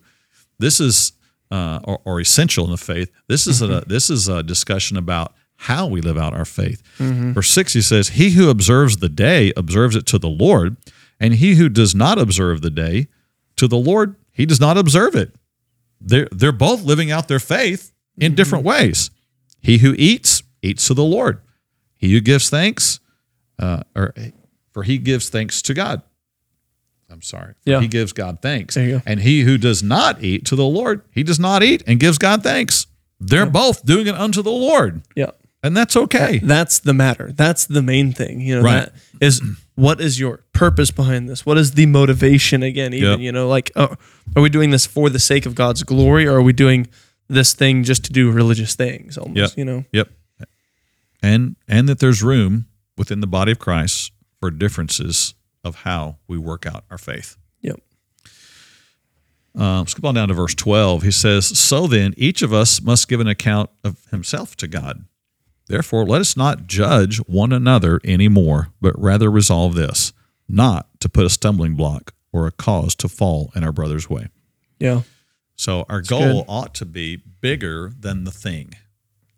This 0.59 0.81
is 0.81 1.13
uh, 1.51 1.81
or, 1.85 2.01
or 2.05 2.21
essential 2.21 2.65
in 2.65 2.71
the 2.71 2.77
faith. 2.79 3.11
This 3.29 3.47
is 3.47 3.61
a 3.63 3.85
this 3.87 4.09
is 4.11 4.27
a 4.29 4.43
discussion 4.43 4.97
about 4.97 5.35
how 5.57 5.87
we 5.87 6.01
live 6.01 6.17
out 6.19 6.33
our 6.35 6.45
faith. 6.47 6.83
Verse 7.35 7.51
six, 7.51 7.75
he 7.75 7.83
says, 7.83 8.09
"He 8.11 8.31
who 8.31 8.49
observes 8.51 8.97
the 8.97 9.09
day 9.11 9.53
observes 9.57 9.95
it 9.95 10.07
to 10.07 10.19
the 10.19 10.29
Lord, 10.31 10.77
and 11.21 11.35
he 11.35 11.55
who 11.57 11.69
does 11.69 11.95
not 11.95 12.19
observe 12.19 12.63
the 12.63 12.71
day 12.71 13.07
to 13.57 13.69
the 13.69 13.77
Lord, 13.77 14.17
he 14.33 14.47
does 14.47 14.61
not 14.61 14.77
observe 14.79 15.15
it." 15.15 15.35
They're 16.05 16.29
they're 16.33 16.53
both 16.53 16.83
living 16.83 17.11
out 17.11 17.29
their 17.29 17.39
faith 17.41 17.93
in 18.19 18.35
different 18.35 18.65
ways. 18.65 19.11
He 19.61 19.79
who 19.79 19.95
eats 19.97 20.43
eats 20.63 20.87
to 20.89 20.95
the 20.95 21.05
Lord. 21.05 21.41
He 21.95 22.13
who 22.13 22.21
gives 22.21 22.51
thanks 22.51 22.99
uh, 23.59 23.83
or 23.95 24.13
for 24.73 24.83
he 24.83 24.99
gives 24.99 25.29
thanks 25.29 25.63
to 25.63 25.75
God. 25.75 26.03
I'm 27.11 27.23
sorry. 27.23 27.55
Yeah. 27.65 27.81
He 27.81 27.89
gives 27.89 28.13
God 28.13 28.39
thanks. 28.41 28.75
There 28.75 28.85
you 28.85 28.93
go. 28.97 29.03
And 29.07 29.21
he 29.21 29.43
who 29.43 29.59
does 29.59 29.83
not 29.83 30.23
eat 30.25 30.47
to 30.47 30.57
the 30.57 30.65
Lord, 30.65 31.03
he 31.11 31.23
does 31.23 31.39
not 31.39 31.63
eat 31.63 31.83
and 31.87 32.01
gives 32.01 32.19
God 32.19 32.43
thanks. 32.43 32.87
They're 33.21 33.47
both 33.47 33.85
doing 33.85 34.07
it 34.09 34.15
unto 34.15 34.43
the 34.43 34.51
Lord. 34.51 35.03
Yeah. 35.15 35.31
And 35.63 35.77
that's 35.77 35.95
okay. 35.95 36.39
That's 36.43 36.81
the 36.81 36.95
matter. 36.95 37.31
That's 37.33 37.67
the 37.67 37.83
main 37.83 38.13
thing. 38.13 38.41
You 38.41 38.57
know, 38.57 38.63
Right. 38.63 38.87
that 38.87 38.95
is 39.21 39.41
what 39.75 40.01
is 40.01 40.21
your 40.21 40.45
purpose 40.53 40.91
behind 40.91 41.29
this? 41.29 41.47
What 41.47 41.59
is 41.59 41.73
the 41.73 41.87
motivation 41.87 42.63
again? 42.63 42.93
Even, 42.93 43.11
Yep. 43.13 43.19
you 43.21 43.33
know, 43.33 43.49
like, 43.49 43.71
uh, 43.75 43.95
are 44.37 44.43
we 44.43 44.49
doing 44.51 44.71
this 44.71 44.87
for 44.87 45.09
the 45.11 45.19
sake 45.19 45.47
of 45.47 45.55
God's 45.55 45.83
glory 45.83 46.27
or 46.27 46.37
are 46.37 46.43
we 46.43 46.53
doing 46.53 46.87
this 47.29 47.55
thing 47.55 47.83
just 47.85 48.05
to 48.05 48.13
do 48.13 48.31
religious 48.31 48.75
things 48.75 49.17
almost, 49.17 49.37
Yep. 49.37 49.59
you 49.59 49.65
know? 49.65 49.85
Yep. 49.93 50.11
And 51.23 51.55
and 51.69 51.89
that 51.89 52.01
there's 52.01 52.23
room 52.23 52.67
within 52.99 53.21
the 53.21 53.27
body 53.29 53.53
of 53.53 53.59
Christ 53.61 54.11
for 54.41 54.51
differences 54.51 55.35
of 55.65 55.77
how 55.77 56.19
we 56.27 56.37
work 56.37 56.67
out 56.67 56.85
our 56.91 56.99
faith. 56.99 57.37
Yep. 57.61 57.81
Um, 59.55 59.87
skip 59.87 60.05
on 60.05 60.15
down 60.15 60.29
to 60.29 60.35
verse 60.35 60.55
12. 60.55 61.03
He 61.03 61.11
says, 61.11 61.47
So 61.59 61.87
then, 61.87 62.15
each 62.17 62.43
of 62.43 62.53
us 62.53 62.81
must 62.83 63.07
give 63.09 63.21
an 63.21 63.29
account 63.29 63.71
of 63.85 64.05
himself 64.11 64.57
to 64.57 64.67
God. 64.67 65.05
Therefore, 65.73 66.05
let 66.05 66.21
us 66.21 66.37
not 66.37 66.67
judge 66.67 67.17
one 67.21 67.51
another 67.51 67.99
anymore, 68.05 68.69
but 68.83 68.93
rather 69.01 69.31
resolve 69.31 69.75
this 69.75 70.13
not 70.47 70.87
to 71.01 71.09
put 71.09 71.25
a 71.25 71.31
stumbling 71.31 71.77
block 71.77 72.13
or 72.31 72.47
a 72.47 72.51
cause 72.51 72.95
to 72.97 73.09
fall 73.09 73.51
in 73.57 73.65
our 73.65 73.73
brother's 73.73 74.11
way. 74.11 74.29
Yeah. 74.79 75.01
So, 75.57 75.87
our 75.89 76.03
goal 76.03 76.43
good. 76.43 76.45
ought 76.47 76.75
to 76.75 76.85
be 76.85 77.17
bigger 77.41 77.91
than 77.99 78.25
the 78.25 78.31
thing. 78.31 78.75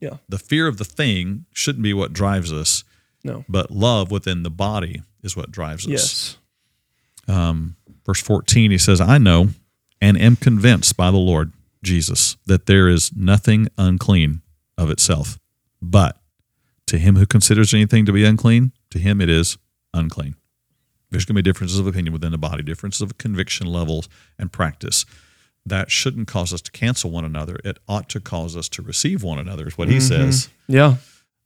Yeah. 0.00 0.16
The 0.28 0.40
fear 0.40 0.66
of 0.66 0.78
the 0.78 0.84
thing 0.84 1.46
shouldn't 1.52 1.84
be 1.84 1.94
what 1.94 2.12
drives 2.12 2.52
us, 2.52 2.82
No. 3.22 3.44
but 3.48 3.70
love 3.70 4.10
within 4.10 4.42
the 4.42 4.50
body 4.50 5.02
is 5.22 5.36
what 5.36 5.52
drives 5.52 5.86
us. 5.86 5.90
Yes. 5.92 6.38
Um, 7.28 7.76
verse 8.04 8.20
14 8.20 8.70
he 8.70 8.76
says 8.76 9.00
i 9.00 9.16
know 9.16 9.48
and 10.00 10.18
am 10.20 10.36
convinced 10.36 10.94
by 10.96 11.10
the 11.10 11.16
lord 11.16 11.52
jesus 11.82 12.36
that 12.44 12.66
there 12.66 12.86
is 12.88 13.10
nothing 13.16 13.66
unclean 13.78 14.42
of 14.76 14.90
itself 14.90 15.38
but 15.80 16.18
to 16.86 16.98
him 16.98 17.16
who 17.16 17.26
considers 17.26 17.72
anything 17.74 18.04
to 18.06 18.12
be 18.12 18.24
unclean 18.24 18.72
to 18.90 18.98
him 18.98 19.20
it 19.20 19.28
is 19.30 19.56
unclean 19.92 20.34
there's 21.10 21.24
going 21.24 21.34
to 21.36 21.42
be 21.42 21.48
differences 21.50 21.78
of 21.78 21.86
opinion 21.86 22.12
within 22.12 22.32
the 22.32 22.38
body 22.38 22.62
differences 22.62 23.00
of 23.02 23.16
conviction 23.18 23.66
levels 23.66 24.08
and 24.38 24.52
practice 24.52 25.04
that 25.66 25.90
shouldn't 25.90 26.28
cause 26.28 26.52
us 26.52 26.60
to 26.60 26.70
cancel 26.72 27.10
one 27.10 27.24
another 27.24 27.58
it 27.64 27.78
ought 27.88 28.08
to 28.10 28.20
cause 28.20 28.56
us 28.56 28.68
to 28.68 28.82
receive 28.82 29.22
one 29.22 29.38
another 29.38 29.66
is 29.66 29.78
what 29.78 29.88
he 29.88 29.98
says 30.00 30.48
Yeah. 30.68 30.96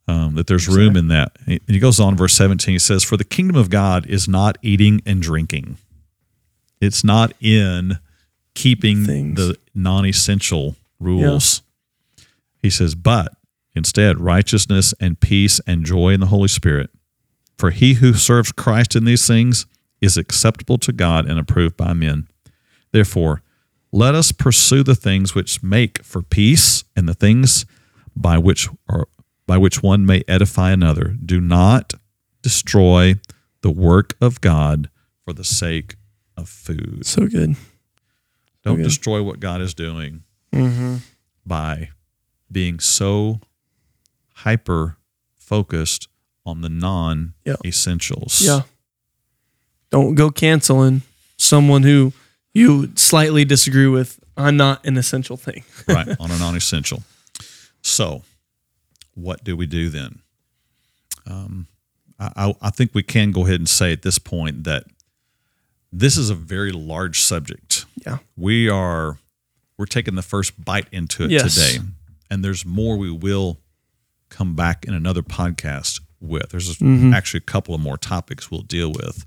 um, 0.08 0.34
that 0.36 0.46
there's 0.46 0.66
room 0.68 0.96
in 0.96 1.08
that. 1.08 1.36
And 1.46 1.60
he 1.68 1.78
goes 1.78 2.00
on, 2.00 2.16
verse 2.16 2.32
17, 2.34 2.72
he 2.74 2.78
says, 2.78 3.04
For 3.04 3.16
the 3.18 3.24
kingdom 3.24 3.56
of 3.56 3.68
God 3.70 4.06
is 4.06 4.26
not 4.26 4.56
eating 4.62 5.02
and 5.06 5.20
drinking, 5.22 5.76
it's 6.80 7.04
not 7.04 7.32
in 7.42 7.98
keeping 8.54 9.04
Things. 9.04 9.36
the 9.36 9.56
non 9.74 10.06
essential 10.06 10.76
rules. 10.98 11.62
He 12.62 12.70
says, 12.70 12.94
But 12.94 13.32
instead, 13.78 14.20
righteousness 14.20 14.92
and 15.00 15.18
peace 15.20 15.60
and 15.66 15.86
joy 15.86 16.10
in 16.10 16.20
the 16.20 16.26
Holy 16.26 16.48
Spirit. 16.48 16.90
For 17.56 17.70
he 17.70 17.94
who 17.94 18.12
serves 18.12 18.52
Christ 18.52 18.94
in 18.94 19.04
these 19.06 19.26
things 19.26 19.64
is 20.00 20.16
acceptable 20.18 20.76
to 20.78 20.92
God 20.92 21.26
and 21.26 21.38
approved 21.40 21.76
by 21.76 21.92
men. 21.94 22.28
Therefore, 22.92 23.42
let 23.90 24.14
us 24.14 24.32
pursue 24.32 24.82
the 24.82 24.94
things 24.94 25.34
which 25.34 25.62
make 25.62 26.04
for 26.04 26.20
peace 26.22 26.84
and 26.94 27.08
the 27.08 27.14
things 27.14 27.64
by 28.14 28.36
which 28.38 28.68
are 28.88 29.06
by 29.46 29.56
which 29.56 29.82
one 29.82 30.04
may 30.04 30.22
edify 30.28 30.70
another. 30.72 31.16
Do 31.24 31.40
not 31.40 31.94
destroy 32.42 33.14
the 33.62 33.70
work 33.70 34.14
of 34.20 34.40
God 34.42 34.90
for 35.24 35.32
the 35.32 35.42
sake 35.44 35.96
of 36.36 36.48
food. 36.50 37.06
So 37.06 37.26
good. 37.26 37.56
Don't 38.62 38.74
Okay. 38.74 38.82
destroy 38.82 39.22
what 39.22 39.40
God 39.40 39.60
is 39.62 39.72
doing 39.74 40.22
Mm-hmm. 40.52 40.96
by 41.46 41.90
being 42.52 42.78
so 42.80 43.40
hyper 44.42 44.96
focused 45.36 46.08
on 46.44 46.60
the 46.60 46.68
non 46.68 47.34
essentials. 47.64 48.40
Yeah. 48.40 48.62
Don't 49.90 50.14
go 50.14 50.30
canceling 50.30 51.02
someone 51.36 51.82
who 51.82 52.12
you 52.52 52.90
slightly 52.96 53.44
disagree 53.44 53.86
with 53.86 54.18
on 54.36 54.56
not 54.56 54.84
an 54.86 54.96
essential 54.96 55.36
thing. 55.36 55.64
right, 55.88 56.08
on 56.20 56.30
a 56.30 56.38
non 56.38 56.56
essential. 56.56 57.02
So, 57.82 58.22
what 59.14 59.44
do 59.44 59.56
we 59.56 59.66
do 59.66 59.88
then? 59.88 60.20
Um, 61.26 61.66
I, 62.18 62.32
I, 62.36 62.54
I 62.62 62.70
think 62.70 62.94
we 62.94 63.02
can 63.02 63.32
go 63.32 63.44
ahead 63.46 63.60
and 63.60 63.68
say 63.68 63.92
at 63.92 64.02
this 64.02 64.18
point 64.18 64.64
that 64.64 64.84
this 65.92 66.16
is 66.16 66.30
a 66.30 66.34
very 66.34 66.72
large 66.72 67.20
subject. 67.20 67.86
Yeah. 68.06 68.18
We 68.36 68.68
are 68.68 69.18
we're 69.78 69.86
taking 69.86 70.16
the 70.16 70.22
first 70.22 70.62
bite 70.62 70.88
into 70.92 71.24
it 71.24 71.30
Yes. 71.30 71.54
today, 71.54 71.84
and 72.30 72.44
there's 72.44 72.64
more 72.66 72.96
we 72.96 73.10
will 73.10 73.58
come 74.28 74.54
back 74.54 74.84
in 74.84 74.94
another 74.94 75.22
podcast 75.22 76.00
with. 76.20 76.50
There's 76.50 76.76
mm-hmm. 76.76 77.12
actually 77.12 77.38
a 77.38 77.42
couple 77.42 77.74
of 77.74 77.80
more 77.80 77.96
topics 77.96 78.50
we'll 78.50 78.62
deal 78.62 78.92
with. 78.92 79.24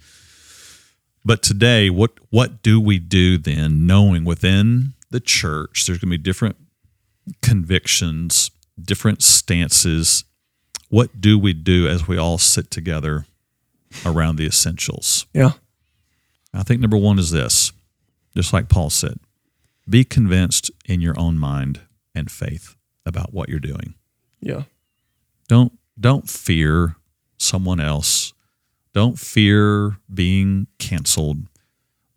But 1.23 1.43
today, 1.43 1.89
what 1.89 2.11
what 2.29 2.63
do 2.63 2.79
we 2.79 2.97
do 2.99 3.37
then, 3.37 3.85
knowing 3.85 4.25
within 4.25 4.93
the 5.11 5.19
church 5.19 5.85
there's 5.85 5.99
going 5.99 6.11
to 6.11 6.17
be 6.17 6.23
different 6.23 6.55
convictions, 7.41 8.51
different 8.81 9.21
stances. 9.21 10.23
What 10.89 11.21
do 11.21 11.37
we 11.37 11.53
do 11.53 11.87
as 11.87 12.07
we 12.07 12.17
all 12.17 12.37
sit 12.37 12.71
together 12.71 13.25
around 14.05 14.37
the 14.37 14.45
essentials? 14.45 15.25
Yeah. 15.33 15.51
I 16.53 16.63
think 16.63 16.81
number 16.81 16.97
one 16.97 17.19
is 17.19 17.31
this, 17.31 17.71
just 18.35 18.51
like 18.51 18.67
Paul 18.67 18.89
said, 18.89 19.19
be 19.87 20.03
convinced 20.03 20.69
in 20.85 20.99
your 20.99 21.17
own 21.17 21.37
mind 21.37 21.81
and 22.13 22.29
faith 22.29 22.75
about 23.05 23.33
what 23.33 23.47
you're 23.47 23.59
doing. 23.59 23.93
Yeah. 24.41 24.63
Don't 25.51 25.73
don't 25.99 26.29
fear 26.29 26.95
someone 27.37 27.81
else. 27.81 28.31
Don't 28.93 29.19
fear 29.19 29.97
being 30.13 30.67
canceled. 30.79 31.39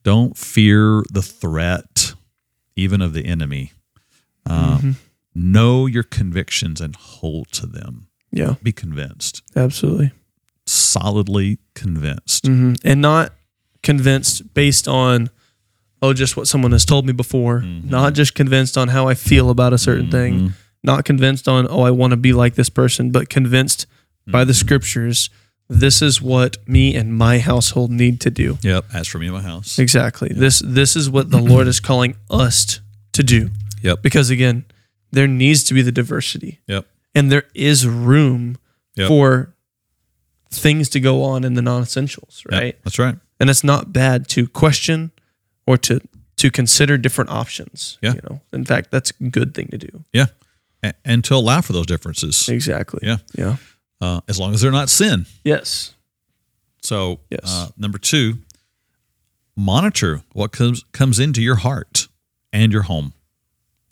Don't 0.04 0.38
fear 0.38 1.02
the 1.10 1.20
threat, 1.20 2.14
even 2.76 3.02
of 3.02 3.12
the 3.12 3.24
enemy. 3.26 3.72
Um, 4.46 4.98
Know 5.34 5.86
your 5.86 6.04
convictions 6.04 6.80
and 6.80 6.94
hold 6.94 7.50
to 7.54 7.66
them. 7.66 8.06
Yeah. 8.30 8.54
Be 8.62 8.70
convinced, 8.70 9.42
Absolutely. 9.56 10.12
solidly 10.64 11.58
convinced. 11.74 12.46
hmm 12.46 12.74
And 12.84 13.00
not 13.00 13.32
convinced 13.82 14.54
based 14.54 14.86
on, 14.86 15.28
oh, 16.00 16.12
just 16.12 16.36
what 16.36 16.46
someone 16.46 16.70
has 16.70 16.84
told 16.84 17.04
me 17.04 17.12
before. 17.12 17.62
Not 17.62 18.14
just 18.14 18.36
convinced 18.36 18.78
on 18.78 18.88
how 18.88 19.08
I 19.08 19.14
feel 19.14 19.50
about 19.50 19.72
a 19.72 19.78
certain 19.78 20.08
thing. 20.08 20.52
Not 20.84 21.06
convinced 21.06 21.48
on, 21.48 21.66
oh, 21.68 21.80
I 21.80 21.90
want 21.90 22.10
to 22.10 22.16
be 22.18 22.34
like 22.34 22.54
this 22.54 22.68
person, 22.68 23.10
but 23.10 23.30
convinced 23.30 23.86
by 24.26 24.44
the 24.44 24.52
mm-hmm. 24.52 24.66
scriptures. 24.66 25.30
This 25.66 26.02
is 26.02 26.20
what 26.20 26.58
me 26.68 26.94
and 26.94 27.16
my 27.16 27.38
household 27.38 27.90
need 27.90 28.20
to 28.20 28.30
do. 28.30 28.58
Yep. 28.62 28.84
As 28.92 29.08
for 29.08 29.18
me 29.18 29.26
and 29.28 29.34
my 29.34 29.42
house. 29.42 29.78
Exactly. 29.78 30.28
This 30.30 30.62
this 30.64 30.94
is 30.94 31.08
what 31.08 31.30
the 31.30 31.40
Lord 31.40 31.66
is 31.66 31.80
calling 31.80 32.16
us 32.28 32.80
to 33.12 33.22
do. 33.22 33.48
Yep. 33.82 34.02
Because 34.02 34.28
again, 34.28 34.66
there 35.10 35.26
needs 35.26 35.64
to 35.64 35.74
be 35.74 35.80
the 35.80 35.90
diversity. 35.90 36.60
Yep. 36.66 36.86
And 37.14 37.32
there 37.32 37.44
is 37.54 37.86
room 37.86 38.58
Yep. 38.96 39.08
for 39.08 39.54
things 40.50 40.88
to 40.90 41.00
go 41.00 41.24
on 41.24 41.42
in 41.42 41.54
the 41.54 41.62
non-essentials, 41.62 42.44
Yep, 42.48 42.60
right? 42.60 42.78
That's 42.84 42.98
right. 42.98 43.16
And 43.40 43.50
it's 43.50 43.64
not 43.64 43.92
bad 43.92 44.28
to 44.28 44.46
question 44.46 45.10
or 45.66 45.76
to 45.78 46.00
to 46.36 46.50
consider 46.50 46.98
different 46.98 47.30
options. 47.30 47.98
Yeah. 48.02 48.14
You 48.14 48.20
know. 48.28 48.40
In 48.52 48.64
fact, 48.64 48.90
that's 48.90 49.12
a 49.18 49.24
good 49.24 49.54
thing 49.54 49.68
to 49.68 49.78
do. 49.78 50.04
Yeah. 50.12 50.26
And 51.04 51.24
to 51.24 51.34
allow 51.34 51.60
for 51.60 51.72
those 51.72 51.86
differences, 51.86 52.48
Exactly. 52.48 53.00
Yeah. 53.02 53.18
Yeah. 53.36 53.56
uh, 54.00 54.20
as 54.28 54.38
long 54.38 54.52
as 54.54 54.60
they're 54.60 54.70
not 54.72 54.88
sin. 54.90 55.26
Yes. 55.44 55.94
So, 56.82 57.20
Yes. 57.30 57.40
uh, 57.46 57.68
number 57.78 57.98
two, 57.98 58.38
monitor 59.56 60.22
what 60.32 60.52
comes 60.52 60.84
comes 60.92 61.18
into 61.18 61.40
your 61.42 61.56
heart 61.56 62.08
and 62.52 62.72
your 62.72 62.82
home. 62.82 63.12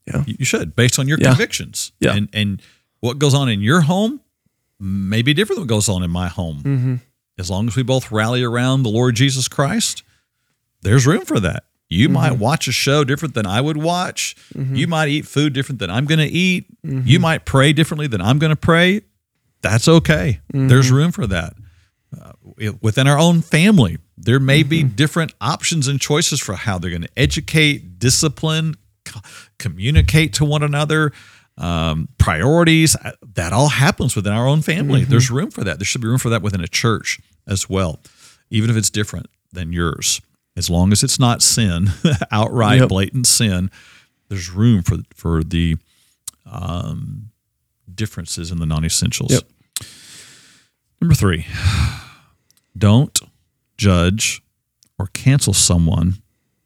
Yeah. 0.06 0.24
You 0.26 0.36
you 0.40 0.44
should, 0.44 0.74
based 0.76 0.98
on 0.98 1.08
your 1.08 1.18
Yeah. 1.18 1.28
convictions. 1.28 1.92
Yeah. 2.00 2.14
And 2.14 2.28
and 2.32 2.62
what 3.00 3.18
goes 3.18 3.34
on 3.34 3.48
in 3.48 3.60
your 3.60 3.82
home 3.82 4.20
may 4.78 5.22
be 5.22 5.32
different 5.34 5.56
than 5.58 5.62
what 5.62 5.68
goes 5.74 5.88
on 5.88 6.02
in 6.02 6.10
my 6.10 6.28
home. 6.28 6.62
Mm-hmm. 6.62 6.94
As 7.38 7.50
long 7.50 7.68
as 7.68 7.76
we 7.76 7.82
both 7.82 8.10
rally 8.12 8.42
around 8.42 8.82
the 8.82 8.90
Lord 8.90 9.14
Jesus 9.16 9.48
Christ, 9.48 10.02
there's 10.82 11.06
room 11.06 11.24
for 11.24 11.40
that. 11.40 11.64
You 11.92 12.06
Mm-hmm. 12.08 12.14
might 12.14 12.32
watch 12.38 12.68
a 12.68 12.72
show 12.72 13.04
different 13.04 13.34
than 13.34 13.46
I 13.46 13.60
would 13.60 13.76
watch. 13.76 14.34
You 14.54 14.86
might 14.86 15.08
eat 15.08 15.26
food 15.26 15.52
different 15.52 15.78
than 15.78 15.90
I'm 15.90 16.06
going 16.06 16.18
to 16.20 16.26
eat. 16.26 16.66
Mm-hmm. 16.86 17.06
You 17.06 17.18
might 17.20 17.44
pray 17.44 17.72
differently 17.72 18.06
than 18.06 18.20
I'm 18.20 18.38
going 18.38 18.50
to 18.50 18.56
pray. 18.56 19.02
That's 19.60 19.86
okay. 19.88 20.40
Mm-hmm. 20.52 20.68
There's 20.68 20.90
room 20.90 21.12
for 21.12 21.26
that. 21.26 21.54
Uh, 22.20 22.32
within 22.80 23.06
our 23.06 23.18
own 23.18 23.40
family, 23.42 23.98
there 24.18 24.40
may 24.40 24.62
be 24.62 24.80
Mm-hmm. 24.82 24.94
different 24.96 25.32
options 25.40 25.88
and 25.88 26.00
choices 26.00 26.40
for 26.40 26.54
how 26.54 26.78
they're 26.78 26.90
going 26.90 27.02
to 27.02 27.08
educate, 27.18 27.98
discipline, 27.98 28.74
co- 29.04 29.20
communicate 29.58 30.32
to 30.34 30.44
one 30.44 30.62
another, 30.62 31.12
um, 31.58 32.08
priorities. 32.18 32.96
Uh, 32.96 33.12
That 33.34 33.52
all 33.52 33.68
happens 33.68 34.14
within 34.16 34.32
our 34.32 34.46
own 34.46 34.62
family. 34.62 35.00
Mm-hmm. 35.02 35.10
There's 35.10 35.30
room 35.30 35.50
for 35.50 35.64
that. 35.64 35.78
There 35.78 35.86
should 35.86 36.00
be 36.02 36.08
room 36.08 36.18
for 36.18 36.30
that 36.30 36.42
within 36.42 36.60
a 36.60 36.68
church 36.68 37.20
as 37.46 37.68
well, 37.70 38.00
even 38.50 38.68
if 38.70 38.76
it's 38.76 38.90
different 38.90 39.26
than 39.52 39.72
yours. 39.72 40.20
As 40.56 40.68
long 40.68 40.92
as 40.92 41.02
it's 41.02 41.18
not 41.18 41.42
sin, 41.42 41.88
outright 42.30 42.80
Yep. 42.80 42.88
blatant 42.90 43.26
sin, 43.26 43.70
there's 44.28 44.50
room 44.50 44.82
for 44.82 44.98
for 45.14 45.42
the 45.42 45.76
um, 46.46 47.30
differences 47.92 48.50
in 48.50 48.58
the 48.58 48.66
non-essentials. 48.66 49.30
Yep. 49.32 49.42
Number 51.00 51.14
three, 51.14 51.46
don't 52.76 53.18
judge 53.76 54.42
or 54.98 55.06
cancel 55.08 55.52
someone 55.52 56.22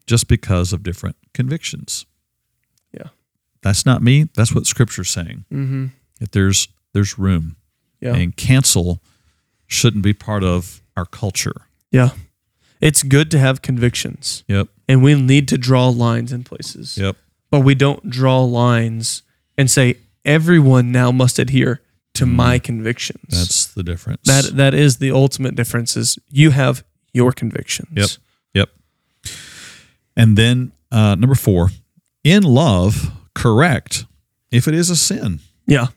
just 0.06 0.28
because 0.28 0.72
of 0.72 0.82
different 0.82 1.16
convictions. 1.32 2.06
Yeah. 2.92 3.08
That's 3.62 3.86
not 3.86 4.02
me. 4.02 4.28
That's 4.34 4.54
what 4.54 4.66
Scripture's 4.66 5.10
saying. 5.10 5.44
Mm-hmm. 5.52 5.86
That 6.20 6.32
there's 6.32 6.68
there's 6.92 7.18
room, 7.18 7.56
Yeah. 8.00 8.14
and 8.14 8.36
cancel 8.36 9.00
shouldn't 9.66 10.02
be 10.04 10.12
part 10.12 10.42
of 10.44 10.80
our 10.96 11.04
culture. 11.06 11.62
Yeah. 11.90 12.10
It's 12.80 13.02
good 13.02 13.30
to 13.30 13.38
have 13.38 13.62
convictions 13.62 14.44
Yep. 14.48 14.68
and 14.88 15.02
we 15.02 15.14
need 15.14 15.48
to 15.48 15.58
draw 15.58 15.88
lines 15.88 16.32
in 16.32 16.44
places. 16.44 16.96
Yep. 16.98 17.16
But 17.50 17.60
we 17.60 17.74
don't 17.74 18.10
draw 18.10 18.42
lines 18.44 19.22
and 19.56 19.70
say 19.70 19.96
everyone 20.24 20.92
now 20.92 21.10
must 21.12 21.38
adhere 21.38 21.80
to 22.14 22.26
my 22.26 22.58
convictions. 22.58 23.22
That's 23.28 23.66
the 23.66 23.82
difference. 23.82 24.22
that 24.24 24.56
that 24.56 24.74
is 24.74 24.96
the 24.98 25.10
ultimate 25.12 25.54
difference 25.54 25.96
is 25.96 26.18
you 26.30 26.50
have 26.50 26.82
your 27.12 27.32
convictions. 27.32 27.88
Yep. 27.94 28.10
Yep. 28.54 29.32
And 30.16 30.36
then 30.38 30.72
uh, 30.90 31.14
number 31.14 31.34
four, 31.34 31.70
in 32.24 32.42
love, 32.42 33.10
correct 33.34 34.06
if 34.50 34.66
it 34.66 34.74
is 34.74 34.88
a 34.90 34.96
sin. 34.96 35.40
Yeah. 35.66 35.88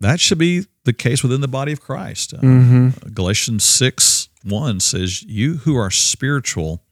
That 0.00 0.18
should 0.20 0.38
be 0.38 0.66
the 0.84 0.92
case 0.92 1.22
within 1.22 1.40
the 1.40 1.48
body 1.48 1.72
of 1.72 1.80
Christ. 1.80 2.34
Uh, 2.34 2.38
Mm-hmm. 2.38 3.10
Galatians 3.14 3.62
6 3.64 4.17
1 4.44 4.80
says, 4.80 5.22
You 5.22 5.58
who 5.58 5.76
are 5.76 5.90
spiritual, 5.90 6.82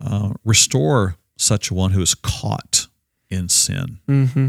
uh, 0.00 0.34
restore 0.44 1.16
such 1.36 1.70
a 1.70 1.74
one 1.74 1.92
who 1.92 2.02
is 2.02 2.14
caught 2.14 2.86
in 3.30 3.48
sin. 3.48 3.98
Mm-hmm. 4.08 4.48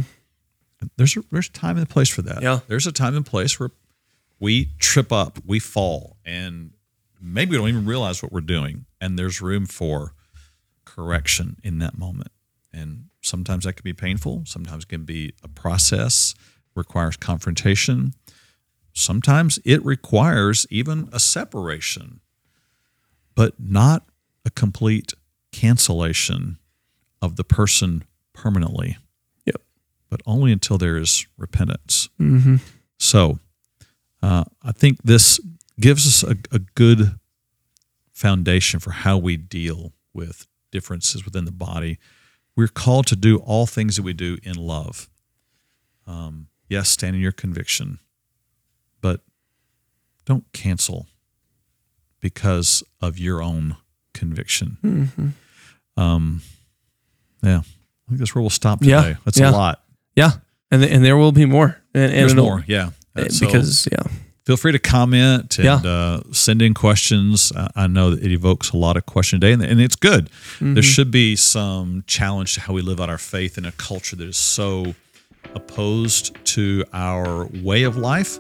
There's 0.98 1.16
a, 1.16 1.24
there's 1.32 1.50
time 1.50 1.78
and 1.78 1.90
place 1.90 2.10
for 2.10 2.22
that. 2.24 2.42
Yeah. 2.42 2.60
There's 2.68 2.88
a 2.88 2.92
time 2.92 3.16
and 3.16 3.26
place 3.26 3.60
where 3.60 3.72
we 4.40 4.72
trip 4.80 5.12
up, 5.12 5.40
we 5.46 5.60
fall, 5.60 6.18
and 6.26 6.72
maybe 7.22 7.52
we 7.52 7.58
don't 7.58 7.70
even 7.70 7.86
realize 7.86 8.22
what 8.22 8.32
we're 8.32 8.42
doing. 8.42 8.86
And 9.00 9.18
there's 9.18 9.42
room 9.42 9.66
for 9.66 10.14
correction 10.84 11.58
in 11.64 11.80
that 11.80 11.98
moment. 11.98 12.32
And 12.74 13.06
sometimes 13.22 13.66
that 13.66 13.74
can 13.74 13.84
be 13.84 13.94
painful. 13.94 14.44
Sometimes 14.46 14.84
it 14.84 14.90
can 14.90 15.06
be 15.06 15.34
a 15.44 15.48
process, 15.48 16.36
requires 16.76 17.16
confrontation. 17.16 18.14
Sometimes 18.94 19.60
it 19.66 19.84
requires 19.84 20.66
even 20.70 21.10
a 21.12 21.20
separation, 21.20 22.20
but 23.36 23.54
not 23.60 24.06
a 24.46 24.50
complete 24.52 25.14
cancellation 25.52 26.58
of 27.22 27.36
the 27.36 27.44
person 27.44 28.04
permanently 28.34 28.98
Yep. 29.46 29.62
but 30.10 30.22
only 30.26 30.52
until 30.52 30.78
there 30.78 30.98
is 30.98 31.26
repentance. 31.38 32.10
Mm-hmm. 32.20 32.58
So 32.98 33.40
uh, 34.22 34.44
I 34.62 34.72
think 34.72 35.00
this 35.04 35.40
gives 35.80 36.06
us 36.08 36.24
a, 36.30 36.38
a 36.56 36.60
good 36.60 37.20
foundation 38.12 38.80
for 38.80 38.92
how 38.92 39.18
we 39.18 39.38
deal 39.38 39.94
with 40.14 40.48
differences 40.72 41.26
within 41.26 41.46
the 41.46 41.52
body. 41.52 41.98
We're 42.56 42.68
called 42.68 43.08
to 43.08 43.16
do 43.16 43.38
all 43.38 43.66
things 43.66 43.96
that 43.96 44.04
we 44.04 44.14
do 44.14 44.38
in 44.44 44.56
love. 44.56 45.10
Um, 46.06 46.48
yes, 46.70 46.90
stand 46.90 47.16
in 47.16 47.22
your 47.22 47.32
conviction, 47.32 48.00
but 49.04 49.20
don't 50.26 50.46
cancel 50.54 51.06
because 52.22 52.84
of 53.02 53.20
your 53.20 53.44
own 53.44 53.76
conviction. 54.14 54.78
Mm-hmm. 54.84 56.02
Um, 56.02 56.42
yeah, 57.44 57.58
I 57.60 57.62
think 58.08 58.20
that's 58.20 58.34
where 58.34 58.42
we'll 58.42 58.50
stop 58.50 58.80
Yeah, 58.82 59.02
today. 59.02 59.20
That's 59.26 59.38
yeah. 59.40 59.50
a 59.50 59.52
lot. 59.52 59.84
Yeah. 60.16 60.32
And 60.72 60.84
and 60.84 61.04
there 61.04 61.18
will 61.18 61.34
be 61.34 61.46
more. 61.46 61.78
And, 61.94 62.06
and 62.06 62.14
There's 62.14 62.36
more. 62.36 62.64
Yeah. 62.68 62.92
So 63.30 63.46
because 63.46 63.88
yeah. 63.92 64.02
feel 64.46 64.58
free 64.58 64.72
to 64.72 64.80
comment 64.80 65.58
and 65.60 65.66
Yeah. 65.66 65.76
uh, 65.92 66.22
send 66.32 66.62
in 66.62 66.74
questions. 66.74 67.52
I, 67.56 67.70
I 67.76 67.88
know 67.88 68.12
that 68.12 68.24
it 68.24 68.32
evokes 68.32 68.72
a 68.72 68.78
lot 68.78 68.96
of 68.98 69.06
question 69.06 69.40
today, 69.42 69.54
and, 69.54 69.62
and 69.62 69.82
it's 69.82 69.98
good. 69.98 70.30
Mm-hmm. 70.56 70.74
There 70.76 70.84
should 70.84 71.12
be 71.12 71.36
some 71.36 72.04
challenge 72.08 72.56
to 72.56 72.62
how 72.62 72.74
we 72.74 72.82
live 72.82 73.00
out 73.02 73.10
our 73.10 73.20
faith 73.20 73.58
in 73.58 73.66
a 73.66 73.72
culture 73.74 74.16
that 74.16 74.28
is 74.28 74.38
so 74.38 74.96
opposed 75.54 76.34
to 76.46 76.86
our 76.94 77.46
way 77.62 77.84
of 77.84 77.98
life. 77.98 78.40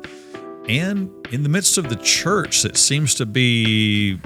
And 0.67 1.09
in 1.31 1.43
the 1.43 1.49
midst 1.49 1.77
of 1.77 1.89
the 1.89 1.95
church 1.97 2.61
that 2.63 2.77
seems 2.77 3.15
to 3.15 3.25
be 3.25 4.19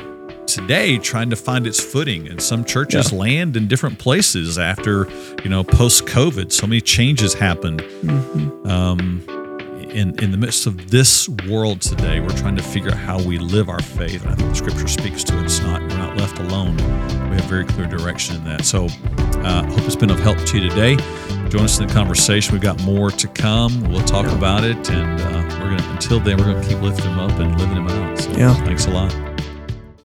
today 0.45 0.97
trying 0.97 1.29
to 1.29 1.35
find 1.35 1.67
its 1.67 1.79
footing 1.83 2.27
and 2.27 2.41
some 2.41 2.63
churches 2.63 3.11
Yeah. 3.11 3.17
land 3.19 3.57
in 3.57 3.67
different 3.67 3.99
places 3.99 4.57
after 4.57 5.05
you 5.43 5.49
know 5.49 5.61
post 5.61 6.05
covid 6.05 6.53
so 6.53 6.65
many 6.65 6.79
changes 6.79 7.33
happened 7.33 7.81
Mm-hmm. 7.81 8.65
um, 8.67 9.21
in 9.89 10.17
in 10.23 10.31
the 10.31 10.37
midst 10.37 10.65
of 10.67 10.89
this 10.91 11.27
world 11.49 11.81
today, 11.81 12.19
we're 12.19 12.37
trying 12.37 12.55
to 12.57 12.61
figure 12.63 12.91
out 12.91 12.97
how 12.97 13.21
we 13.23 13.39
live 13.39 13.67
our 13.69 13.81
faith. 13.81 14.21
And 14.23 14.31
I 14.31 14.35
think 14.35 14.49
the 14.49 14.55
Scripture 14.55 14.87
speaks 14.87 15.23
to 15.23 15.37
it. 15.39 15.45
It's 15.45 15.61
not 15.61 15.81
we're 15.81 15.97
not 15.97 16.17
left 16.17 16.39
alone. 16.39 16.75
We 17.29 17.35
have 17.37 17.45
very 17.45 17.63
clear 17.63 17.87
direction 17.87 18.35
in 18.35 18.43
that. 18.43 18.65
So, 18.65 18.85
uh, 19.43 19.63
hope 19.65 19.79
it's 19.85 19.95
been 19.95 20.11
of 20.11 20.19
help 20.19 20.37
to 20.39 20.59
you 20.59 20.69
today. 20.69 20.97
Join 21.49 21.63
us 21.63 21.79
in 21.79 21.87
the 21.87 21.93
conversation. 21.93 22.53
We've 22.53 22.61
got 22.61 22.81
more 22.83 23.09
to 23.09 23.27
come. 23.29 23.81
We'll 23.89 24.03
talk 24.03 24.25
about 24.27 24.63
it, 24.65 24.89
and 24.89 25.21
uh, 25.21 25.57
we're 25.59 25.77
gonna 25.77 25.91
until 25.93 26.19
then 26.19 26.37
we're 26.37 26.45
gonna 26.53 26.67
keep 26.67 26.81
lifting 26.81 27.05
them 27.05 27.19
up 27.19 27.31
and 27.39 27.57
living 27.59 27.75
them 27.75 27.87
out. 27.87 28.19
So, 28.19 28.31
Yeah. 28.31 28.53
thanks 28.65 28.85
a 28.85 28.91
lot. 28.91 29.13